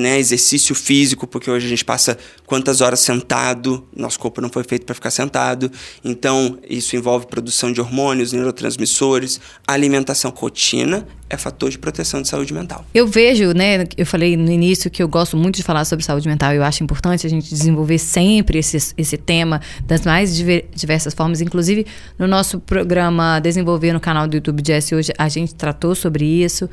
né, 0.00 0.18
exercício 0.18 0.74
físico, 0.74 1.26
porque 1.26 1.50
hoje 1.50 1.66
a 1.66 1.68
gente 1.68 1.84
passa 1.84 2.18
quantas 2.46 2.80
horas 2.80 3.00
sentado, 3.00 3.86
nosso 3.94 4.18
corpo 4.18 4.40
não 4.40 4.48
foi 4.48 4.64
feito 4.64 4.84
para 4.84 4.94
ficar 4.94 5.10
sentado. 5.10 5.70
Então, 6.04 6.58
isso 6.68 6.96
envolve 6.96 7.26
produção 7.26 7.72
de 7.72 7.80
hormônios, 7.80 8.32
neurotransmissores, 8.32 9.40
alimentação, 9.66 10.32
rotina 10.36 11.06
é 11.30 11.36
fator 11.36 11.70
de 11.70 11.78
proteção 11.78 12.22
de 12.22 12.28
saúde 12.28 12.54
mental. 12.54 12.84
Eu 12.94 13.06
vejo, 13.06 13.52
né, 13.52 13.84
eu 13.96 14.06
falei 14.06 14.36
no 14.36 14.50
início 14.50 14.90
que 14.90 15.02
eu 15.02 15.08
gosto 15.08 15.36
muito 15.36 15.56
de 15.56 15.62
falar 15.62 15.84
sobre 15.84 16.04
saúde 16.04 16.26
mental, 16.26 16.52
eu 16.52 16.62
acho 16.64 16.82
importante 16.82 17.26
a 17.26 17.30
gente 17.30 17.48
desenvolver 17.48 17.98
sempre 17.98 18.58
esse, 18.58 18.94
esse 18.96 19.16
tema 19.16 19.60
das 19.86 20.02
mais 20.02 20.34
diversas 20.74 21.12
formas, 21.12 21.40
inclusive 21.40 21.86
no 22.18 22.26
nosso 22.26 22.60
programa 22.60 23.40
Desenvolver 23.40 23.92
no 23.92 24.00
canal 24.00 24.26
do 24.26 24.36
YouTube 24.36 24.62
Jess 24.66 24.92
hoje 24.92 25.12
a 25.18 25.28
gente 25.28 25.54
tratou 25.54 25.94
sobre 25.94 26.24
isso. 26.24 26.68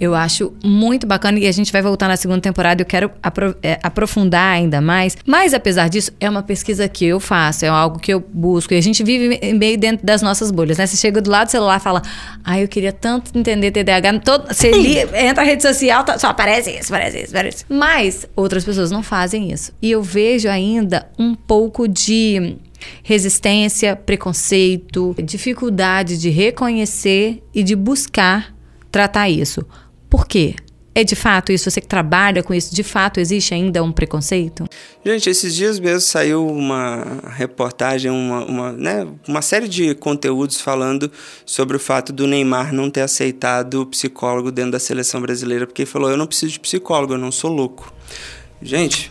Eu 0.00 0.14
acho 0.14 0.52
muito 0.64 1.06
bacana 1.06 1.38
e 1.38 1.46
a 1.46 1.52
gente 1.52 1.70
vai 1.72 1.82
voltar 1.82 2.08
na 2.08 2.16
segunda 2.16 2.40
temporada, 2.40 2.82
eu 2.82 2.86
quero 2.86 3.10
apro 3.22 3.54
é, 3.62 3.78
aprofundar 3.82 4.54
ainda 4.54 4.80
mais, 4.80 5.16
mas 5.26 5.54
apesar 5.54 5.88
disso, 5.88 6.12
é 6.20 6.28
uma 6.28 6.42
pesquisa 6.42 6.88
que 6.88 7.04
eu 7.04 7.20
faço, 7.20 7.64
é 7.64 7.68
algo 7.68 7.98
que 7.98 8.12
eu 8.12 8.20
busco 8.20 8.74
e 8.74 8.76
a 8.76 8.82
gente 8.82 9.04
vive 9.04 9.54
meio 9.54 9.78
dentro 9.78 10.04
das 10.04 10.22
nossas 10.22 10.50
bolhas, 10.50 10.78
né? 10.78 10.86
Você 10.86 10.96
chega 10.96 11.20
do 11.20 11.30
lado 11.30 11.48
do 11.48 11.50
celular 11.50 11.78
e 11.78 11.80
fala: 11.82 12.02
"Ah, 12.44 12.60
eu 12.60 12.68
queria 12.68 12.92
tanto 12.92 13.36
entender 13.38 13.70
TDAH 13.70 13.99
todo, 14.20 14.52
você 14.52 14.70
li, 14.70 14.98
entra 14.98 15.34
na 15.34 15.42
rede 15.42 15.62
social, 15.62 16.04
tá, 16.04 16.18
só 16.18 16.28
aparece 16.28 16.70
isso, 16.70 16.92
aparece 16.92 17.18
isso, 17.18 17.30
aparece 17.30 17.56
isso. 17.58 17.66
Mas 17.68 18.26
outras 18.34 18.64
pessoas 18.64 18.90
não 18.90 19.02
fazem 19.02 19.52
isso. 19.52 19.72
E 19.80 19.90
eu 19.90 20.02
vejo 20.02 20.48
ainda 20.48 21.08
um 21.18 21.34
pouco 21.34 21.86
de 21.86 22.56
resistência, 23.02 23.94
preconceito, 23.94 25.14
dificuldade 25.22 26.18
de 26.18 26.30
reconhecer 26.30 27.42
e 27.54 27.62
de 27.62 27.76
buscar 27.76 28.54
tratar 28.90 29.28
isso. 29.28 29.64
Por 30.08 30.26
quê? 30.26 30.54
É 31.00 31.04
de 31.04 31.16
fato 31.16 31.50
isso? 31.50 31.70
Você 31.70 31.80
que 31.80 31.86
trabalha 31.86 32.42
com 32.42 32.52
isso, 32.52 32.74
de 32.74 32.82
fato 32.82 33.20
existe 33.20 33.54
ainda 33.54 33.82
um 33.82 33.90
preconceito? 33.90 34.66
Gente, 35.02 35.30
esses 35.30 35.54
dias 35.54 35.78
mesmo 35.78 36.02
saiu 36.02 36.46
uma 36.46 37.22
reportagem, 37.38 38.10
uma, 38.10 38.44
uma, 38.44 38.72
né, 38.72 39.06
uma 39.26 39.40
série 39.40 39.66
de 39.66 39.94
conteúdos 39.94 40.60
falando 40.60 41.10
sobre 41.46 41.78
o 41.78 41.80
fato 41.80 42.12
do 42.12 42.26
Neymar 42.26 42.74
não 42.74 42.90
ter 42.90 43.00
aceitado 43.00 43.80
o 43.80 43.86
psicólogo 43.86 44.52
dentro 44.52 44.72
da 44.72 44.78
seleção 44.78 45.22
brasileira, 45.22 45.66
porque 45.66 45.80
ele 45.80 45.90
falou: 45.90 46.10
Eu 46.10 46.18
não 46.18 46.26
preciso 46.26 46.52
de 46.52 46.60
psicólogo, 46.60 47.14
eu 47.14 47.18
não 47.18 47.32
sou 47.32 47.50
louco. 47.50 47.90
Gente, 48.60 49.10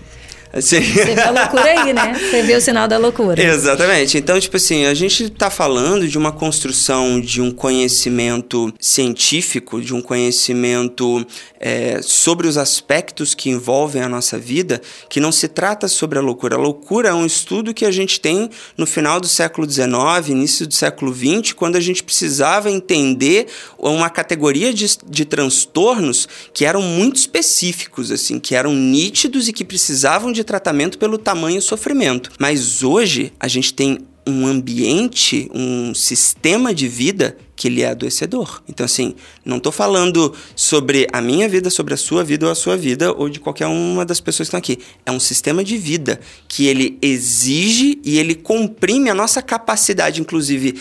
Assim. 0.52 0.82
Você 0.82 1.16
vê 1.16 1.22
a 1.22 1.30
loucura 1.30 1.64
aí, 1.64 1.94
né? 1.94 2.14
Você 2.14 2.42
vê 2.42 2.56
o 2.56 2.62
sinal 2.62 2.88
da 2.88 2.98
loucura. 2.98 3.42
Exatamente. 3.42 4.18
Então, 4.18 4.40
tipo 4.40 4.58
assim, 4.58 4.86
a 4.86 4.94
gente 4.94 5.26
está 5.26 5.50
falando 5.50 6.08
de 6.08 6.18
uma 6.18 6.32
construção 6.32 7.22
de 7.22 7.40
um 7.40 7.52
conhecimento 7.52 8.74
científico, 8.80 9.80
de 9.80 9.94
um 9.94 10.02
conhecimento 10.02 11.26
é, 11.60 12.02
sobre 12.02 12.48
os 12.48 12.58
aspectos 12.58 13.36
que 13.36 13.50
envolvem 13.50 14.02
a 14.02 14.10
nossa 14.10 14.40
vida, 14.40 14.82
que 15.08 15.20
não 15.20 15.32
se 15.32 15.48
trata 15.48 15.88
sobre 15.88 16.18
a 16.18 16.22
loucura. 16.22 16.56
A 16.56 16.60
loucura 16.60 17.10
é 17.10 17.14
um 17.14 17.26
estudo 17.26 17.74
que 17.74 17.86
a 17.86 17.92
gente 17.92 18.20
tem 18.20 18.50
no 18.76 18.88
final 18.88 19.20
do 19.20 19.28
século 19.28 19.70
XIX, 19.70 20.30
início 20.30 20.66
do 20.66 20.74
século 20.74 21.14
XX, 21.14 21.54
quando 21.54 21.76
a 21.76 21.82
gente 21.82 22.04
precisava 22.04 22.72
entender 22.72 23.48
uma 23.78 24.10
categoria 24.10 24.74
de, 24.74 24.86
de 25.08 25.26
transtornos 25.26 26.28
que 26.54 26.66
eram 26.66 26.82
muito 26.82 27.18
específicos, 27.18 28.10
assim, 28.12 28.40
que 28.40 28.56
eram 28.56 28.74
nítidos 28.74 29.48
e 29.48 29.54
que 29.54 29.64
precisavam 29.64 30.32
de 30.32 30.39
de 30.40 30.44
tratamento 30.44 30.98
pelo 30.98 31.18
tamanho 31.18 31.62
sofrimento. 31.62 32.32
Mas 32.40 32.84
hoje 32.84 33.34
a 33.40 33.48
gente 33.48 33.74
tem 33.74 34.00
um 34.26 34.48
ambiente, 34.48 35.50
um 35.54 35.94
sistema 35.94 36.74
de 36.74 36.88
vida 36.88 37.38
que 37.60 37.68
ele 37.68 37.82
é 37.82 37.90
adoecedor. 37.90 38.62
Então, 38.70 38.86
assim, 38.86 39.14
não 39.44 39.58
estou 39.58 39.70
falando 39.70 40.34
sobre 40.56 41.06
a 41.12 41.20
minha 41.20 41.50
vida, 41.50 41.70
sobre 41.70 41.94
a 41.94 41.98
sua 41.98 42.24
vida 42.24 42.46
ou 42.46 42.52
a 42.54 42.56
sua 42.56 42.78
vida, 42.78 43.12
ou 43.12 43.28
de 43.28 43.38
qualquer 43.38 43.68
uma 43.68 44.06
das 44.06 44.22
pessoas 44.22 44.48
que 44.48 44.56
estão 44.56 44.76
aqui. 44.76 44.80
É 45.06 45.12
um 45.12 45.20
sistema 45.20 45.62
de 45.62 45.78
vida 45.78 46.22
que 46.48 46.68
ele 46.68 46.98
exige 47.02 48.00
e 48.02 48.18
ele 48.18 48.34
comprime 48.34 49.10
a 49.10 49.14
nossa 49.14 49.42
capacidade, 49.42 50.22
inclusive 50.22 50.80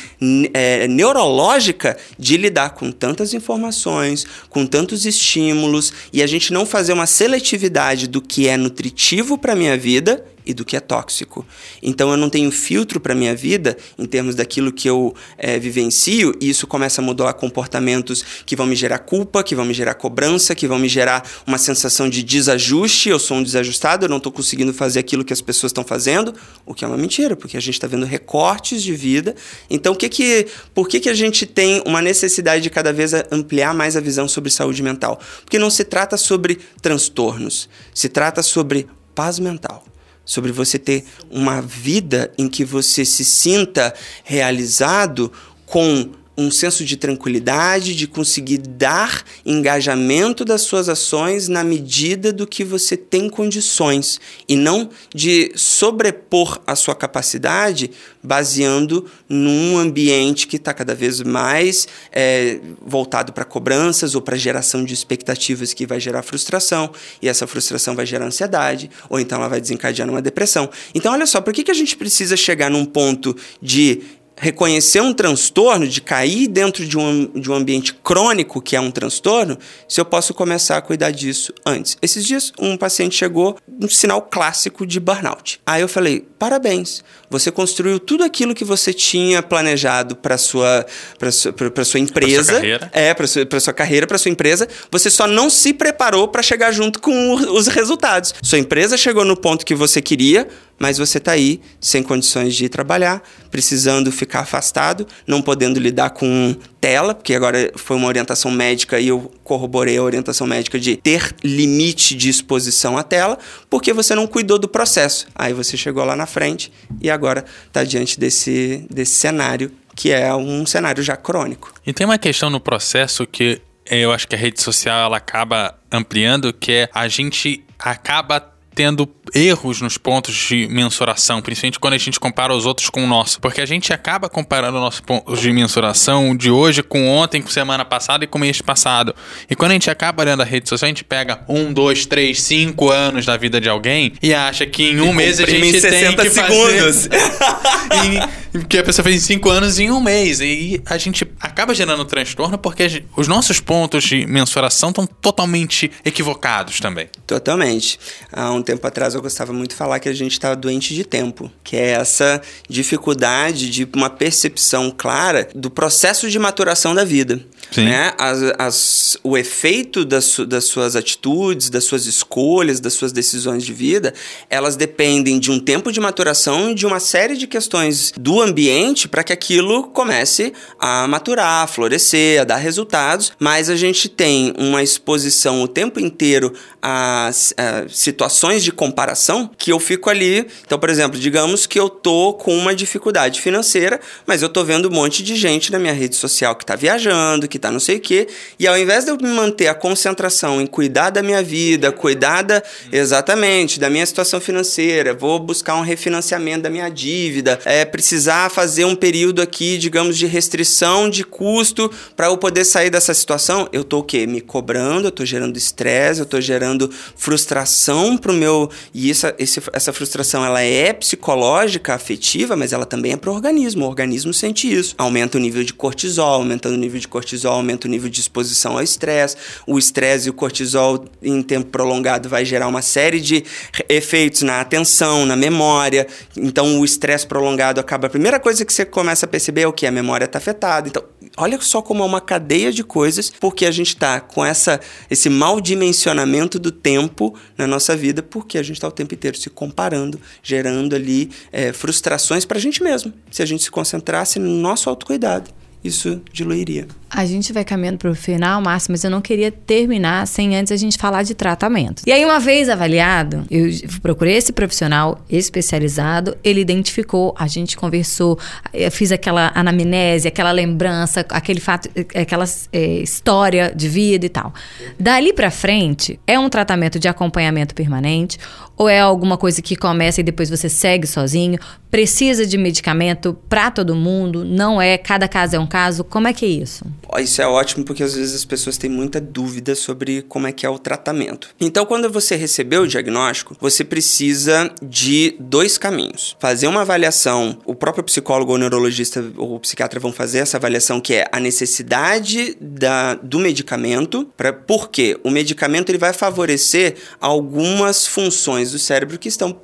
é, 0.55 0.87
neurológica, 0.87 1.99
de 2.17 2.37
lidar 2.37 2.71
com 2.71 2.93
tantas 2.93 3.35
informações, 3.35 4.25
com 4.49 4.65
tantos 4.65 5.05
estímulos, 5.05 5.93
e 6.13 6.23
a 6.23 6.29
gente 6.29 6.53
não 6.53 6.65
fazer 6.65 6.93
uma 6.93 7.07
seletividade 7.07 8.07
do 8.07 8.23
que 8.23 8.47
é 8.47 8.57
nutritivo 8.57 9.37
para 9.37 9.55
a 9.55 9.57
minha 9.57 9.77
vida 9.77 10.25
e 10.49 10.55
do 10.55 10.65
que 10.65 10.75
é 10.75 10.81
tóxico. 10.81 11.47
Então 11.83 12.11
eu 12.11 12.17
não 12.17 12.31
tenho 12.31 12.51
filtro 12.51 12.99
para 12.99 13.15
minha 13.15 13.37
vida 13.37 13.77
em 13.99 14.07
termos 14.07 14.35
daquilo 14.35 14.73
que 14.73 14.89
eu 14.89 15.15
é, 15.37 15.59
vivencio 15.59 16.35
e 16.41 16.49
isso 16.49 16.67
começa 16.69 17.01
a 17.01 17.05
modular 17.05 17.35
comportamentos 17.35 18.25
que 18.45 18.55
vão 18.55 18.67
me 18.67 18.77
gerar 18.77 19.01
culpa, 19.01 19.43
que 19.43 19.55
vão 19.55 19.65
me 19.65 19.75
gerar 19.75 19.95
cobrança, 19.95 20.55
que 20.55 20.69
vão 20.69 20.79
me 20.79 20.89
gerar 20.89 21.29
uma 21.47 21.59
sensação 21.59 22.09
de 22.09 22.23
desajuste. 22.23 23.09
Eu 23.09 23.19
sou 23.19 23.39
um 23.39 23.43
desajustado, 23.43 24.05
eu 24.05 24.09
não 24.09 24.19
estou 24.19 24.31
conseguindo 24.31 24.73
fazer 24.73 25.01
aquilo 25.01 25.25
que 25.25 25.33
as 25.33 25.41
pessoas 25.41 25.71
estão 25.71 25.85
fazendo, 25.85 26.35
o 26.65 26.75
que 26.75 26.85
é 26.85 26.89
uma 26.89 26.97
mentira, 26.97 27.35
porque 27.35 27.57
a 27.57 27.61
gente 27.61 27.75
está 27.75 27.87
vendo 27.87 28.07
recortes 28.07 28.83
de 28.83 28.95
vida. 28.95 29.35
Então, 29.69 29.95
que 29.95 30.09
que, 30.09 30.47
por 30.75 30.89
que, 30.89 31.01
que 31.01 31.09
a 31.09 31.15
gente 31.15 31.47
tem 31.47 31.83
uma 31.87 32.03
necessidade 32.03 32.63
de 32.63 32.71
cada 32.71 32.93
vez 32.93 33.13
ampliar 33.31 33.75
mais 33.75 33.97
a 33.97 34.01
visão 34.01 34.29
sobre 34.29 34.51
saúde 34.51 34.83
mental? 34.83 35.19
Porque 35.45 35.59
não 35.59 35.71
se 35.71 35.85
trata 35.85 36.17
sobre 36.17 36.59
transtornos, 36.81 37.69
se 37.95 38.09
trata 38.09 38.43
sobre 38.43 38.87
paz 39.15 39.39
mental 39.39 39.85
sobre 40.29 40.53
você 40.53 40.79
ter 40.79 41.05
uma 41.31 41.63
vida 41.63 42.31
em 42.37 42.49
que 42.49 42.63
você 42.63 43.03
se 43.03 43.25
sinta 43.25 43.95
realizado 44.23 45.33
com 45.65 46.11
um 46.39 46.53
senso 46.53 46.85
de 46.85 46.97
tranquilidade, 46.97 47.97
de 47.97 48.07
conseguir 48.07 48.59
dar 48.59 49.25
engajamento 49.45 50.45
das 50.45 50.63
suas 50.63 50.89
ações 50.89 51.49
na 51.49 51.65
medida 51.65 52.33
do 52.33 52.47
que 52.47 52.63
você 52.63 52.97
tem 52.97 53.29
condições 53.29 54.21
e 54.49 54.55
não 54.55 54.89
de 55.13 55.51
sobrepor 55.57 56.61
a 56.65 56.77
sua 56.77 56.95
capacidade 56.95 57.91
baseando 58.23 59.07
num 59.29 59.77
ambiente 59.79 60.47
que 60.47 60.57
está 60.57 60.73
cada 60.73 60.95
vez 60.95 61.21
mais 61.23 61.89
é, 62.13 62.61
voltado 62.81 63.33
para 63.33 63.45
cobranças 63.45 64.15
ou 64.15 64.23
para 64.23 64.37
geração 64.37 64.85
de 64.85 64.95
expectativas 64.95 65.75
que 65.75 65.87
vai 65.87 65.99
gerar 65.99 66.23
frustração 66.23 66.93
e 67.21 67.29
essa 67.29 67.49
frustração 67.49 67.97
vai 67.97 68.07
gerar 68.07 68.27
ansiedade 68.27 68.91
ou 69.09 69.19
então 69.19 69.39
ela 69.39 69.49
vai 69.49 69.61
desencadear 69.61 70.07
numa 70.07 70.23
depressão. 70.23 70.71
Então, 70.95 71.13
olha 71.13 71.27
só, 71.27 71.41
por 71.41 71.53
que, 71.53 71.65
que 71.65 71.71
a 71.71 71.75
gente 71.75 71.97
precisa 71.97 72.37
chegar 72.37 72.71
num 72.71 72.85
ponto 72.85 73.37
de 73.61 74.03
reconhecer 74.41 75.01
um 75.01 75.13
transtorno, 75.13 75.87
de 75.87 76.01
cair 76.01 76.49
dentro 76.49 76.87
de 76.87 76.97
um, 76.97 77.27
de 77.27 77.51
um 77.51 77.55
ambiente 77.55 77.93
crônico, 77.93 78.63
que 78.63 78.77
é 78.77 78.81
um 78.81 78.91
transtorno, 78.91 79.59
se 79.89 80.01
eu 80.01 80.05
posso 80.05 80.33
começar 80.33 80.77
a 80.77 80.81
cuidar 80.81 81.11
disso 81.11 81.53
antes. 81.67 81.97
Esses 82.01 82.25
dias, 82.25 82.53
um 82.59 82.77
paciente 82.77 83.17
chegou, 83.17 83.57
um 83.81 83.89
sinal 83.89 84.23
clássico 84.23 84.87
de 84.87 85.01
burnout. 85.01 85.61
Aí 85.67 85.83
eu 85.83 85.89
falei: 85.89 86.27
parabéns, 86.39 87.03
você 87.29 87.51
construiu 87.51 87.99
tudo 87.99 88.25
aquilo 88.25 88.55
que 88.55 88.65
você 88.65 88.93
tinha 88.93 89.43
planejado 89.43 90.17
para 90.17 90.39
sua, 90.39 90.87
sua, 91.31 91.53
pra 91.53 91.85
sua 91.85 92.01
empresa. 92.01 92.37
Pra 92.37 92.45
sua 92.45 92.55
carreira. 92.55 92.91
É, 92.93 93.15
para 93.15 93.27
sua, 93.27 93.47
pra 93.47 93.61
sua 93.61 93.73
carreira, 93.73 94.07
para 94.07 94.19
sua 94.19 94.31
empresa. 94.31 94.69
Você 94.91 95.11
só 95.11 95.27
não 95.27 95.51
se 95.51 95.75
preparou 95.75 96.29
para 96.29 96.43
chegar 96.43 96.73
junto 96.73 97.01
com 97.01 97.35
os 97.35 97.67
resultados. 97.67 98.35
Sua 98.43 98.59
empresa 98.59 98.97
chegou 98.97 99.25
no 99.25 99.37
ponto 99.37 99.67
que 99.67 99.75
você 99.75 100.01
queria, 100.01 100.49
mas 100.79 100.99
você 100.99 101.19
está 101.19 101.33
aí 101.33 101.61
sem 101.81 102.03
condições 102.03 102.55
de 102.55 102.69
trabalhar, 102.69 103.23
precisando 103.51 104.13
ficar 104.13 104.41
afastado, 104.41 105.07
não 105.27 105.43
podendo 105.43 105.81
lidar 105.81 106.11
com 106.11 106.55
tela, 106.81 107.15
porque 107.15 107.35
agora 107.35 107.73
foi 107.75 107.97
uma 107.97 108.07
orientação 108.07 108.51
médica 108.51 109.01
e 109.01 109.09
eu 109.09 109.33
corroborei 109.43 109.99
a 109.99 110.03
orientação 110.03 110.47
médica 110.47 110.79
de 110.79 110.97
ter 110.97 111.35
limite 111.43 112.15
de 112.15 112.29
exposição 112.29 112.97
à 112.97 113.03
tela, 113.03 113.39
porque 113.69 113.93
você 113.93 114.15
não 114.15 114.27
cuidou 114.27 114.59
do 114.59 114.69
processo. 114.69 115.27
Aí 115.35 115.53
você 115.53 115.77
chegou 115.77 116.05
lá 116.05 116.15
na 116.15 116.27
frente 116.27 116.73
e 117.01 117.11
agora 117.11 117.45
está 117.67 117.85
diante 117.85 118.19
desse, 118.19 118.87
desse 118.91 119.15
cenário 119.15 119.73
que 119.97 120.13
é 120.13 120.33
um 120.33 120.65
cenário 120.65 121.03
já 121.03 121.17
crônico. 121.17 121.75
E 121.85 121.93
tem 121.93 122.07
uma 122.07 122.19
questão 122.19 122.49
no 122.49 122.61
processo 122.61 123.27
que 123.27 123.61
eu 123.85 124.13
acho 124.13 124.29
que 124.29 124.37
a 124.37 124.39
rede 124.39 124.63
social 124.63 125.07
ela 125.07 125.17
acaba 125.17 125.77
ampliando, 125.91 126.53
que 126.53 126.71
é 126.71 126.89
a 126.95 127.09
gente 127.09 127.65
acaba 127.79 128.55
tendo 128.79 129.09
erros 129.35 129.81
nos 129.81 129.99
pontos 129.99 130.33
de 130.33 130.69
mensuração, 130.69 131.43
principalmente 131.43 131.81
quando 131.81 131.95
a 131.95 131.99
gente 131.99 132.21
compara 132.21 132.55
os 132.55 132.65
outros 132.65 132.89
com 132.89 133.03
o 133.03 133.09
nosso. 133.09 133.41
Porque 133.41 133.61
a 133.61 133.67
gente 133.67 133.93
acaba 133.93 134.29
comparando 134.29 134.79
o 134.79 134.81
nosso 134.81 135.03
ponto 135.03 135.37
de 135.37 135.53
mensuração 135.53 136.37
de 136.37 136.49
hoje 136.49 136.81
com 136.81 137.09
ontem, 137.09 137.43
com 137.43 137.49
semana 137.49 137.85
passada 137.85 138.23
e 138.23 138.29
com 138.29 138.39
mês 138.39 138.63
passado. 138.63 139.13
E 139.51 139.57
quando 139.57 139.73
a 139.73 139.75
gente 139.75 139.91
acaba 139.91 140.23
olhando 140.23 140.43
a 140.43 140.45
rede 140.45 140.69
social, 140.69 140.87
a 140.87 140.91
gente 140.91 141.03
pega 141.03 141.41
um, 141.49 141.73
dois, 141.73 142.07
três, 142.07 142.41
cinco 142.41 142.89
anos 142.89 143.27
da 143.27 143.37
vida 143.37 143.61
de 143.61 143.69
alguém 143.69 144.13
e 144.23 144.33
acha 144.33 144.65
que 144.65 144.91
em 144.91 145.01
um 145.01 145.11
E 145.11 145.15
mês 145.17 145.41
a 145.41 145.45
gente 145.45 145.67
em 145.67 145.81
60 145.81 146.23
tem 146.23 146.31
que 146.31 146.31
segundos. 146.31 147.09
fazer... 147.09 148.29
que 148.67 148.79
a 148.79 148.83
pessoa 148.83 149.05
fez 149.05 149.17
em 149.17 149.21
cinco 149.21 149.51
anos 149.51 149.79
em 149.79 149.91
um 149.91 150.01
mês. 150.01 150.41
E 150.41 150.81
a 150.87 150.97
gente 150.99 151.27
acaba 151.41 151.75
gerando 151.75 152.05
transtorno 152.05 152.59
porque 152.59 152.89
gente- 152.89 153.07
os 153.17 153.29
nossos 153.29 153.61
pontos 153.61 154.05
de 154.05 154.27
mensuração 154.27 154.91
estão 154.91 155.07
totalmente 155.07 155.91
equivocados 156.05 156.81
também. 156.81 157.09
Totalmente. 157.27 157.99
Há 158.33 158.51
um 158.53 158.63
tempo 158.63 158.87
atrás 158.87 159.15
eu 159.15 159.23
gostava 159.23 159.53
muito 159.53 159.71
de 159.71 159.77
falar 159.77 159.99
que 160.01 160.09
a 160.09 160.15
gente 160.15 160.33
estava 160.33 160.57
doente 160.57 160.95
de 160.95 161.05
tempo, 161.05 161.51
que 161.63 161.77
é 161.77 161.91
essa 161.91 162.41
dificuldade 162.69 163.69
de 163.71 163.89
uma 163.95 164.11
percepção 164.11 164.91
clara 164.97 165.49
do 165.55 165.71
processo 165.71 166.31
de 166.31 166.39
maturação 166.39 166.95
da 166.95 167.05
vida. 167.05 167.41
Sim. 167.71 167.85
Né? 167.85 168.13
As, 168.19 168.39
as- 168.59 169.17
o 169.23 169.37
efeito 169.37 170.05
das, 170.05 170.25
su- 170.25 170.47
das 170.47 170.65
suas 170.65 170.97
atitudes, 170.97 171.69
das 171.69 171.85
suas 171.85 172.07
escolhas, 172.07 172.81
das 172.81 172.95
suas 172.95 173.13
decisões 173.13 173.65
de 173.65 173.73
vida, 173.73 174.15
elas 174.49 174.77
dependem 174.77 175.39
de 175.39 175.51
um 175.51 175.59
tempo 175.61 175.93
de 175.93 176.01
maturação 176.01 176.71
e 176.71 176.75
de 176.75 176.87
uma 176.87 176.99
série 177.01 177.37
de 177.37 177.47
questões 177.47 178.13
do 178.19 178.41
ambiente 178.41 179.07
para 179.09 179.23
que 179.23 179.33
aquilo 179.33 179.85
comece 179.89 180.53
a 180.79 181.07
maturar, 181.07 181.65
a 181.65 181.67
florescer, 181.67 182.41
a 182.41 182.45
dar 182.45 182.57
resultados. 182.57 183.33
Mas 183.39 183.69
a 183.69 183.77
gente 183.77 184.09
tem 184.09 184.55
uma 184.59 184.83
exposição 184.83 185.63
o 185.63 185.69
tempo 185.69 186.01
inteiro 186.01 186.53
a, 186.81 187.29
a 187.29 187.89
situações 187.89 188.65
de 188.65 188.73
comparação 188.73 189.51
que 189.59 189.73
eu 189.73 189.79
fico 189.79 190.09
ali. 190.09 190.47
Então, 190.65 190.79
por 190.79 190.89
exemplo, 190.89 191.19
digamos 191.19 191.67
que 191.67 191.79
eu 191.79 191.89
tô 191.91 192.33
com 192.35 192.57
uma 192.57 192.75
dificuldade 192.75 193.41
financeira, 193.41 194.01
mas 194.27 194.43
eu 194.43 194.49
tô 194.49 194.65
vendo 194.65 194.89
um 194.89 194.93
monte 194.93 195.23
de 195.23 195.37
gente 195.37 195.71
na 195.71 195.79
minha 195.79 195.93
rede 195.93 196.17
social 196.17 196.55
que 196.57 196.65
tá 196.65 196.75
viajando, 196.77 197.47
que 197.49 197.58
tá 197.59 197.71
não 197.71 197.81
sei 197.81 197.97
o 197.97 198.01
quê, 198.01 198.29
e 198.59 198.67
ao 198.67 198.79
invés 198.79 199.05
de 199.05 199.11
eu 199.11 199.19
manter 199.21 199.69
a 199.69 199.75
concentração 199.75 200.61
em 200.61 200.67
cuidar 200.67 201.11
da 201.11 201.23
minha 201.23 201.43
vida, 201.43 201.93
cuidar 201.93 202.43
da, 202.43 202.63
exatamente 202.93 203.79
da 203.79 203.91
minha 203.91 204.07
situação 204.07 204.41
financeira, 204.41 205.15
vou 205.15 205.39
buscar 205.39 205.75
um 205.75 205.83
refinanciamento 205.83 206.63
da 206.63 206.71
minha 206.71 206.89
dívida, 206.89 207.59
é 207.65 207.85
precisar 207.85 208.51
fazer 208.51 208.85
um 208.85 208.95
período 208.95 209.43
aqui, 209.43 209.79
digamos, 209.79 210.17
de 210.17 210.27
restrição 210.27 211.09
de 211.09 211.25
custo 211.25 211.91
para 212.17 212.27
eu 212.27 212.37
poder 212.37 212.65
sair 212.65 212.91
dessa 212.91 213.13
situação, 213.15 213.69
eu 213.73 213.85
tô 213.85 213.99
o 213.99 214.03
quê? 214.03 214.27
Me 214.27 214.41
cobrando, 214.41 215.09
eu 215.09 215.13
tô 215.13 215.25
gerando 215.25 215.57
estresse, 215.57 216.21
eu 216.21 216.27
tô 216.27 216.41
gerando 216.41 216.91
frustração 217.17 218.17
pro 218.17 218.33
meu 218.33 218.71
e 218.95 219.11
essa, 219.11 219.35
esse, 219.39 219.61
essa 219.73 219.93
frustração 219.93 220.45
ela 220.45 220.63
é 220.63 220.93
psicológica, 220.93 221.95
afetiva, 221.95 222.57
mas 222.57 222.73
ela 222.73 222.87
também 222.87 223.13
é 223.13 223.17
pro 223.17 223.33
organismo. 223.33 223.85
O 223.85 223.89
organismo 223.89 224.33
sente 224.33 224.73
isso. 224.73 224.95
Aumenta 224.99 225.39
o 225.39 225.41
nível 225.41 225.63
de 225.63 225.73
cortisol, 225.73 226.35
aumentando 226.35 226.75
o 226.75 226.79
nível 226.79 227.01
de 227.01 227.09
cortisol, 227.09 227.48
aumenta 227.55 227.87
o 227.87 227.91
nível 227.91 228.09
de 228.09 228.21
exposição 228.21 228.73
ao 228.73 228.83
estresse. 228.83 229.37
O 229.67 229.79
estresse 229.79 230.29
e 230.29 230.31
o 230.31 230.35
cortisol 230.35 231.05
em 231.23 231.43
tempo 231.43 231.69
prolongado 231.69 232.29
vai 232.29 232.45
gerar 232.45 232.69
uma 232.69 232.83
série 232.83 233.21
de 233.21 233.45
efeitos 233.89 234.43
na 234.43 234.61
atenção, 234.61 235.27
na 235.27 235.37
memória. 235.37 236.07
Então 236.37 236.81
o 236.81 236.85
estresse 236.85 237.27
prolongado 237.27 237.81
acaba. 237.81 238.07
A 238.07 238.11
primeira 238.11 238.39
coisa 238.39 238.65
que 238.65 238.73
você 238.73 238.85
começa 238.85 239.27
a 239.27 239.29
perceber 239.29 239.63
é 239.63 239.69
o 239.69 239.73
que 239.73 239.87
a 239.87 239.91
memória 239.91 240.25
está 240.25 240.39
afetada. 240.39 240.89
Então 240.89 241.03
olha 241.37 241.59
só 241.61 241.81
como 241.81 242.03
é 242.03 242.07
uma 242.07 242.21
cadeia 242.21 242.73
de 242.73 242.83
coisas, 242.83 243.31
porque 243.31 243.67
a 243.67 243.71
gente 243.71 243.89
está 243.89 244.21
com 244.21 244.45
essa, 244.45 244.81
esse 245.11 245.29
mau 245.29 245.61
dimensionamento 245.61 246.59
do 246.59 246.71
tempo 246.73 247.35
na 247.57 247.67
nossa 247.67 247.97
vida, 247.97 248.23
porque 248.23 248.59
a 248.59 248.63
gente 248.63 248.77
está 248.77 248.89
o 248.89 248.93
tempo 248.93 249.15
inteiro 249.15 249.37
se 249.37 249.51
comparando, 249.51 250.21
gerando 250.43 250.95
ali 250.95 251.31
é, 251.53 251.73
frustrações 251.73 252.45
para 252.45 252.59
a 252.59 252.61
gente 252.61 252.83
mesmo. 252.83 253.13
Se 253.31 253.43
a 253.43 253.47
gente 253.47 253.63
se 253.63 253.71
concentrasse 253.71 254.39
no 254.39 254.49
nosso 254.49 254.89
autocuidado, 254.89 255.51
isso 255.83 256.21
diluiria. 256.33 256.87
A 257.11 257.25
gente 257.25 257.53
vai 257.53 257.65
caminhando 257.65 257.97
para 257.97 258.11
o 258.11 258.15
final, 258.15 258.61
Márcio, 258.61 258.93
mas 258.93 259.03
eu 259.03 259.11
não 259.11 259.23
queria 259.23 259.51
terminar 259.51 260.27
sem 260.27 260.57
antes 260.57 260.71
a 260.71 260.77
gente 260.77 260.99
falar 260.99 261.23
de 261.23 261.35
tratamento. 261.35 262.03
E 262.07 262.13
aí, 262.13 262.23
uma 262.25 262.39
vez 262.39 262.69
avaliado, 262.69 263.47
eu 263.51 263.71
procurei 264.03 264.37
esse 264.37 264.53
profissional 264.53 265.25
especializado, 265.31 266.37
ele 266.45 266.61
identificou, 266.61 267.35
a 267.39 267.47
gente 267.47 267.77
conversou, 267.77 268.39
eu 268.75 268.91
fiz 268.91 269.11
aquela 269.11 269.51
anamnese, 269.55 270.29
aquela 270.29 270.53
lembrança, 270.53 271.25
aquele 271.31 271.61
fato, 271.61 271.89
aquela 272.15 272.45
é, 272.73 272.87
história 273.01 273.73
de 273.75 273.89
vida 273.89 274.27
e 274.27 274.29
tal. 274.29 274.53
Dali 274.99 275.33
para 275.33 275.51
frente, 275.51 276.21
é 276.27 276.39
um 276.39 276.51
tratamento 276.51 276.99
de 276.99 277.09
acompanhamento 277.09 277.75
permanente 277.75 278.39
ou 278.77 278.89
é 278.89 279.01
alguma 279.01 279.37
coisa 279.37 279.61
que 279.61 279.75
começa 279.75 280.21
e 280.21 280.25
depois 280.25 280.49
você 280.49 280.69
segue 280.69 281.07
sozinho? 281.07 281.59
Precisa 281.91 282.45
de 282.45 282.59
medicamento 282.59 283.37
para 283.49 283.71
todo 283.71 283.95
mundo? 283.95 284.45
Não 284.45 284.81
é? 284.81 284.99
Cada 284.99 285.27
caso 285.27 285.57
é 285.57 285.59
um 285.59 285.67
caso? 285.67 286.05
Como 286.05 286.29
é 286.29 286.33
que 286.33 286.45
é 286.45 286.49
isso? 286.49 286.85
Isso 287.19 287.41
é 287.41 287.47
ótimo 287.47 287.85
porque 287.85 288.03
às 288.03 288.15
vezes 288.15 288.35
as 288.35 288.45
pessoas 288.45 288.77
têm 288.77 288.91
muita 288.91 289.21
dúvida 289.21 289.75
sobre 289.75 290.23
como 290.23 290.47
é 290.47 290.53
que 290.53 290.67
é 290.67 290.69
o 290.69 290.79
tratamento. 290.79 291.49
Então, 291.59 291.87
quando 291.87 292.11
você 292.11 292.37
recebeu 292.37 292.83
o 292.83 292.87
diagnóstico, 292.87 293.57
você 293.59 293.83
precisa 293.83 294.71
de 294.83 295.35
dois 295.41 295.79
caminhos. 295.79 296.37
Fazer 296.39 296.67
uma 296.67 296.83
avaliação, 296.83 297.59
o 297.65 297.75
próprio 297.75 298.05
psicólogo 298.05 298.53
ou 298.53 298.59
neurologista 298.59 299.25
ou 299.37 299.59
psiquiatra 299.59 299.99
vão 299.99 300.13
fazer 300.13 300.39
essa 300.39 300.59
avaliação 300.59 301.01
que 301.01 301.15
é 301.15 301.27
a 301.33 301.41
necessidade 301.41 302.57
da, 302.61 303.15
do 303.15 303.39
medicamento, 303.39 304.29
pra, 304.37 304.53
porque 304.53 305.19
o 305.25 305.31
medicamento 305.31 305.89
ele 305.89 305.99
vai 305.99 306.13
favorecer 306.13 306.97
algumas 307.21 308.07
funções 308.07 308.73
do 308.73 308.79
cérebro 308.79 309.19
que 309.19 309.29
estão, 309.29 309.59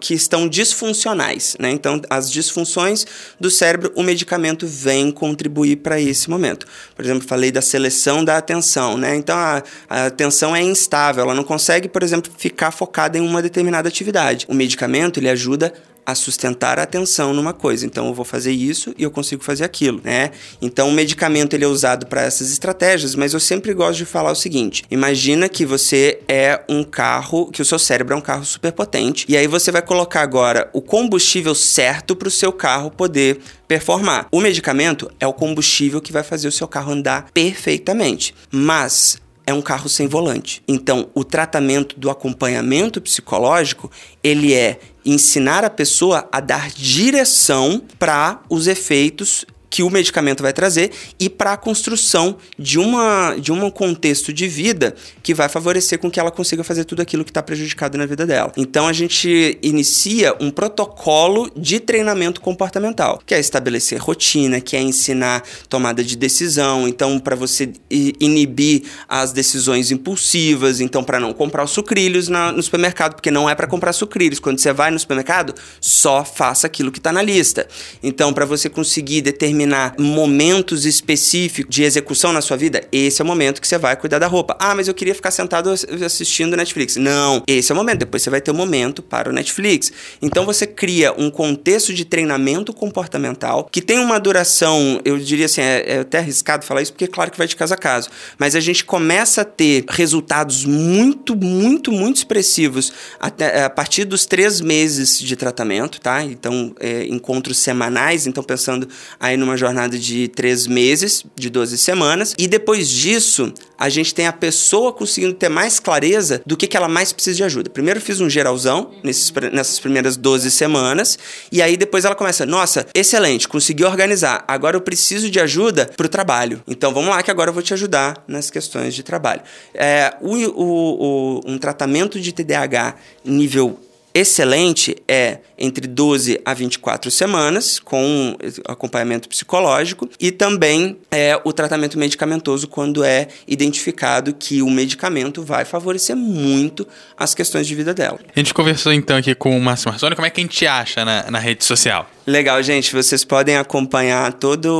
que 0.00 0.12
estão 0.12 0.46
disfuncionais. 0.48 1.53
Né? 1.58 1.70
Então, 1.70 2.00
as 2.10 2.30
disfunções 2.30 3.06
do 3.38 3.50
cérebro, 3.50 3.92
o 3.94 4.02
medicamento 4.02 4.66
vem 4.66 5.10
contribuir 5.10 5.76
para 5.76 6.00
esse 6.00 6.28
momento. 6.28 6.66
Por 6.94 7.04
exemplo, 7.04 7.26
falei 7.26 7.50
da 7.50 7.62
seleção 7.62 8.24
da 8.24 8.36
atenção, 8.36 8.96
né? 8.96 9.16
Então 9.16 9.36
a, 9.36 9.62
a 9.88 10.06
atenção 10.06 10.54
é 10.54 10.62
instável, 10.62 11.24
ela 11.24 11.34
não 11.34 11.44
consegue, 11.44 11.88
por 11.88 12.02
exemplo, 12.02 12.30
ficar 12.36 12.70
focada 12.70 13.18
em 13.18 13.20
uma 13.20 13.42
determinada 13.42 13.88
atividade. 13.88 14.46
O 14.48 14.54
medicamento 14.54 15.18
ele 15.18 15.28
ajuda 15.28 15.72
a 16.06 16.14
sustentar 16.14 16.78
a 16.78 16.82
atenção 16.82 17.32
numa 17.32 17.52
coisa. 17.52 17.86
Então 17.86 18.06
eu 18.06 18.14
vou 18.14 18.24
fazer 18.24 18.52
isso 18.52 18.94
e 18.98 19.02
eu 19.02 19.10
consigo 19.10 19.42
fazer 19.42 19.64
aquilo, 19.64 20.00
né? 20.04 20.30
Então 20.60 20.88
o 20.88 20.92
medicamento 20.92 21.54
ele 21.54 21.64
é 21.64 21.68
usado 21.68 22.06
para 22.06 22.22
essas 22.22 22.50
estratégias, 22.50 23.14
mas 23.14 23.32
eu 23.32 23.40
sempre 23.40 23.72
gosto 23.72 23.98
de 23.98 24.04
falar 24.04 24.32
o 24.32 24.36
seguinte: 24.36 24.84
imagina 24.90 25.48
que 25.48 25.64
você 25.64 26.20
é 26.28 26.60
um 26.68 26.84
carro, 26.84 27.50
que 27.50 27.62
o 27.62 27.64
seu 27.64 27.78
cérebro 27.78 28.14
é 28.14 28.16
um 28.16 28.20
carro 28.20 28.44
superpotente 28.44 29.26
e 29.28 29.36
aí 29.36 29.46
você 29.46 29.70
vai 29.70 29.82
colocar 29.82 30.22
agora 30.22 30.68
o 30.72 30.80
combustível 30.80 31.54
certo 31.54 32.14
para 32.16 32.28
o 32.28 32.30
seu 32.30 32.52
carro 32.52 32.90
poder 32.90 33.40
performar. 33.66 34.26
O 34.30 34.40
medicamento 34.40 35.10
é 35.18 35.26
o 35.26 35.32
combustível 35.32 36.00
que 36.00 36.12
vai 36.12 36.22
fazer 36.22 36.48
o 36.48 36.52
seu 36.52 36.68
carro 36.68 36.92
andar 36.92 37.30
perfeitamente. 37.32 38.34
Mas 38.50 39.18
é 39.46 39.52
um 39.52 39.60
carro 39.60 39.88
sem 39.88 40.06
volante. 40.06 40.62
Então, 40.66 41.08
o 41.14 41.22
tratamento 41.22 41.98
do 41.98 42.10
acompanhamento 42.10 43.00
psicológico, 43.00 43.90
ele 44.22 44.54
é 44.54 44.78
ensinar 45.04 45.64
a 45.64 45.70
pessoa 45.70 46.28
a 46.32 46.40
dar 46.40 46.70
direção 46.70 47.82
para 47.98 48.40
os 48.48 48.66
efeitos 48.66 49.44
que 49.74 49.82
o 49.82 49.90
medicamento 49.90 50.40
vai 50.40 50.52
trazer 50.52 50.92
e 51.18 51.28
para 51.28 51.54
a 51.54 51.56
construção 51.56 52.36
de, 52.56 52.78
uma, 52.78 53.34
de 53.34 53.50
um 53.50 53.68
contexto 53.68 54.32
de 54.32 54.46
vida 54.46 54.94
que 55.20 55.34
vai 55.34 55.48
favorecer 55.48 55.98
com 55.98 56.08
que 56.08 56.20
ela 56.20 56.30
consiga 56.30 56.62
fazer 56.62 56.84
tudo 56.84 57.02
aquilo 57.02 57.24
que 57.24 57.30
está 57.30 57.42
prejudicado 57.42 57.98
na 57.98 58.06
vida 58.06 58.24
dela. 58.24 58.52
Então 58.56 58.86
a 58.86 58.92
gente 58.92 59.58
inicia 59.60 60.32
um 60.38 60.48
protocolo 60.48 61.50
de 61.56 61.80
treinamento 61.80 62.40
comportamental, 62.40 63.20
que 63.26 63.34
é 63.34 63.40
estabelecer 63.40 63.98
rotina, 63.98 64.60
que 64.60 64.76
é 64.76 64.80
ensinar 64.80 65.42
tomada 65.68 66.04
de 66.04 66.16
decisão, 66.16 66.86
então 66.86 67.18
para 67.18 67.34
você 67.34 67.72
inibir 67.90 68.84
as 69.08 69.32
decisões 69.32 69.90
impulsivas, 69.90 70.80
então 70.80 71.02
para 71.02 71.18
não 71.18 71.32
comprar 71.32 71.64
os 71.64 71.72
sucrilhos 71.72 72.28
na- 72.28 72.52
no 72.52 72.62
supermercado, 72.62 73.14
porque 73.16 73.32
não 73.32 73.50
é 73.50 73.56
para 73.56 73.66
comprar 73.66 73.92
sucrilhos. 73.92 74.38
Quando 74.38 74.60
você 74.60 74.72
vai 74.72 74.92
no 74.92 75.00
supermercado, 75.00 75.52
só 75.80 76.24
faça 76.24 76.68
aquilo 76.68 76.92
que 76.92 77.00
está 77.00 77.12
na 77.12 77.22
lista. 77.22 77.66
Então, 78.04 78.32
para 78.32 78.44
você 78.44 78.68
conseguir 78.68 79.20
determinar 79.20 79.63
momentos 79.98 80.84
específicos 80.84 81.74
de 81.74 81.82
execução 81.82 82.32
na 82.32 82.40
sua 82.40 82.56
vida, 82.56 82.82
esse 82.92 83.20
é 83.20 83.24
o 83.24 83.26
momento 83.26 83.60
que 83.60 83.68
você 83.68 83.78
vai 83.78 83.96
cuidar 83.96 84.18
da 84.18 84.26
roupa. 84.26 84.56
Ah, 84.58 84.74
mas 84.74 84.88
eu 84.88 84.94
queria 84.94 85.14
ficar 85.14 85.30
sentado 85.30 85.70
ass- 85.70 85.86
assistindo 86.04 86.56
Netflix. 86.56 86.96
Não, 86.96 87.42
esse 87.46 87.70
é 87.70 87.74
o 87.74 87.76
momento. 87.76 88.00
Depois 88.00 88.22
você 88.22 88.30
vai 88.30 88.40
ter 88.40 88.50
um 88.50 88.54
momento 88.54 89.02
para 89.02 89.30
o 89.30 89.32
Netflix. 89.32 89.92
Então 90.20 90.44
você 90.44 90.66
cria 90.66 91.12
um 91.16 91.30
contexto 91.30 91.92
de 91.92 92.04
treinamento 92.04 92.72
comportamental 92.72 93.68
que 93.70 93.80
tem 93.80 93.98
uma 93.98 94.18
duração, 94.18 95.00
eu 95.04 95.18
diria 95.18 95.46
assim, 95.46 95.60
é, 95.60 95.84
é 95.86 95.98
até 96.00 96.18
arriscado 96.18 96.64
falar 96.64 96.82
isso, 96.82 96.92
porque 96.92 97.06
claro 97.06 97.30
que 97.30 97.38
vai 97.38 97.46
de 97.46 97.56
caso 97.56 97.74
a 97.74 97.76
caso. 97.76 98.08
Mas 98.38 98.54
a 98.54 98.60
gente 98.60 98.84
começa 98.84 99.42
a 99.42 99.44
ter 99.44 99.84
resultados 99.88 100.64
muito, 100.64 101.36
muito, 101.36 101.90
muito 101.92 102.16
expressivos 102.16 102.92
até, 103.20 103.64
a 103.64 103.70
partir 103.70 104.04
dos 104.04 104.26
três 104.26 104.60
meses 104.60 105.18
de 105.18 105.36
tratamento, 105.36 106.00
tá? 106.00 106.22
Então, 106.22 106.74
é, 106.80 107.04
encontros 107.06 107.58
semanais, 107.58 108.26
então 108.26 108.42
pensando 108.42 108.88
aí 109.18 109.36
numa 109.36 109.53
uma 109.54 109.56
jornada 109.56 109.96
de 109.96 110.28
três 110.28 110.66
meses, 110.66 111.24
de 111.36 111.48
12 111.48 111.78
semanas, 111.78 112.34
e 112.36 112.48
depois 112.48 112.88
disso, 112.88 113.52
a 113.78 113.88
gente 113.88 114.14
tem 114.14 114.26
a 114.26 114.32
pessoa 114.32 114.92
conseguindo 114.92 115.34
ter 115.34 115.48
mais 115.48 115.78
clareza 115.78 116.42
do 116.44 116.56
que, 116.56 116.66
que 116.66 116.76
ela 116.76 116.88
mais 116.88 117.12
precisa 117.12 117.36
de 117.36 117.44
ajuda. 117.44 117.70
Primeiro 117.70 118.00
fiz 118.00 118.20
um 118.20 118.28
geralzão 118.28 118.90
nesses, 119.02 119.32
nessas 119.52 119.78
primeiras 119.78 120.16
12 120.16 120.50
semanas, 120.50 121.18
e 121.52 121.62
aí 121.62 121.76
depois 121.76 122.04
ela 122.04 122.14
começa, 122.14 122.44
nossa, 122.44 122.86
excelente, 122.94 123.48
consegui 123.48 123.84
organizar, 123.84 124.44
agora 124.48 124.76
eu 124.76 124.80
preciso 124.80 125.30
de 125.30 125.38
ajuda 125.38 125.90
para 125.96 126.06
o 126.06 126.08
trabalho. 126.08 126.62
Então 126.66 126.92
vamos 126.92 127.10
lá 127.10 127.22
que 127.22 127.30
agora 127.30 127.50
eu 127.50 127.54
vou 127.54 127.62
te 127.62 127.72
ajudar 127.74 128.24
nas 128.26 128.50
questões 128.50 128.94
de 128.94 129.02
trabalho. 129.02 129.42
É, 129.72 130.14
o, 130.20 130.34
o, 130.34 130.64
o, 130.64 131.40
um 131.46 131.58
tratamento 131.58 132.20
de 132.20 132.32
TDAH 132.32 132.96
nível 133.24 133.78
excelente 134.14 134.96
é 135.08 135.40
entre 135.58 135.88
12 135.88 136.40
a 136.44 136.54
24 136.54 137.10
semanas, 137.10 137.80
com 137.80 138.36
acompanhamento 138.66 139.28
psicológico, 139.28 140.08
e 140.20 140.30
também 140.30 140.96
é, 141.10 141.40
o 141.44 141.52
tratamento 141.52 141.98
medicamentoso 141.98 142.68
quando 142.68 143.02
é 143.02 143.28
identificado 143.46 144.32
que 144.32 144.62
o 144.62 144.70
medicamento 144.70 145.42
vai 145.42 145.64
favorecer 145.64 146.16
muito 146.16 146.86
as 147.16 147.34
questões 147.34 147.66
de 147.66 147.74
vida 147.74 147.92
dela. 147.92 148.20
A 148.34 148.38
gente 148.38 148.54
conversou 148.54 148.92
então 148.92 149.16
aqui 149.16 149.34
com 149.34 149.56
o 149.56 149.60
Márcio 149.60 149.90
Marzoni, 149.90 150.14
como 150.14 150.26
é 150.26 150.30
que 150.30 150.40
a 150.40 150.44
gente 150.44 150.66
acha 150.66 151.04
na, 151.04 151.30
na 151.30 151.38
rede 151.38 151.64
social? 151.64 152.08
Legal, 152.26 152.62
gente. 152.62 152.90
Vocês 152.94 153.22
podem 153.22 153.58
acompanhar 153.58 154.32
todos 154.32 154.72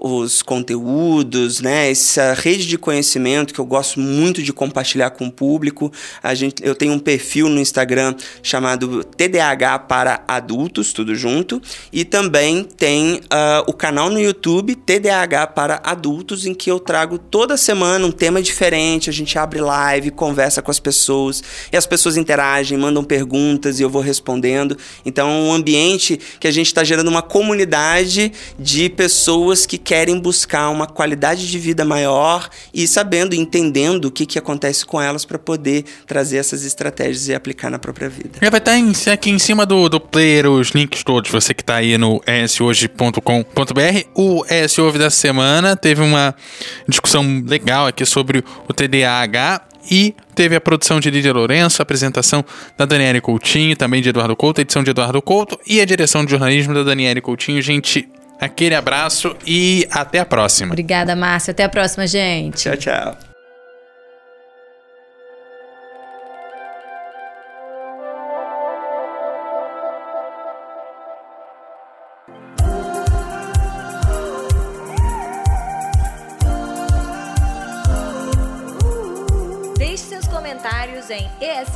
os 0.00 0.42
conteúdos, 0.42 1.60
né? 1.60 1.88
Essa 1.88 2.34
rede 2.34 2.66
de 2.66 2.76
conhecimento 2.76 3.54
que 3.54 3.60
eu 3.60 3.64
gosto 3.64 4.00
muito 4.00 4.42
de 4.42 4.52
compartilhar 4.52 5.10
com 5.10 5.28
o 5.28 5.30
público. 5.30 5.92
A 6.20 6.34
gente, 6.34 6.60
eu 6.60 6.74
tenho 6.74 6.92
um 6.92 6.98
perfil 6.98 7.48
no 7.48 7.60
Instagram 7.60 8.16
chamado 8.42 9.04
TDAH 9.04 9.78
para 9.80 10.24
adultos, 10.26 10.92
tudo 10.92 11.14
junto. 11.14 11.62
E 11.92 12.04
também 12.04 12.64
tem 12.64 13.18
uh, 13.26 13.62
o 13.68 13.72
canal 13.72 14.10
no 14.10 14.20
YouTube 14.20 14.74
TDAH 14.74 15.46
para 15.46 15.80
adultos, 15.84 16.46
em 16.46 16.54
que 16.54 16.68
eu 16.68 16.80
trago 16.80 17.16
toda 17.16 17.56
semana 17.56 18.04
um 18.04 18.10
tema 18.10 18.42
diferente. 18.42 19.08
A 19.08 19.12
gente 19.12 19.38
abre 19.38 19.60
live, 19.60 20.10
conversa 20.10 20.60
com 20.60 20.72
as 20.72 20.80
pessoas 20.80 21.44
e 21.72 21.76
as 21.76 21.86
pessoas 21.86 22.16
interagem, 22.16 22.76
mandam 22.76 23.04
perguntas 23.04 23.78
e 23.78 23.84
eu 23.84 23.88
vou 23.88 24.02
respondendo. 24.02 24.76
Então, 25.06 25.30
um 25.30 25.52
ambiente 25.52 26.18
que 26.40 26.48
a 26.48 26.50
gente 26.50 26.66
está 26.66 26.87
gerando 26.88 27.08
uma 27.08 27.22
comunidade 27.22 28.32
de 28.58 28.88
pessoas 28.88 29.66
que 29.66 29.78
querem 29.78 30.18
buscar 30.18 30.70
uma 30.70 30.86
qualidade 30.86 31.48
de 31.48 31.58
vida 31.58 31.84
maior 31.84 32.48
e 32.72 32.88
sabendo, 32.88 33.34
entendendo 33.34 34.06
o 34.06 34.10
que, 34.10 34.26
que 34.26 34.38
acontece 34.38 34.84
com 34.84 35.00
elas 35.00 35.24
para 35.24 35.38
poder 35.38 35.84
trazer 36.06 36.38
essas 36.38 36.64
estratégias 36.64 37.28
e 37.28 37.34
aplicar 37.34 37.70
na 37.70 37.78
própria 37.78 38.08
vida. 38.08 38.38
Já 38.40 38.50
vai 38.50 38.58
estar 38.58 38.72
tá 38.72 38.78
em, 38.78 38.92
aqui 39.12 39.30
em 39.30 39.38
cima 39.38 39.66
do, 39.66 39.88
do 39.88 40.00
player 40.00 40.50
os 40.50 40.70
links 40.70 41.04
todos, 41.04 41.30
você 41.30 41.52
que 41.52 41.62
está 41.62 41.76
aí 41.76 41.98
no 41.98 42.20
eshoje.com.br. 42.26 43.20
O 44.14 44.44
ES 44.48 44.78
Ouve 44.78 44.98
da 44.98 45.10
semana 45.10 45.76
teve 45.76 46.02
uma 46.02 46.34
discussão 46.88 47.42
legal 47.46 47.86
aqui 47.86 48.04
sobre 48.06 48.42
o 48.66 48.72
TDAH 48.72 49.68
e 49.90 50.14
teve 50.34 50.56
a 50.56 50.60
produção 50.60 51.00
de 51.00 51.10
Lídia 51.10 51.32
Lourenço, 51.32 51.80
a 51.80 51.84
apresentação 51.84 52.44
da 52.76 52.84
Daniele 52.84 53.20
Coutinho, 53.20 53.76
também 53.76 54.02
de 54.02 54.08
Eduardo 54.08 54.36
Couto, 54.36 54.60
a 54.60 54.62
edição 54.62 54.82
de 54.82 54.90
Eduardo 54.90 55.20
Couto 55.20 55.58
e 55.66 55.80
a 55.80 55.84
direção 55.84 56.24
de 56.24 56.30
jornalismo 56.30 56.74
da 56.74 56.82
Daniele 56.82 57.20
Coutinho. 57.20 57.60
Gente, 57.62 58.08
aquele 58.40 58.74
abraço 58.74 59.36
e 59.46 59.86
até 59.90 60.20
a 60.20 60.26
próxima. 60.26 60.72
Obrigada, 60.72 61.14
Márcia. 61.16 61.52
Até 61.52 61.64
a 61.64 61.68
próxima, 61.68 62.06
gente. 62.06 62.62
Tchau, 62.62 62.76
tchau. 62.76 63.27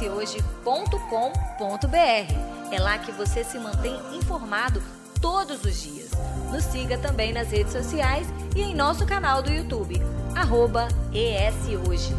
Em 0.02 0.22
eshoje.com.br. 0.22 1.92
É 2.70 2.80
lá 2.80 2.98
que 2.98 3.12
você 3.12 3.44
se 3.44 3.58
mantém 3.58 3.94
informado 4.14 4.82
todos 5.20 5.64
os 5.64 5.80
dias. 5.80 6.10
Nos 6.50 6.64
siga 6.64 6.98
também 6.98 7.32
nas 7.32 7.50
redes 7.50 7.72
sociais 7.72 8.26
e 8.56 8.62
em 8.62 8.74
nosso 8.74 9.06
canal 9.06 9.42
do 9.42 9.50
YouTube, 9.50 10.02
arroba 10.34 10.88
ESHoje. 11.12 12.14